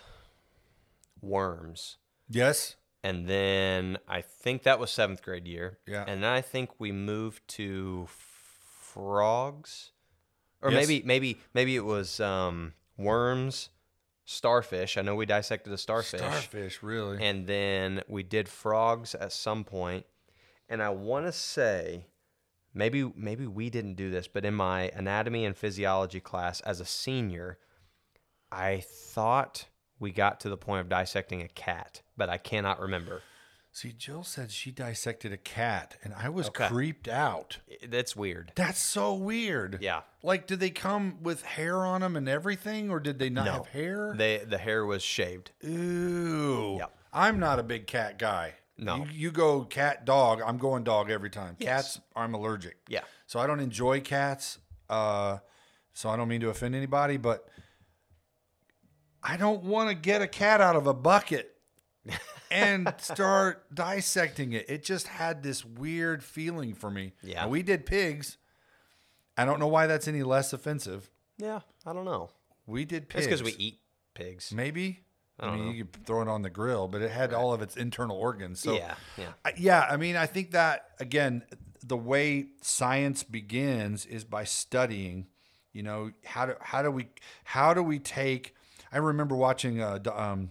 worms. 1.21 1.97
Yes. 2.29 2.77
And 3.07 3.29
then 3.29 3.99
I 4.09 4.21
think 4.21 4.65
that 4.65 4.81
was 4.81 4.91
seventh 4.91 5.23
grade 5.23 5.47
year. 5.47 5.79
Yeah. 5.87 6.05
And 6.09 6.25
then 6.25 6.31
I 6.33 6.41
think 6.41 6.71
we 6.81 6.91
moved 6.91 7.47
to 7.51 8.09
frogs, 8.11 9.93
or 10.61 10.73
Yes. 10.73 10.89
maybe 10.89 11.07
maybe 11.07 11.39
maybe 11.55 11.77
it 11.77 11.85
was 11.85 12.19
um, 12.19 12.73
worms, 12.97 13.69
starfish. 14.25 14.97
I 14.97 15.03
know 15.03 15.15
we 15.15 15.25
dissected 15.27 15.73
a 15.73 15.79
starfish, 15.79 16.19
Starfish, 16.21 16.83
really? 16.83 17.23
and 17.25 17.47
then 17.47 18.03
we 18.09 18.25
did 18.25 18.49
frogs 18.49 19.15
at 19.15 19.31
some 19.33 19.63
point. 19.63 20.05
And 20.69 20.83
I 20.83 20.89
want 20.89 21.27
to 21.27 21.33
say, 21.33 22.07
maybe 22.75 23.05
maybe 23.15 23.47
we 23.47 23.71
didn't 23.71 23.95
do 23.95 24.11
this, 24.11 24.27
but 24.27 24.45
in 24.45 24.55
my 24.55 24.89
anatomy 24.95 25.45
and 25.45 25.57
physiology 25.57 26.19
class 26.19 26.61
as 26.63 26.81
a 26.81 26.85
senior, 26.85 27.59
I 28.51 28.81
thought 28.81 29.67
we 29.99 30.13
got 30.13 30.41
to 30.41 30.49
the 30.49 30.57
point 30.57 30.81
of 30.83 30.89
dissecting 30.89 31.43
a 31.43 31.49
cat, 31.49 32.03
but 32.17 32.29
I 32.29 32.39
cannot 32.39 32.81
remember. 32.81 33.23
See, 33.73 33.93
Jill 33.93 34.25
said 34.25 34.51
she 34.51 34.71
dissected 34.71 35.35
a 35.35 35.37
cat, 35.37 35.97
and 36.03 36.15
I 36.15 36.31
was 36.31 36.49
Okay. 36.49 36.67
creeped 36.67 37.09
out. 37.09 37.59
That's 37.87 38.17
weird. 38.17 38.53
That's 38.55 38.79
so 38.79 39.13
weird. 39.13 39.79
Yeah. 39.83 40.01
Like, 40.23 40.47
did 40.47 40.61
they 40.61 40.71
come 40.71 41.19
with 41.23 41.43
hair 41.43 41.85
on 41.85 42.01
them 42.01 42.17
and 42.17 42.27
everything, 42.27 42.91
or 42.91 43.01
did 43.01 43.19
they 43.19 43.29
not 43.29 43.45
No. 43.45 43.53
have 43.53 43.67
hair? 43.69 44.15
They 44.17 44.39
the 44.39 44.57
hair 44.57 44.87
was 44.87 45.03
shaved. 45.03 45.51
Ooh. 45.63 46.77
Yep. 46.79 46.93
I'm 47.13 47.39
not 47.39 47.59
a 47.59 47.63
big 47.63 47.87
cat 47.87 48.19
guy. 48.19 48.55
No. 48.79 48.97
You, 48.97 49.07
you 49.13 49.31
go 49.31 49.65
cat, 49.65 50.05
dog. 50.05 50.41
I'm 50.45 50.59
going 50.59 50.85
dog 50.85 51.11
every 51.11 51.31
time. 51.31 51.57
Cats, 51.61 52.01
I'm 52.15 52.35
allergic. 52.35 52.77
Yeah. 52.89 53.03
So 53.27 53.39
I 53.41 53.47
don't 53.47 53.61
enjoy 53.61 54.01
cats. 54.01 54.59
Uh, 54.89 55.39
so 55.93 56.09
I 56.11 56.17
don't 56.17 56.29
mean 56.29 56.41
to 56.43 56.49
offend 56.51 56.75
anybody, 56.75 57.17
but 57.17 57.49
I 59.27 59.37
don't 59.37 59.65
want 59.65 59.89
to 59.89 59.95
get 59.95 60.23
a 60.23 60.29
cat 60.29 60.61
out 60.61 60.77
of 60.77 60.87
a 60.87 60.95
bucket 60.95 61.57
and 62.51 62.93
start 62.99 63.75
dissecting 63.75 64.53
it. 64.53 64.67
It 64.69 64.85
just 64.85 65.09
had 65.09 65.43
this 65.43 65.65
weird 65.65 66.23
feeling 66.23 66.75
for 66.75 66.91
me. 66.91 67.13
Yeah. 67.23 67.43
Now, 67.43 67.49
we 67.49 67.63
did 67.63 67.87
pigs. 67.87 68.39
I 69.37 69.45
don't 69.45 69.59
know 69.59 69.67
why 69.67 69.89
that's 69.89 70.07
any 70.07 70.23
less 70.23 70.53
offensive. 70.53 71.11
Yeah, 71.39 71.61
I 71.85 71.93
don't 71.93 72.05
know. 72.05 72.31
We 72.67 72.85
did 72.85 73.09
pigs. 73.09 73.27
It's 73.27 73.41
because 73.41 73.57
we 73.57 73.63
eat 73.63 73.81
pigs. 74.15 74.53
Maybe. 74.53 75.01
I, 75.39 75.47
don't 75.47 75.57
mean, 75.57 75.67
know. 75.67 75.73
you 75.73 75.85
could 75.85 76.07
throw 76.07 76.23
it 76.23 76.29
on 76.29 76.43
the 76.43 76.49
grill, 76.49 76.89
but 76.89 77.03
it 77.03 77.11
had 77.11 77.35
all 77.35 77.53
of 77.53 77.61
its 77.61 77.77
internal 77.77 78.17
organs. 78.17 78.61
So, 78.61 78.75
yeah, 78.75 78.95
yeah. 79.19 79.33
I- 79.45 79.53
yeah, 79.57 79.87
I 79.91 79.97
mean, 79.97 80.17
I 80.17 80.27
think 80.27 80.53
that 80.53 80.91
again, 80.99 81.43
the 81.83 81.97
way 81.97 82.47
science 82.63 83.23
begins 83.23 84.07
is 84.07 84.25
by 84.25 84.45
studying. 84.45 85.27
You 85.73 85.83
know, 85.83 86.13
how 86.25 86.47
do 86.47 86.55
how 86.61 86.83
do 86.83 86.91
we 86.91 87.09
how 87.45 87.75
do 87.75 87.83
we 87.83 87.99
take? 87.99 88.55
I 88.93 88.99
remember 88.99 89.35
watching 89.37 89.81
a, 89.81 90.01
um, 90.15 90.51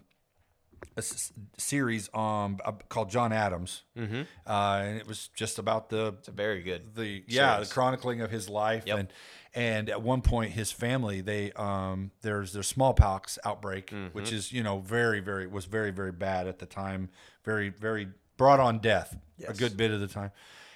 a 0.96 1.00
s- 1.00 1.34
series 1.58 2.10
um 2.14 2.60
uh, 2.66 2.74
called 2.90 3.10
John 3.10 3.32
Adams, 3.34 3.84
mm-hmm. 3.98 4.22
uh, 4.46 4.82
and 4.84 4.98
it 4.98 5.08
was 5.08 5.30
just 5.36 5.58
about 5.60 5.90
the 5.90 6.16
It's 6.20 6.28
a 6.28 6.32
very 6.32 6.62
good. 6.62 6.96
the 6.96 7.24
yeah 7.28 7.60
the 7.60 7.66
chronicling 7.66 8.22
of 8.22 8.30
his 8.32 8.50
life 8.50 8.84
Yep. 8.86 9.00
and 9.00 9.08
and 9.56 9.90
at 9.90 10.02
one 10.02 10.22
point 10.22 10.52
his 10.52 10.72
family 10.72 11.22
they 11.22 11.52
um 11.54 12.12
there's 12.22 12.52
their 12.54 12.64
smallpox 12.64 13.40
outbreak 13.46 13.88
Mm-hmm. 13.92 14.08
which 14.18 14.32
is 14.34 14.52
you 14.52 14.64
know 14.64 14.80
very 14.80 15.22
very 15.22 15.48
was 15.48 15.66
very 15.66 15.92
very 15.92 16.12
bad 16.12 16.48
at 16.48 16.60
the 16.60 16.66
time 16.66 17.10
very 17.46 17.70
very 17.70 18.10
brought 18.38 18.60
on 18.60 18.80
death 18.80 19.18
a 19.48 19.54
good 19.54 19.78
bit 19.78 19.92
of 19.92 20.00
the 20.02 20.08
time 20.10 20.32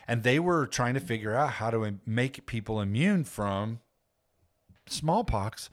and 0.08 0.24
they 0.24 0.40
were 0.40 0.66
trying 0.66 0.94
to 0.96 1.00
figure 1.02 1.36
out 1.36 1.52
how 1.52 1.70
to 1.70 2.00
make 2.06 2.46
people 2.46 2.80
immune 2.82 3.24
from 3.26 3.80
smallpox 4.88 5.70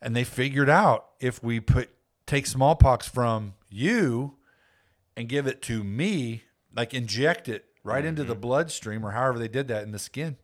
and 0.00 0.14
they 0.14 0.24
figured 0.24 0.68
out 0.70 1.06
if 1.20 1.42
we 1.42 1.60
put 1.60 1.90
take 2.26 2.46
smallpox 2.46 3.08
from 3.08 3.54
you 3.70 4.36
and 5.16 5.28
give 5.28 5.46
it 5.46 5.62
to 5.62 5.82
me, 5.82 6.44
like 6.74 6.92
inject 6.94 7.48
it 7.48 7.64
right 7.82 8.04
into 8.04 8.22
Mm-hmm. 8.22 8.28
the 8.28 8.34
bloodstream 8.36 9.04
or 9.04 9.12
however 9.12 9.38
they 9.38 9.48
did 9.48 9.68
that 9.68 9.82
in 9.82 9.92
the 9.92 9.98
skin, 9.98 10.36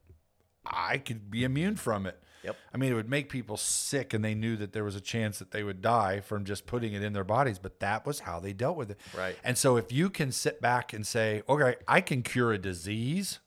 I 0.65 0.99
could 0.99 1.31
be 1.31 1.45
immune 1.45 1.77
from 1.77 2.07
it. 2.07 2.19
Yep. 2.43 2.57
I 2.75 2.77
mean, 2.77 2.93
it 2.93 2.95
would 2.95 3.09
make 3.09 3.31
people 3.31 3.57
sick, 3.57 4.13
and 4.13 4.23
they 4.23 4.35
knew 4.35 4.55
that 4.57 4.75
there 4.75 4.85
was 4.85 4.95
a 4.95 5.01
chance 5.01 5.39
that 5.39 5.51
they 5.51 5.63
would 5.63 5.81
die 5.81 6.21
from 6.21 6.45
just 6.45 6.67
putting 6.67 6.93
it 6.93 7.03
in 7.03 7.15
their 7.15 7.25
bodies, 7.25 7.59
but 7.59 7.81
that 7.81 8.05
was 8.05 8.21
how 8.21 8.39
they 8.39 8.53
dealt 8.53 8.77
with 8.77 8.91
it. 8.91 9.01
Right. 9.17 9.35
And 9.43 9.57
so, 9.57 9.79
if 9.79 9.91
you 9.91 10.11
can 10.11 10.31
sit 10.31 10.61
back 10.61 10.93
and 10.93 11.07
say, 11.07 11.43
okay, 11.49 11.77
I 11.89 12.03
can 12.03 12.23
cure 12.23 12.53
a 12.53 12.59
disease, 12.59 13.39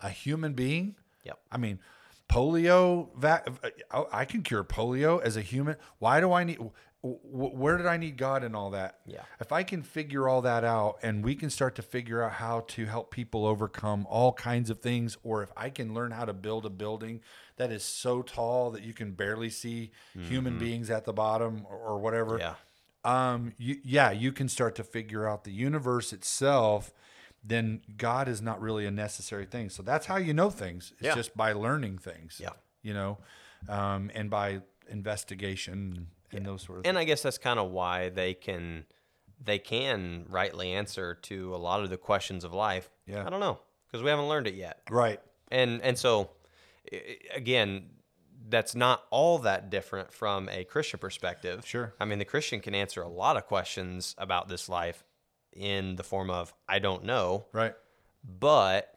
a 0.00 0.08
human 0.08 0.54
being, 0.54 0.96
Yep. 1.24 1.38
I 1.52 1.56
mean, 1.58 1.78
polio. 2.32 3.08
Va- 3.16 3.42
I- 3.90 4.04
I 4.20 4.24
can 4.24 4.42
cure 4.42 4.64
polio 4.64 5.20
as 5.22 5.36
a 5.36 5.42
human. 5.42 5.76
Why 5.98 6.20
do 6.20 6.32
I 6.32 6.44
need? 6.44 6.58
wh- 6.58 6.68
wh- 7.02 7.54
Where 7.54 7.76
did 7.76 7.86
I 7.86 7.96
need 7.96 8.16
God 8.16 8.42
and 8.44 8.54
all 8.56 8.70
that? 8.70 9.00
Yeah. 9.06 9.22
If 9.40 9.52
I 9.52 9.62
can 9.64 9.82
figure 9.82 10.28
all 10.28 10.40
that 10.42 10.64
out, 10.64 10.98
and 11.02 11.24
we 11.24 11.34
can 11.34 11.50
start 11.50 11.74
to 11.76 11.82
figure 11.82 12.22
out 12.22 12.32
how 12.32 12.60
to 12.68 12.86
help 12.86 13.10
people 13.10 13.44
overcome 13.46 14.06
all 14.08 14.32
kinds 14.32 14.70
of 14.70 14.80
things, 14.80 15.16
or 15.22 15.42
if 15.42 15.50
I 15.56 15.68
can 15.70 15.94
learn 15.94 16.12
how 16.12 16.24
to 16.24 16.32
build 16.32 16.64
a 16.66 16.70
building 16.70 17.20
that 17.56 17.70
is 17.70 17.84
so 17.84 18.22
tall 18.22 18.70
that 18.70 18.82
you 18.82 18.94
can 18.94 19.12
barely 19.12 19.50
see 19.50 19.90
human 20.14 20.58
beings 20.58 20.90
at 20.90 21.04
the 21.04 21.12
bottom 21.12 21.66
or, 21.68 21.76
or 21.76 21.98
whatever 21.98 22.38
Yeah. 22.38 22.54
um 23.04 23.52
you, 23.58 23.76
yeah 23.84 24.10
you 24.10 24.32
can 24.32 24.48
start 24.48 24.74
to 24.76 24.84
figure 24.84 25.28
out 25.28 25.44
the 25.44 25.52
universe 25.52 26.12
itself 26.12 26.92
then 27.44 27.80
god 27.96 28.28
is 28.28 28.40
not 28.40 28.60
really 28.60 28.86
a 28.86 28.90
necessary 28.90 29.44
thing 29.46 29.68
so 29.68 29.82
that's 29.82 30.06
how 30.06 30.16
you 30.16 30.32
know 30.32 30.50
things 30.50 30.92
it's 30.92 31.02
Yeah. 31.02 31.14
just 31.14 31.36
by 31.36 31.52
learning 31.52 31.98
things 31.98 32.38
Yeah. 32.42 32.50
you 32.82 32.94
know 32.94 33.18
um 33.68 34.10
and 34.14 34.30
by 34.30 34.60
investigation 34.88 36.06
and 36.32 36.46
those 36.46 36.62
sort 36.62 36.78
of 36.78 36.86
And 36.86 36.96
I 36.98 37.04
guess 37.04 37.22
that's 37.22 37.38
kind 37.38 37.58
of 37.58 37.70
why 37.70 38.08
they 38.08 38.32
can 38.34 38.84
they 39.44 39.58
can 39.58 40.24
rightly 40.28 40.72
answer 40.72 41.14
to 41.22 41.54
a 41.54 41.58
lot 41.58 41.82
of 41.82 41.90
the 41.90 41.96
questions 41.96 42.44
of 42.44 42.52
life. 42.54 42.88
Yeah. 43.06 43.26
I 43.26 43.30
don't 43.30 43.40
know 43.40 43.58
because 43.86 44.02
we 44.02 44.08
haven't 44.10 44.28
learned 44.28 44.46
it 44.46 44.54
yet. 44.54 44.80
right 44.90 45.20
And 45.50 45.82
and 45.82 45.98
so 45.98 46.30
again, 47.34 47.90
that's 48.48 48.74
not 48.74 49.04
all 49.10 49.38
that 49.40 49.70
different 49.70 50.12
from 50.12 50.48
a 50.48 50.64
Christian 50.64 50.98
perspective. 50.98 51.66
Sure. 51.66 51.94
I 52.00 52.04
mean, 52.04 52.18
the 52.18 52.24
Christian 52.24 52.60
can 52.60 52.74
answer 52.74 53.02
a 53.02 53.08
lot 53.08 53.36
of 53.36 53.46
questions 53.46 54.14
about 54.18 54.48
this 54.48 54.68
life 54.68 55.04
in 55.54 55.96
the 55.96 56.02
form 56.02 56.30
of 56.30 56.54
I 56.68 56.78
don't 56.78 57.04
know, 57.04 57.46
right 57.52 57.74
but 58.24 58.94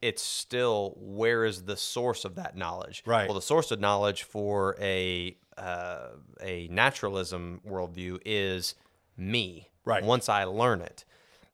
it's 0.00 0.22
still 0.22 0.94
where 0.96 1.44
is 1.44 1.62
the 1.62 1.76
source 1.76 2.24
of 2.24 2.36
that 2.36 2.56
knowledge? 2.56 3.02
Right. 3.04 3.26
Well, 3.26 3.34
the 3.34 3.42
source 3.42 3.70
of 3.70 3.80
knowledge 3.80 4.22
for 4.22 4.76
a 4.80 5.36
uh, 5.56 6.10
a 6.40 6.68
naturalism 6.68 7.60
worldview 7.66 8.20
is 8.24 8.74
me. 9.16 9.68
Right. 9.84 10.04
Once 10.04 10.28
I 10.28 10.44
learn 10.44 10.82
it, 10.82 11.04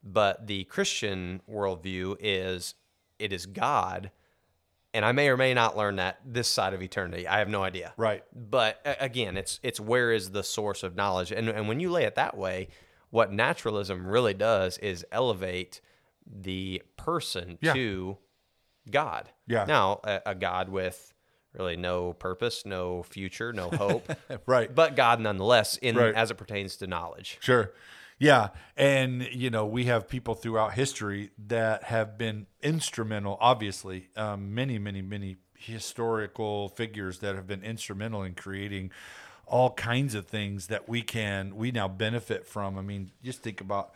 but 0.03 0.47
the 0.47 0.65
Christian 0.65 1.41
worldview 1.51 2.17
is 2.21 2.75
it 3.19 3.33
is 3.33 3.47
God, 3.47 4.11
and 4.93 5.05
I 5.05 5.13
may 5.13 5.29
or 5.29 5.37
may 5.37 5.55
not 5.55 5.77
learn 5.77 5.97
that 5.97 6.19
this 6.27 6.49
side 6.49 6.75
of 6.75 6.83
eternity. 6.83 7.27
I 7.27 7.39
have 7.39 7.49
no 7.49 7.63
idea. 7.63 7.95
right 7.97 8.25
But 8.35 8.81
again, 9.01 9.37
it's 9.37 9.59
it's 9.63 9.81
where 9.81 10.13
is 10.13 10.33
the 10.33 10.43
source 10.43 10.83
of 10.83 10.97
knowledge, 10.97 11.33
and 11.33 11.49
and 11.49 11.67
when 11.69 11.81
you 11.81 11.91
lay 11.91 12.05
it 12.05 12.17
that 12.17 12.37
way, 12.37 12.69
what 13.15 13.33
naturalism 13.33 14.05
really 14.05 14.35
does 14.35 14.77
is 14.79 15.07
elevate 15.13 15.81
the 16.27 16.83
person 16.97 17.59
Yeah. 17.61 17.73
to 17.75 18.19
God. 18.91 19.31
Yeah. 19.47 19.67
Now, 19.67 20.01
a, 20.03 20.21
a 20.27 20.35
God 20.35 20.69
with 20.69 21.15
really 21.57 21.77
no 21.77 22.13
purpose, 22.15 22.67
no 22.67 23.05
future, 23.05 23.53
no 23.53 23.71
hope, 23.85 24.11
right 24.47 24.75
but 24.75 24.97
God 24.97 25.21
nonetheless 25.21 25.77
in 25.77 25.95
Right. 25.97 26.13
as 26.13 26.33
it 26.33 26.35
pertains 26.35 26.77
to 26.79 26.89
knowledge. 26.89 27.39
Sure. 27.41 27.71
Yeah, 28.19 28.49
and 28.77 29.23
you 29.33 29.49
know 29.51 29.65
we 29.65 29.85
have 29.85 30.09
people 30.09 30.35
throughout 30.35 30.73
history 30.75 31.31
that 31.47 31.85
have 31.85 32.19
been 32.19 32.47
instrumental. 32.63 33.37
Obviously, 33.41 34.09
um, 34.17 34.55
many, 34.55 34.79
many, 34.79 35.03
many 35.03 35.37
historical 35.57 36.69
figures 36.69 37.19
that 37.21 37.35
have 37.37 37.47
been 37.47 37.63
instrumental 37.63 38.23
in 38.25 38.35
creating 38.35 38.91
all 39.47 39.71
kinds 39.73 40.15
of 40.15 40.27
things 40.27 40.67
that 40.69 40.89
we 40.89 41.03
can 41.03 41.57
we 41.57 41.71
now 41.71 41.89
benefit 41.89 42.47
from. 42.47 42.79
I 42.79 42.83
mean, 42.83 43.11
just 43.23 43.43
think 43.43 43.61
about, 43.61 43.93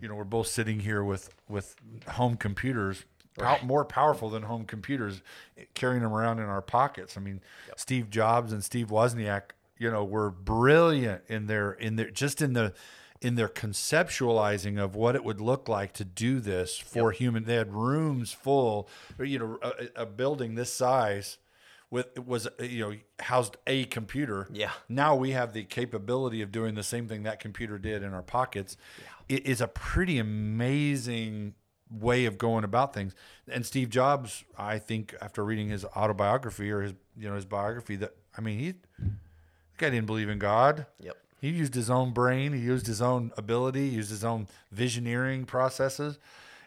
you 0.00 0.08
know, 0.08 0.14
we're 0.14 0.24
both 0.24 0.46
sitting 0.48 0.80
here 0.80 1.02
with 1.04 1.34
with 1.48 1.76
home 2.08 2.36
computers. 2.36 3.04
pow- 3.38 3.58
More 3.64 3.84
powerful 3.84 4.30
than 4.30 4.44
home 4.44 4.64
computers, 4.64 5.22
carrying 5.74 6.02
them 6.02 6.12
around 6.12 6.38
in 6.38 6.46
our 6.46 6.62
pockets. 6.62 7.16
I 7.16 7.20
mean, 7.20 7.40
Steve 7.76 8.10
Jobs 8.10 8.52
and 8.52 8.62
Steve 8.62 8.88
Wozniak, 8.88 9.50
you 9.78 9.90
know, 9.90 10.04
were 10.04 10.30
brilliant 10.30 11.22
in 11.28 11.46
their 11.46 11.72
in 11.72 11.96
their 11.96 12.10
just 12.10 12.40
in 12.40 12.52
the 12.52 12.72
in 13.20 13.36
their 13.36 13.48
conceptualizing 13.48 14.78
of 14.78 14.94
what 14.94 15.14
it 15.16 15.24
would 15.24 15.40
look 15.40 15.68
like 15.68 15.92
to 15.94 16.04
do 16.04 16.40
this 16.40 16.76
for 16.76 17.10
human. 17.10 17.44
They 17.44 17.54
had 17.54 17.72
rooms 17.72 18.32
full, 18.32 18.88
you 19.18 19.38
know, 19.38 19.58
a, 19.62 20.02
a 20.02 20.06
building 20.06 20.54
this 20.56 20.72
size 20.72 21.38
with 21.94 22.08
it 22.16 22.26
was 22.26 22.48
you 22.58 22.80
know 22.80 22.96
housed 23.20 23.56
a 23.68 23.84
computer. 23.84 24.48
Yeah. 24.52 24.72
Now 24.88 25.14
we 25.14 25.30
have 25.30 25.52
the 25.52 25.62
capability 25.62 26.42
of 26.42 26.50
doing 26.50 26.74
the 26.74 26.82
same 26.82 27.06
thing 27.06 27.22
that 27.22 27.38
computer 27.38 27.78
did 27.78 28.02
in 28.02 28.12
our 28.12 28.22
pockets. 28.22 28.76
Yeah. 28.98 29.36
It 29.36 29.46
is 29.46 29.60
a 29.60 29.68
pretty 29.68 30.18
amazing 30.18 31.54
way 31.88 32.24
of 32.24 32.36
going 32.36 32.64
about 32.64 32.92
things. 32.92 33.14
And 33.48 33.64
Steve 33.64 33.90
Jobs, 33.90 34.42
I 34.58 34.80
think, 34.80 35.14
after 35.20 35.44
reading 35.44 35.68
his 35.68 35.84
autobiography 35.84 36.68
or 36.72 36.82
his 36.82 36.94
you 37.16 37.28
know 37.28 37.36
his 37.36 37.44
biography, 37.44 37.94
that 37.96 38.16
I 38.36 38.40
mean 38.40 38.58
he, 38.58 38.70
the 38.98 39.10
guy 39.78 39.90
didn't 39.90 40.06
believe 40.06 40.28
in 40.28 40.40
God. 40.40 40.86
Yep. 40.98 41.16
He 41.40 41.50
used 41.50 41.74
his 41.74 41.90
own 41.90 42.12
brain. 42.12 42.54
He 42.54 42.60
used 42.60 42.88
his 42.88 43.00
own 43.00 43.30
ability. 43.36 43.90
He 43.90 43.96
used 43.96 44.10
his 44.10 44.24
own 44.24 44.48
visioneering 44.74 45.46
processes. 45.46 46.18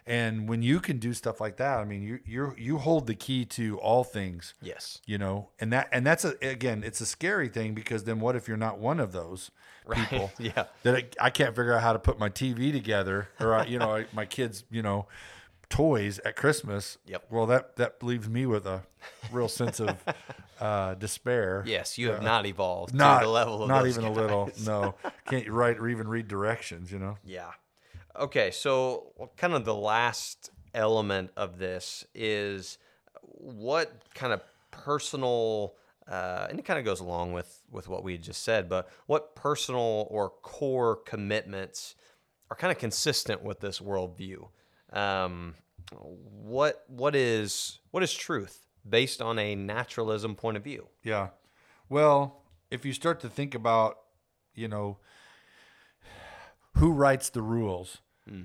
And 0.08 0.48
when 0.48 0.62
you 0.62 0.80
can 0.80 0.98
do 0.98 1.12
stuff 1.12 1.38
like 1.40 1.58
that, 1.58 1.78
I 1.78 1.84
mean, 1.84 2.02
you 2.02 2.18
you 2.24 2.54
you 2.56 2.78
hold 2.78 3.06
the 3.06 3.14
key 3.14 3.44
to 3.44 3.78
all 3.78 4.04
things. 4.04 4.54
Yes. 4.62 5.02
You 5.06 5.18
know, 5.18 5.50
and 5.60 5.70
that 5.72 5.88
and 5.92 6.06
that's 6.06 6.24
a 6.24 6.34
again, 6.40 6.82
it's 6.82 7.00
a 7.02 7.06
scary 7.06 7.48
thing 7.48 7.74
because 7.74 8.04
then 8.04 8.18
what 8.18 8.34
if 8.34 8.48
you're 8.48 8.56
not 8.56 8.78
one 8.78 9.00
of 9.00 9.12
those 9.12 9.50
people? 9.92 10.32
Yeah. 10.38 10.64
That 10.82 10.96
I, 10.96 11.26
I 11.26 11.30
can't 11.30 11.54
figure 11.54 11.74
out 11.74 11.82
how 11.82 11.92
to 11.92 11.98
put 11.98 12.18
my 12.18 12.30
TV 12.30 12.72
together, 12.72 13.28
or 13.38 13.54
I, 13.54 13.66
you 13.66 13.78
know, 13.78 13.96
I, 13.96 14.06
my 14.14 14.24
kids, 14.24 14.64
you 14.70 14.82
know, 14.82 15.06
toys 15.68 16.18
at 16.24 16.36
Christmas. 16.36 16.96
Yep. 17.06 17.24
Well, 17.30 17.46
that 17.46 17.76
that 17.76 18.02
leaves 18.02 18.28
me 18.30 18.46
with 18.46 18.66
a 18.66 18.84
real 19.30 19.48
sense 19.48 19.78
of 19.78 20.02
uh, 20.60 20.94
despair. 20.94 21.64
Yes, 21.66 21.98
you 21.98 22.08
have 22.10 22.22
not 22.22 22.46
evolved 22.46 22.94
Not 22.94 23.20
to 23.20 23.26
the 23.26 23.30
level 23.32 23.62
of 23.62 23.68
not 23.68 23.86
even 23.86 24.02
guys. 24.06 24.16
a 24.16 24.20
little. 24.20 24.50
No, 24.64 24.94
can't 25.26 25.48
write 25.50 25.78
or 25.78 25.88
even 25.88 26.08
read 26.08 26.28
directions. 26.28 26.90
You 26.90 26.98
know. 26.98 27.18
Yeah. 27.26 27.50
Okay, 28.18 28.50
so 28.50 29.12
kind 29.36 29.54
of 29.54 29.64
the 29.64 29.74
last 29.74 30.50
element 30.74 31.30
of 31.36 31.58
this 31.58 32.04
is 32.14 32.78
what 33.22 33.92
kind 34.14 34.32
of 34.32 34.42
personal, 34.72 35.74
uh, 36.10 36.48
and 36.50 36.58
it 36.58 36.64
kind 36.64 36.80
of 36.80 36.84
goes 36.84 36.98
along 36.98 37.32
with 37.32 37.62
with 37.70 37.88
what 37.88 38.02
we 38.02 38.18
just 38.18 38.42
said, 38.42 38.68
but 38.68 38.88
what 39.06 39.36
personal 39.36 40.08
or 40.10 40.30
core 40.30 40.96
commitments 40.96 41.94
are 42.50 42.56
kind 42.56 42.72
of 42.72 42.78
consistent 42.78 43.42
with 43.42 43.60
this 43.60 43.78
worldview? 43.78 44.48
Um, 44.92 45.54
what 45.92 46.84
what 46.88 47.14
is 47.14 47.78
what 47.92 48.02
is 48.02 48.12
truth 48.12 48.66
based 48.88 49.22
on 49.22 49.38
a 49.38 49.54
naturalism 49.54 50.34
point 50.34 50.56
of 50.56 50.64
view? 50.64 50.88
Yeah. 51.04 51.28
Well, 51.88 52.42
if 52.68 52.84
you 52.84 52.92
start 52.92 53.20
to 53.20 53.28
think 53.28 53.54
about, 53.54 53.98
you 54.54 54.66
know, 54.66 54.98
who 56.74 56.92
writes 56.92 57.30
the 57.30 57.42
rules? 57.42 57.98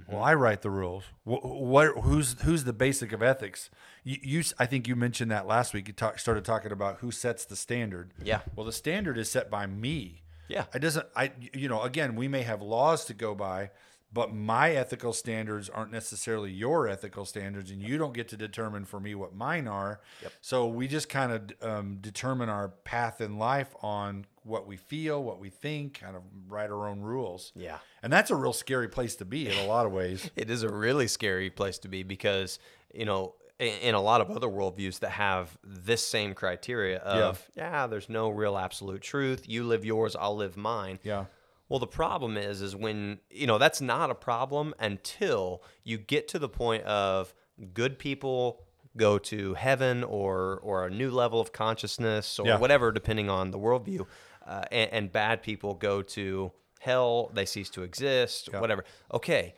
Well, 0.08 0.24
I 0.24 0.34
write 0.34 0.62
the 0.62 0.70
rules. 0.70 1.04
What, 1.24 1.44
what 1.44 2.00
who's 2.00 2.42
who's 2.42 2.64
the 2.64 2.74
basic 2.74 3.12
of 3.12 3.22
ethics? 3.22 3.70
You, 4.04 4.18
you 4.22 4.44
I 4.60 4.66
think 4.66 4.88
you 4.88 4.96
mentioned 4.96 5.32
that 5.32 5.48
last 5.48 5.74
week. 5.74 5.88
You 5.88 5.94
talk, 5.94 6.20
started 6.20 6.46
talking 6.46 6.72
about 6.72 6.98
who 7.00 7.12
sets 7.12 7.46
the 7.46 7.56
standard. 7.56 8.14
Yeah. 8.24 8.42
Well, 8.56 8.66
the 8.66 8.72
standard 8.72 9.18
is 9.18 9.30
set 9.30 9.50
by 9.50 9.66
me. 9.68 10.24
Yeah. 10.48 10.66
It 10.74 10.80
doesn't. 10.80 11.08
I 11.16 11.32
you 11.54 11.68
know 11.70 11.82
again 11.82 12.16
we 12.16 12.28
may 12.28 12.44
have 12.44 12.62
laws 12.62 13.06
to 13.06 13.14
go 13.14 13.34
by, 13.36 13.72
but 14.12 14.34
my 14.34 14.72
ethical 14.72 15.14
standards 15.14 15.70
aren't 15.70 15.92
necessarily 15.92 16.52
your 16.52 16.88
ethical 16.88 17.26
standards, 17.26 17.72
and 17.72 17.82
you 17.82 17.98
don't 17.98 18.14
get 18.14 18.28
to 18.30 18.38
determine 18.38 18.86
for 18.86 19.00
me 19.00 19.16
what 19.16 19.36
mine 19.36 19.68
are. 19.68 20.02
Yep. 20.22 20.34
So 20.42 20.68
we 20.68 20.88
just 20.88 21.10
kind 21.10 21.32
of 21.32 21.68
um, 21.68 21.98
determine 22.00 22.50
our 22.50 22.70
path 22.70 23.22
in 23.22 23.38
life 23.38 23.74
on 23.82 24.26
what 24.44 24.68
we 24.68 24.78
feel, 24.78 25.24
what 25.24 25.40
we 25.40 25.50
think, 25.50 26.00
kind 26.00 26.16
of 26.16 26.24
write 26.48 26.70
our 26.70 26.88
own 26.88 27.02
rules. 27.02 27.52
Yeah. 27.56 27.78
And 28.02 28.12
that's 28.12 28.32
a 28.32 28.36
real 28.36 28.54
scary 28.54 28.88
place 28.88 29.16
to 29.18 29.26
be 29.26 29.48
in 29.48 29.58
a 29.58 29.66
lot 29.66 29.86
of 29.86 29.92
ways. 29.92 30.30
It 30.36 30.50
is 30.50 30.64
a 30.64 30.70
really 30.70 31.08
scary 31.08 31.50
place 31.50 31.78
to 31.80 31.88
be 31.88 32.04
because, 32.04 32.60
you 32.94 33.06
know, 33.06 33.36
in, 33.60 33.96
a 33.96 34.02
lot 34.02 34.20
of 34.20 34.30
other 34.32 34.48
worldviews 34.48 35.00
that 35.00 35.12
have 35.12 35.58
this 35.64 36.06
same 36.06 36.34
criteria 36.34 36.98
of, 36.98 37.48
yeah. 37.56 37.88
there's 37.88 38.10
no 38.10 38.30
real 38.30 38.58
absolute 38.58 39.02
truth. 39.02 39.48
You 39.48 39.64
live 39.64 39.86
yours, 39.86 40.16
I'll 40.20 40.36
live 40.36 40.58
mine. 40.58 41.00
Yeah. 41.04 41.26
Well, 41.70 41.80
the 41.80 41.88
problem 41.88 42.36
is, 42.38 42.62
is 42.62 42.76
when, 42.76 43.20
you 43.30 43.48
know, 43.48 43.58
that's 43.58 43.80
not 43.80 44.10
a 44.10 44.16
problem 44.16 44.74
until 44.80 45.64
you 45.84 45.98
get 45.98 46.28
to 46.30 46.40
the 46.40 46.50
point 46.50 46.84
of 46.84 47.34
good 47.74 47.98
people 47.98 48.62
go 48.96 49.18
to 49.18 49.54
heaven 49.56 50.04
or, 50.04 50.60
or 50.62 50.86
a 50.86 50.90
new 50.90 51.10
level 51.10 51.40
of 51.40 51.52
consciousness 51.52 52.38
or 52.40 52.46
Yeah. 52.46 52.60
whatever, 52.60 52.92
depending 52.92 53.30
on 53.30 53.52
the 53.52 53.58
worldview. 53.58 54.06
Uh, 54.46 54.64
and, 54.72 54.92
and 54.92 55.12
bad 55.12 55.42
people 55.42 55.74
go 55.74 56.02
to 56.02 56.52
hell, 56.80 57.32
they 57.34 57.46
cease 57.46 57.70
to 57.70 57.84
exist, 57.84 58.50
whatever. 58.54 58.84
Okay, 59.14 59.56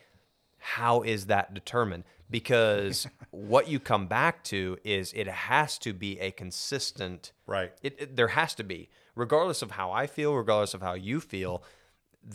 how 0.60 1.02
is 1.02 1.26
that 1.28 1.54
determined? 1.54 2.04
Because 2.30 3.08
what 3.32 3.68
you 3.68 3.80
come 3.80 4.08
back 4.08 4.44
to 4.46 4.78
is 4.84 5.12
it 5.14 5.28
has 5.28 5.78
to 5.80 5.94
be 5.94 6.20
a 6.20 6.32
consistent 6.32 7.32
Right. 7.48 7.72
it, 7.82 7.96
it- 8.00 8.16
there 8.16 8.30
has 8.30 8.54
to 8.56 8.64
be, 8.64 8.90
regardless 9.16 9.62
of 9.62 9.72
how 9.72 9.92
I 9.92 10.06
feel, 10.08 10.36
regardless 10.36 10.74
of 10.74 10.82
how 10.82 10.94
you 10.94 11.20
feel, 11.20 11.64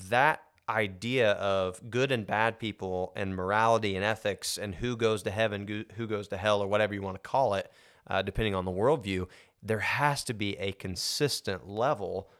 that 0.08 0.42
idea 0.68 1.32
of 1.32 1.90
good 1.90 2.12
and 2.12 2.26
bad 2.26 2.58
people 2.58 3.12
and 3.16 3.34
morality 3.34 3.96
and 3.96 4.04
ethics 4.04 4.56
and 4.56 4.76
who 4.76 4.96
goes 4.96 5.22
to 5.24 5.30
heaven, 5.30 5.66
who- 5.66 5.84
who 5.96 6.06
goes 6.06 6.28
to 6.28 6.36
hell, 6.36 6.60
or 6.62 6.66
whatever 6.68 6.94
you 6.94 7.02
want 7.02 7.16
to 7.16 7.28
call 7.28 7.54
it, 7.54 7.70
uh, 8.08 8.22
depending 8.22 8.54
on 8.54 8.64
the 8.64 8.70
worldview, 8.70 9.28
there 9.62 9.80
has 9.80 10.24
to 10.24 10.32
be 10.34 10.56
a 10.58 10.72
consistent 10.72 11.68
level, 11.68 12.30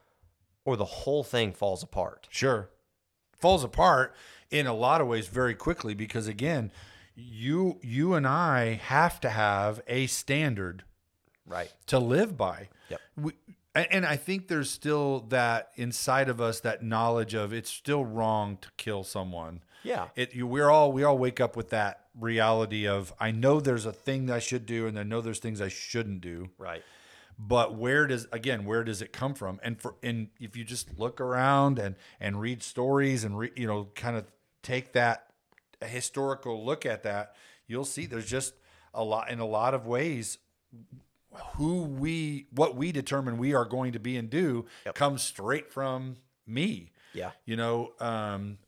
or 0.64 0.76
the 0.76 0.84
whole 0.84 1.24
thing 1.24 1.52
falls 1.52 1.82
apart. 1.82 2.28
Sure. 2.30 2.68
Falls 3.38 3.64
apart 3.64 4.14
in 4.50 4.66
a 4.66 4.74
lot 4.74 5.00
of 5.00 5.06
ways 5.06 5.28
very 5.28 5.54
quickly 5.54 5.94
because 5.94 6.26
again, 6.26 6.70
you 7.14 7.78
you 7.82 8.14
and 8.14 8.26
I 8.26 8.74
have 8.74 9.20
to 9.20 9.30
have 9.30 9.80
a 9.86 10.06
standard 10.06 10.84
Right. 11.46 11.72
to 11.86 11.98
live 11.98 12.36
by. 12.36 12.68
Yep. 12.90 13.00
We, 13.16 13.32
and 13.74 14.04
I 14.04 14.16
think 14.16 14.48
there's 14.48 14.70
still 14.70 15.20
that 15.28 15.70
inside 15.76 16.28
of 16.28 16.40
us 16.40 16.60
that 16.60 16.82
knowledge 16.82 17.34
of 17.34 17.52
it's 17.52 17.70
still 17.70 18.04
wrong 18.04 18.58
to 18.62 18.68
kill 18.76 19.04
someone. 19.04 19.62
Yeah. 19.82 20.08
It 20.16 20.34
you, 20.34 20.46
we're 20.46 20.68
all 20.70 20.92
we 20.92 21.04
all 21.04 21.16
wake 21.18 21.40
up 21.40 21.56
with 21.56 21.70
that 21.70 22.06
reality 22.18 22.86
of 22.86 23.12
I 23.20 23.30
know 23.30 23.60
there's 23.60 23.86
a 23.86 23.92
thing 23.92 24.26
that 24.26 24.36
I 24.36 24.38
should 24.40 24.66
do 24.66 24.86
and 24.86 24.98
I 24.98 25.02
know 25.04 25.20
there's 25.20 25.38
things 25.38 25.60
I 25.60 25.68
shouldn't 25.68 26.20
do. 26.20 26.50
Right. 26.58 26.82
But 27.42 27.74
where 27.74 28.06
does 28.06 28.26
again 28.32 28.66
where 28.66 28.84
does 28.84 29.00
it 29.00 29.12
come 29.14 29.34
from? 29.34 29.60
And 29.62 29.80
for 29.80 29.94
and 30.02 30.28
if 30.38 30.56
you 30.56 30.64
just 30.64 30.98
look 30.98 31.20
around 31.20 31.78
and 31.78 31.96
and 32.20 32.38
read 32.38 32.62
stories 32.62 33.24
and 33.24 33.38
re, 33.38 33.50
you 33.56 33.66
know 33.66 33.88
kind 33.94 34.16
of 34.16 34.26
take 34.62 34.92
that 34.92 35.32
a 35.80 35.86
historical 35.86 36.64
look 36.64 36.84
at 36.84 37.02
that, 37.04 37.34
you'll 37.66 37.86
see 37.86 38.04
there's 38.04 38.28
just 38.28 38.54
a 38.92 39.02
lot 39.02 39.30
in 39.30 39.40
a 39.40 39.46
lot 39.46 39.72
of 39.72 39.86
ways 39.86 40.36
who 41.56 41.82
we 41.82 42.46
what 42.50 42.76
we 42.76 42.92
determine 42.92 43.38
we 43.38 43.54
are 43.54 43.64
going 43.64 43.92
to 43.92 44.00
be 44.00 44.18
and 44.18 44.28
do 44.28 44.66
comes 44.94 45.22
straight 45.22 45.72
from 45.72 46.16
me. 46.46 46.92
Yeah. 47.14 47.30
You 47.46 47.56
know, 47.56 47.92
um, 48.00 48.58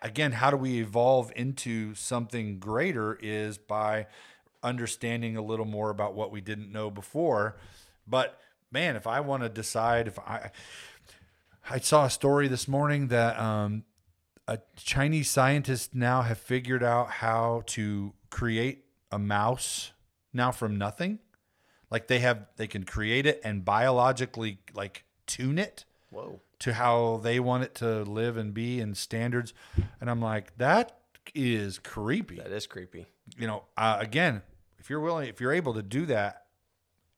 again, 0.00 0.32
how 0.32 0.50
do 0.50 0.56
we 0.56 0.80
evolve 0.80 1.32
into 1.36 1.94
something 1.94 2.58
greater 2.58 3.18
is 3.20 3.58
by 3.58 4.06
understanding 4.62 5.36
a 5.36 5.42
little 5.42 5.64
more 5.64 5.90
about 5.90 6.14
what 6.14 6.30
we 6.30 6.40
didn't 6.40 6.70
know 6.70 6.90
before. 6.90 7.56
But 8.06 8.38
man, 8.70 8.96
if 8.96 9.06
I 9.06 9.20
want 9.20 9.42
to 9.42 9.48
decide 9.48 10.08
if 10.08 10.18
I, 10.18 10.50
I 11.68 11.78
saw 11.78 12.06
a 12.06 12.10
story 12.10 12.48
this 12.48 12.66
morning 12.66 13.08
that 13.08 13.38
um, 13.38 13.84
a 14.48 14.58
Chinese 14.76 15.30
scientist 15.30 15.94
now 15.94 16.22
have 16.22 16.38
figured 16.38 16.82
out 16.82 17.10
how 17.10 17.62
to 17.66 18.12
create 18.30 18.84
a 19.10 19.18
mouse 19.18 19.92
now 20.32 20.50
from 20.50 20.76
nothing. 20.76 21.18
Like 21.90 22.08
they 22.08 22.20
have, 22.20 22.46
they 22.56 22.66
can 22.66 22.84
create 22.84 23.26
it 23.26 23.40
and 23.44 23.64
biologically 23.64 24.58
like 24.74 25.04
tune 25.26 25.58
it 25.58 25.84
Whoa. 26.10 26.40
to 26.60 26.72
how 26.72 27.20
they 27.22 27.38
want 27.38 27.64
it 27.64 27.74
to 27.76 28.02
live 28.02 28.36
and 28.36 28.54
be 28.54 28.80
and 28.80 28.96
standards. 28.96 29.52
And 30.00 30.10
I'm 30.10 30.20
like, 30.20 30.56
that 30.56 30.98
is 31.34 31.78
creepy. 31.78 32.36
That 32.36 32.50
is 32.50 32.66
creepy. 32.66 33.06
You 33.38 33.46
know, 33.46 33.64
uh, 33.76 33.98
again, 34.00 34.42
if 34.78 34.90
you're 34.90 35.00
willing, 35.00 35.28
if 35.28 35.40
you're 35.40 35.52
able 35.52 35.74
to 35.74 35.82
do 35.82 36.06
that 36.06 36.41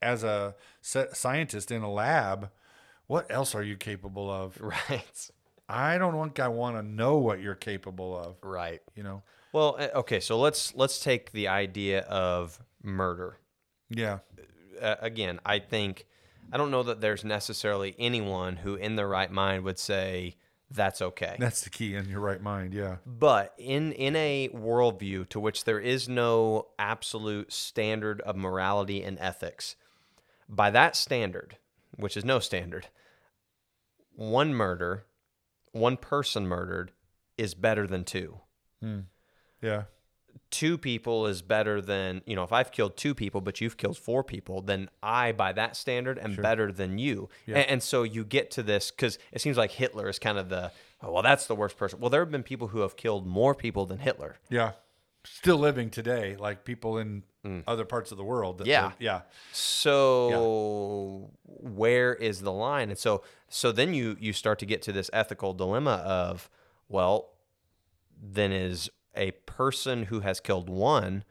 as 0.05 0.23
a 0.23 0.55
scientist 0.83 1.71
in 1.71 1.83
a 1.83 1.91
lab, 1.91 2.51
what 3.07 3.27
else 3.31 3.55
are 3.55 3.63
you 3.63 3.77
capable 3.77 4.31
of? 4.31 4.59
Right. 4.91 5.31
I 5.67 5.97
don't 5.97 6.21
think 6.23 6.41
I 6.41 6.49
want 6.49 6.77
to 6.77 6.83
know 6.83 7.17
what 7.17 7.41
you're 7.41 7.55
capable 7.55 8.17
of. 8.17 8.37
Right. 8.43 8.83
You 8.95 9.03
know? 9.03 9.23
Well, 9.55 9.77
uh, 9.79 9.99
okay, 10.01 10.21
so 10.21 10.39
let's 10.39 10.75
let's 10.75 11.01
take 11.01 11.33
the 11.33 11.49
idea 11.49 12.01
of 12.01 12.61
murder. 12.83 13.39
Yeah. 13.89 14.19
Uh, 14.81 14.97
again, 15.01 15.41
I 15.47 15.61
think 15.61 16.07
I 16.53 16.59
don't 16.59 16.71
know 16.71 16.83
that 16.83 17.01
there's 17.01 17.25
necessarily 17.25 17.95
anyone 17.99 18.57
who 18.57 18.75
in 18.75 18.97
their 18.97 19.09
right 19.09 19.31
mind 19.31 19.65
would 19.65 19.79
say 19.79 20.37
that's 20.71 21.01
okay. 21.01 21.37
That's 21.39 21.63
the 21.63 21.71
key 21.71 21.95
in 21.95 22.09
your 22.09 22.21
right 22.21 22.43
mind. 22.43 22.75
Yeah. 22.75 22.97
But 23.07 23.55
in 23.57 23.93
in 23.93 24.17
a 24.17 24.51
worldview 24.53 25.29
to 25.31 25.41
which 25.41 25.65
there 25.65 25.81
is 25.81 26.09
no 26.09 26.69
absolute 26.79 27.53
standard 27.53 28.21
of 28.23 28.37
morality 28.37 29.03
and 29.03 29.19
ethics, 29.19 29.77
by 30.49 30.71
that 30.71 30.97
standard, 30.97 31.57
which 31.97 32.17
is 32.17 32.25
no 32.25 32.39
standard, 32.39 32.89
one 34.15 34.55
murder, 34.55 35.05
one 35.73 35.97
person 35.97 36.47
murdered, 36.47 36.93
is 37.37 37.55
better 37.55 37.87
than 37.87 38.05
two. 38.05 38.41
Hmm. 38.81 39.01
Yeah. 39.61 39.85
Two 40.51 40.79
people 40.79 41.27
is 41.27 41.43
better 41.43 41.81
than 41.81 42.23
you 42.27 42.37
know. 42.37 42.43
If 42.43 42.53
I've 42.53 42.71
killed 42.71 42.97
two 42.97 43.15
people, 43.15 43.41
but 43.41 43.61
you've 43.61 43.77
killed 43.77 43.97
four 43.97 44.23
people, 44.23 44.61
then 44.63 44.89
I, 45.03 45.33
by 45.33 45.53
that 45.53 45.77
standard, 45.77 46.19
am 46.19 46.37
better 46.37 46.71
than 46.71 46.99
you. 46.99 47.29
Yeah. 47.47 47.59
And, 47.59 47.71
and 47.71 47.83
so 47.83 48.03
you 48.03 48.25
get 48.25 48.51
to 48.53 48.63
this 48.63 48.91
because 48.91 49.19
it 49.33 49.41
seems 49.41 49.57
like 49.57 49.73
Hitler 49.73 50.09
is 50.09 50.19
kind 50.19 50.39
of 50.39 50.49
the 50.49 50.71
oh, 51.03 51.13
well, 51.13 51.23
that's 51.23 51.47
the 51.47 51.55
worst 51.55 51.77
person. 51.77 52.01
Well, 52.01 52.11
there 52.11 52.21
have 52.21 52.31
been 52.31 52.43
people 52.43 52.69
who 52.69 52.81
have 52.81 52.97
killed 52.97 53.27
more 53.27 53.55
people 53.55 53.87
than 53.87 53.99
Hitler. 53.99 54.37
Yeah. 54.49 54.73
Still 55.25 55.57
living 55.59 55.91
today, 55.91 56.37
like 56.39 56.65
people 56.65 56.99
in 56.99 57.23
other 57.67 57.85
parts 57.85 58.11
of 58.13 58.17
the 58.19 58.25
world. 58.25 58.61
Mm. 58.61 58.67
Yeah. 58.67 58.83
live- 58.85 58.97
yeah. 58.99 59.21
So 59.53 61.31
where 61.45 62.15
is 62.15 62.41
the 62.41 62.53
line? 62.53 62.89
And 62.91 62.99
so 62.99 63.23
so 63.49 63.73
then 63.73 63.95
you 63.95 64.17
you 64.21 64.33
start 64.33 64.59
to 64.61 64.67
get 64.67 64.83
to 64.83 64.93
this 64.93 65.11
ethical 65.13 65.53
dilemma 65.55 66.03
of 66.07 66.49
well, 66.89 67.31
then 68.23 68.53
is 68.53 68.91
a 69.15 69.33
person 69.33 70.05
who 70.05 70.21
has 70.21 70.41
killed 70.41 70.69
one 70.69 71.25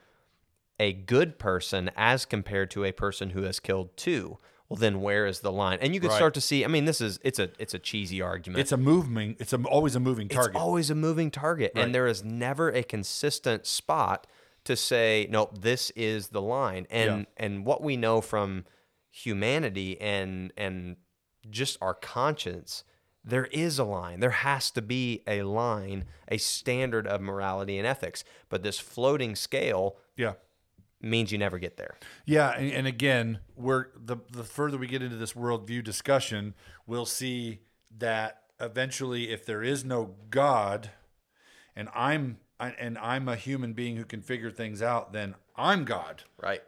a 0.79 0.91
good 0.93 1.37
person 1.37 1.89
as 1.95 2.25
compared 2.25 2.71
to 2.71 2.83
a 2.83 2.91
person 2.91 3.31
who 3.31 3.43
has 3.43 3.59
killed 3.59 3.95
two? 3.97 4.37
Well, 4.73 4.79
then 4.79 5.01
where 5.01 5.27
is 5.27 5.41
the 5.41 5.51
line? 5.51 5.77
And 5.83 5.93
you 5.93 5.99
can 5.99 6.09
Right. 6.09 6.15
start 6.15 6.33
to 6.33 6.41
see. 6.41 6.65
I 6.65 6.67
mean, 6.67 6.85
this 6.85 6.99
is 6.99 7.19
it's 7.23 7.37
a 7.37 7.51
it's 7.59 7.75
a 7.75 7.79
cheesy 7.79 8.23
argument. 8.23 8.59
It's 8.59 8.71
a 8.71 8.77
moving, 8.77 9.35
it's 9.37 9.53
a, 9.53 9.57
always 9.65 9.95
a 9.95 9.99
moving 9.99 10.27
target. 10.27 10.55
It's 10.55 10.59
always 10.59 10.89
a 10.89 10.95
moving 10.95 11.29
target, 11.29 11.73
Right. 11.75 11.85
and 11.85 11.93
there 11.93 12.07
is 12.07 12.23
never 12.23 12.69
a 12.69 12.81
consistent 12.81 13.67
spot 13.67 14.25
to 14.63 14.75
say, 14.75 15.27
no, 15.29 15.51
this 15.53 15.91
is 15.91 16.29
the 16.29 16.41
line. 16.41 16.87
And 16.89 17.27
Yeah. 17.37 17.45
and 17.45 17.65
what 17.67 17.83
we 17.83 17.97
know 17.97 18.19
from 18.19 18.65
humanity 19.11 20.01
and 20.01 20.51
and 20.57 20.95
just 21.51 21.77
our 21.79 21.93
conscience, 21.93 22.83
there 23.23 23.45
is 23.51 23.77
a 23.77 23.83
line. 23.83 24.21
There 24.21 24.31
has 24.31 24.71
to 24.71 24.81
be 24.81 25.21
a 25.27 25.43
line, 25.43 26.05
a 26.29 26.37
standard 26.39 27.05
of 27.05 27.21
morality 27.21 27.77
and 27.77 27.85
ethics. 27.85 28.23
But 28.49 28.63
this 28.63 28.79
floating 28.79 29.35
scale 29.35 29.97
yeah. 30.17 30.33
Means 31.03 31.31
you 31.31 31.37
never 31.37 31.59
get 31.59 31.77
there. 31.77 31.97
Yeah, 32.25 32.51
and, 32.51 32.71
and 32.71 32.87
again, 32.87 33.39
we're 33.55 33.87
the 33.95 34.17
the 34.31 34.43
further 34.43 34.77
we 34.77 34.87
get 34.87 35.01
into 35.01 35.17
this 35.17 35.33
worldview 35.33 35.83
discussion, 35.83 36.53
we'll 36.87 37.05
see 37.05 37.59
that 37.97 38.43
eventually, 38.59 39.31
if 39.31 39.45
there 39.45 39.61
is 39.61 39.83
no 39.83 40.15
God, 40.29 40.91
and 41.75 41.89
I'm 41.93 42.37
I, 42.59 42.69
and 42.79 42.97
I'm 42.97 43.27
a 43.27 43.35
human 43.35 43.73
being 43.73 43.97
who 43.97 44.05
can 44.05 44.21
figure 44.21 44.51
things 44.51 44.81
out, 44.81 45.11
then 45.11 45.35
I'm 45.55 45.83
God. 45.85 46.23
Right. 46.41 46.61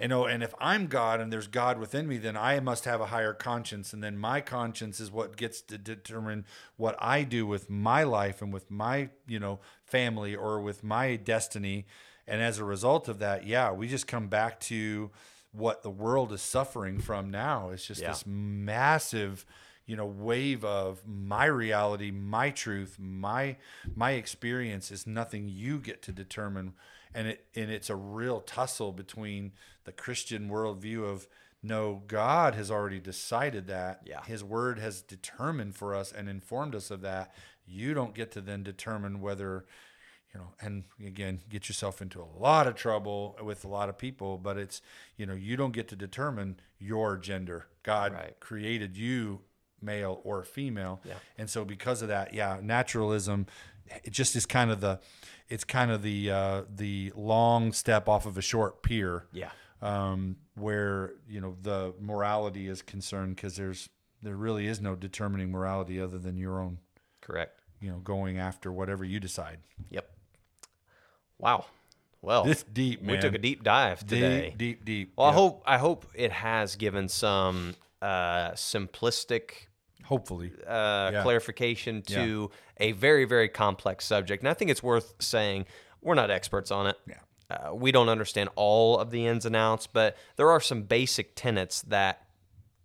You 0.00 0.08
know, 0.08 0.26
and 0.26 0.42
if 0.42 0.54
I'm 0.60 0.86
God 0.86 1.20
and 1.20 1.32
there's 1.32 1.46
God 1.46 1.78
within 1.78 2.06
me, 2.06 2.18
then 2.18 2.36
I 2.36 2.60
must 2.60 2.84
have 2.84 3.00
a 3.00 3.06
higher 3.06 3.34
conscience, 3.34 3.92
and 3.92 4.02
then 4.02 4.18
my 4.18 4.40
conscience 4.40 5.00
is 5.00 5.10
what 5.10 5.36
gets 5.36 5.60
to 5.62 5.78
determine 5.78 6.44
what 6.76 6.96
I 6.98 7.22
do 7.22 7.46
with 7.46 7.68
my 7.70 8.02
life 8.04 8.40
and 8.42 8.52
with 8.52 8.70
my, 8.70 9.10
you 9.26 9.40
know, 9.40 9.60
family 9.84 10.34
or 10.36 10.60
with 10.60 10.84
my 10.84 11.16
destiny. 11.16 11.86
And 12.28 12.42
as 12.42 12.58
a 12.58 12.64
result 12.64 13.08
of 13.08 13.18
that, 13.20 13.46
yeah, 13.46 13.72
we 13.72 13.88
just 13.88 14.06
come 14.06 14.28
back 14.28 14.60
to 14.60 15.10
what 15.52 15.82
the 15.82 15.90
world 15.90 16.32
is 16.32 16.42
suffering 16.42 17.00
from 17.00 17.30
now. 17.30 17.70
It's 17.70 17.86
just 17.86 18.02
Yeah. 18.02 18.08
this 18.10 18.24
massive, 18.26 19.46
you 19.86 19.96
know, 19.96 20.06
wave 20.06 20.64
of 20.64 21.06
my 21.06 21.46
reality, 21.46 22.10
my 22.10 22.50
truth, 22.50 22.98
my 22.98 23.56
my 23.94 24.12
experience 24.12 24.90
is 24.90 25.06
nothing 25.06 25.48
you 25.48 25.78
get 25.78 26.02
to 26.02 26.12
determine 26.12 26.74
and 27.14 27.26
it 27.28 27.46
and 27.56 27.70
it's 27.70 27.88
a 27.88 27.96
real 27.96 28.40
tussle 28.40 28.92
between 28.92 29.52
the 29.84 29.92
Christian 29.92 30.48
worldview 30.50 31.04
of 31.08 31.26
no, 31.62 32.04
God 32.06 32.54
has 32.54 32.70
already 32.70 33.00
decided 33.00 33.66
that. 33.66 34.02
Yeah. 34.04 34.22
His 34.22 34.44
word 34.44 34.78
has 34.78 35.02
determined 35.02 35.74
for 35.74 35.92
us 35.94 36.12
and 36.12 36.28
informed 36.28 36.74
us 36.74 36.90
of 36.90 37.00
that. 37.00 37.34
You 37.66 37.94
don't 37.94 38.14
get 38.14 38.30
to 38.32 38.40
then 38.40 38.62
determine 38.62 39.20
whether, 39.20 39.64
you 40.34 40.40
know, 40.40 40.48
and 40.60 40.84
again, 41.04 41.40
get 41.48 41.68
yourself 41.68 42.02
into 42.02 42.20
a 42.20 42.28
lot 42.38 42.66
of 42.66 42.74
trouble 42.74 43.36
with 43.42 43.64
a 43.64 43.68
lot 43.68 43.88
of 43.88 43.96
people, 43.96 44.36
but 44.38 44.56
it's, 44.58 44.82
you 45.16 45.24
know, 45.26 45.34
you 45.34 45.56
don't 45.56 45.72
get 45.72 45.88
to 45.88 45.96
determine 45.96 46.60
your 46.78 47.16
gender. 47.16 47.66
God 47.82 48.12
Right. 48.12 48.38
created 48.40 48.96
you 48.96 49.40
male 49.80 50.20
or 50.24 50.44
female. 50.44 51.00
Yeah. 51.04 51.14
And 51.38 51.48
so 51.48 51.64
because 51.64 52.02
of 52.02 52.08
that, 52.08 52.34
yeah, 52.34 52.58
naturalism 52.62 53.46
it 54.04 54.10
just 54.12 54.36
is 54.36 54.44
kind 54.44 54.70
of 54.70 54.82
the 54.82 55.00
it's 55.48 55.64
kind 55.64 55.90
of 55.90 56.02
the 56.02 56.30
uh, 56.30 56.62
the 56.68 57.10
long 57.16 57.72
step 57.72 58.06
off 58.06 58.26
of 58.26 58.36
a 58.36 58.42
short 58.42 58.82
pier 58.82 59.24
Yeah. 59.32 59.48
um, 59.80 60.36
where 60.56 61.12
you 61.26 61.40
know 61.40 61.56
the 61.62 61.94
morality 61.98 62.68
is 62.68 62.82
concerned 62.82 63.36
because 63.36 63.56
there's 63.56 63.88
there 64.22 64.36
really 64.36 64.66
is 64.66 64.78
no 64.82 64.94
determining 64.94 65.50
morality 65.50 65.98
other 65.98 66.18
than 66.18 66.36
your 66.36 66.60
own 66.60 66.76
Correct. 67.22 67.60
you 67.80 67.90
know 67.90 67.96
going 68.00 68.36
after 68.38 68.70
whatever 68.70 69.06
you 69.06 69.20
decide 69.20 69.60
Yep. 69.88 70.10
Wow. 71.38 71.66
Well, 72.20 72.44
this 72.44 72.64
deep 72.64 73.00
man 73.00 73.16
we 73.16 73.20
took 73.22 73.34
a 73.34 73.38
deep 73.38 73.62
dive 73.62 74.00
today. 74.06 74.48
deep 74.50 74.58
deep 74.58 74.84
deep 74.84 75.12
Well, 75.16 75.28
I 75.28 75.32
hope 75.32 75.62
I 75.66 75.78
hope 75.78 76.06
it 76.14 76.32
has 76.32 76.74
given 76.74 77.08
some 77.08 77.74
uh, 78.02 78.50
simplistic 78.52 79.68
hopefully 80.04 80.52
uh, 80.66 81.10
Yeah. 81.12 81.22
clarification 81.22 82.02
to 82.02 82.50
a 82.78 82.92
very 82.92 83.24
very 83.24 83.48
complex 83.48 84.04
subject, 84.04 84.42
and 84.42 84.48
I 84.48 84.54
think 84.54 84.70
it's 84.70 84.82
worth 84.82 85.14
saying 85.20 85.66
we're 86.02 86.14
not 86.16 86.30
experts 86.30 86.70
on 86.70 86.88
it. 86.88 86.96
Yeah. 87.06 87.14
Uh, 87.50 87.74
we 87.74 87.92
don't 87.92 88.08
understand 88.08 88.50
all 88.56 88.98
of 88.98 89.10
the 89.10 89.26
ins 89.26 89.46
and 89.46 89.56
outs, 89.56 89.86
but 89.86 90.16
there 90.36 90.50
are 90.50 90.60
some 90.60 90.82
basic 90.82 91.34
tenets 91.34 91.82
that 91.82 92.26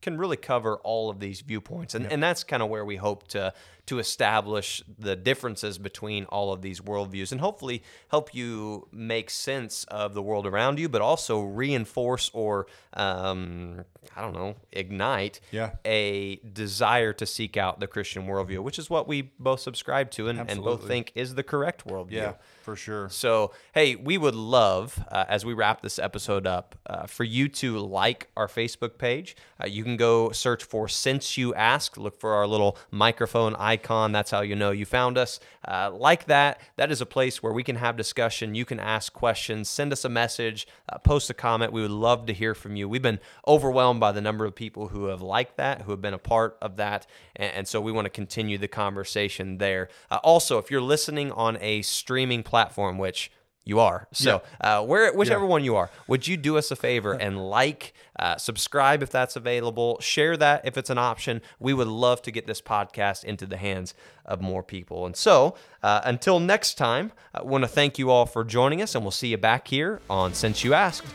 can 0.01 0.18
really 0.18 0.38
cover 0.38 0.78
all 0.84 1.10
of 1.10 1.20
these 1.20 1.41
viewpoints, 1.41 1.95
and, 1.95 2.10
and 2.12 2.22
that's 2.22 2.43
kind 2.43 2.62
of 2.64 2.70
where 2.70 2.86
we 2.86 2.97
hope 2.97 3.28
to 3.30 3.54
to 3.86 4.00
establish 4.00 4.82
the 5.00 5.16
differences 5.16 5.78
between 5.78 6.26
all 6.26 6.54
of 6.54 6.62
these 6.62 6.80
worldviews, 6.80 7.32
and 7.32 7.42
hopefully 7.42 7.84
help 8.10 8.34
you 8.34 8.88
make 8.92 9.30
sense 9.30 9.84
of 9.86 10.14
the 10.14 10.22
world 10.22 10.46
around 10.48 10.80
you, 10.80 10.88
but 10.88 11.02
also 11.02 11.42
reinforce 11.42 12.32
or 12.34 12.66
um, 12.94 13.84
I 14.16 14.22
don't 14.22 14.34
know 14.34 14.56
ignite 14.72 15.40
Yeah. 15.52 15.72
a 15.86 16.38
desire 16.38 17.14
to 17.14 17.26
seek 17.26 17.58
out 17.58 17.80
the 17.80 17.88
Christian 17.88 18.28
worldview, 18.28 18.60
which 18.60 18.78
is 18.80 18.90
what 18.90 19.08
we 19.08 19.32
both 19.40 19.60
subscribe 19.60 20.12
to 20.12 20.28
and, 20.30 20.40
and 20.50 20.64
both 20.64 20.88
think 20.88 21.12
is 21.16 21.36
the 21.36 21.44
correct 21.44 21.86
worldview. 21.88 22.12
yeah 22.12 22.34
for 22.64 22.76
sure 22.78 23.10
So, 23.10 23.52
hey, 23.74 23.96
we 23.98 24.18
would 24.18 24.36
love, 24.36 25.04
uh, 25.12 25.26
as 25.28 25.44
we 25.46 25.54
wrap 25.54 25.82
this 25.82 26.00
episode 26.00 26.48
up, 26.48 26.76
uh, 26.88 27.08
for 27.08 27.26
you 27.26 27.50
to 27.50 27.78
like 27.80 28.30
our 28.38 28.48
Facebook 28.48 28.98
page. 28.98 29.36
Uh, 29.62 29.68
you 29.68 29.84
can 29.84 29.98
go 29.98 30.32
search 30.32 30.64
for 30.64 30.88
Since 30.88 31.38
You 31.38 31.54
Asked, 31.56 31.98
look 31.98 32.18
for 32.22 32.34
our 32.34 32.48
little 32.48 32.78
microphone 32.90 33.54
icon. 33.56 33.73
That's 34.12 34.32
how 34.32 34.42
you 34.42 34.56
know 34.56 34.72
you 34.72 34.86
found 34.86 35.18
us. 35.18 35.40
Uh, 35.68 35.92
like 35.92 36.26
that, 36.26 36.62
that 36.76 36.92
is 36.92 37.02
a 37.02 37.06
place 37.06 37.42
where 37.42 37.54
we 37.54 37.64
can 37.64 37.78
have 37.78 37.98
discussion. 37.98 38.56
You 38.56 38.66
can 38.66 38.80
ask 38.80 39.14
questions, 39.14 39.70
send 39.70 39.92
us 39.92 40.06
a 40.06 40.10
message, 40.10 40.68
uh, 40.90 40.98
post 41.00 41.30
a 41.30 41.34
comment. 41.34 41.74
We 41.74 41.82
would 41.82 41.92
love 41.92 42.26
to 42.28 42.34
hear 42.34 42.54
from 42.54 42.76
you. 42.76 42.88
We've 42.88 43.02
been 43.02 43.20
overwhelmed 43.48 44.00
by 44.00 44.12
the 44.12 44.22
number 44.22 44.46
of 44.46 44.56
people 44.56 44.90
who 44.90 45.06
have 45.06 45.22
liked 45.22 45.58
that, 45.58 45.84
who 45.84 45.92
have 45.92 46.02
been 46.02 46.14
a 46.14 46.20
part 46.20 46.58
of 46.62 46.78
that. 46.78 47.08
And, 47.36 47.54
and 47.54 47.68
so 47.68 47.82
we 47.82 47.92
want 47.92 48.06
to 48.06 48.10
continue 48.10 48.58
the 48.58 48.68
conversation 48.68 49.58
there. 49.58 49.90
Uh, 50.12 50.20
also, 50.24 50.58
if 50.58 50.70
you're 50.70 50.82
listening 50.82 51.32
on 51.32 51.58
a 51.62 51.82
streaming 51.82 52.44
platform, 52.44 52.98
which 52.98 53.32
you 53.66 53.80
are. 53.80 54.07
So, 54.11 54.41
uh, 54.61 54.84
where 54.86 55.14
whichever 55.14 55.45
Yeah. 55.45 55.49
one 55.51 55.64
you 55.64 55.76
are, 55.76 55.89
would 56.07 56.28
you 56.28 56.36
do 56.38 56.57
us 56.57 56.70
a 56.72 56.76
favor 56.76 57.14
and 57.14 57.49
like, 57.49 57.93
uh, 58.20 58.36
subscribe 58.38 59.01
if 59.01 59.09
that's 59.09 59.36
available, 59.36 59.99
share 60.01 60.36
that 60.38 60.61
if 60.66 60.78
it's 60.78 60.89
an 60.89 60.97
option. 60.97 61.41
We 61.59 61.74
would 61.74 61.88
love 61.88 62.22
to 62.24 62.32
get 62.32 62.45
this 62.45 62.61
podcast 62.61 63.24
into 63.24 63.45
the 63.45 63.57
hands 63.57 63.93
of 64.26 64.41
more 64.41 64.64
people. 64.64 65.05
And 65.05 65.16
so, 65.16 65.55
uh, 65.82 66.01
until 66.03 66.39
next 66.39 66.78
time, 66.78 67.11
I 67.34 67.41
want 67.41 67.64
to 67.64 67.68
thank 67.70 67.97
you 67.97 68.09
all 68.11 68.26
for 68.26 68.43
joining 68.43 68.82
us, 68.82 68.95
and 68.95 69.03
we'll 69.03 69.11
see 69.11 69.30
you 69.30 69.38
back 69.38 69.68
here 69.70 70.01
on 70.09 70.34
Since 70.34 70.64
You 70.64 70.74
Asked. 70.74 71.07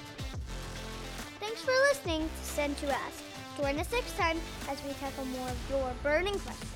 Thanks 1.40 1.60
for 1.62 1.72
listening 1.90 2.28
to 2.28 2.44
Since 2.44 2.82
You 2.82 2.88
Asked. 2.88 3.22
Join 3.58 3.78
us 3.78 3.90
next 3.92 4.16
time 4.16 4.38
as 4.68 4.82
we 4.84 4.92
tackle 4.94 5.24
more 5.26 5.48
of 5.48 5.56
your 5.70 5.92
burning 6.02 6.38
questions. 6.38 6.72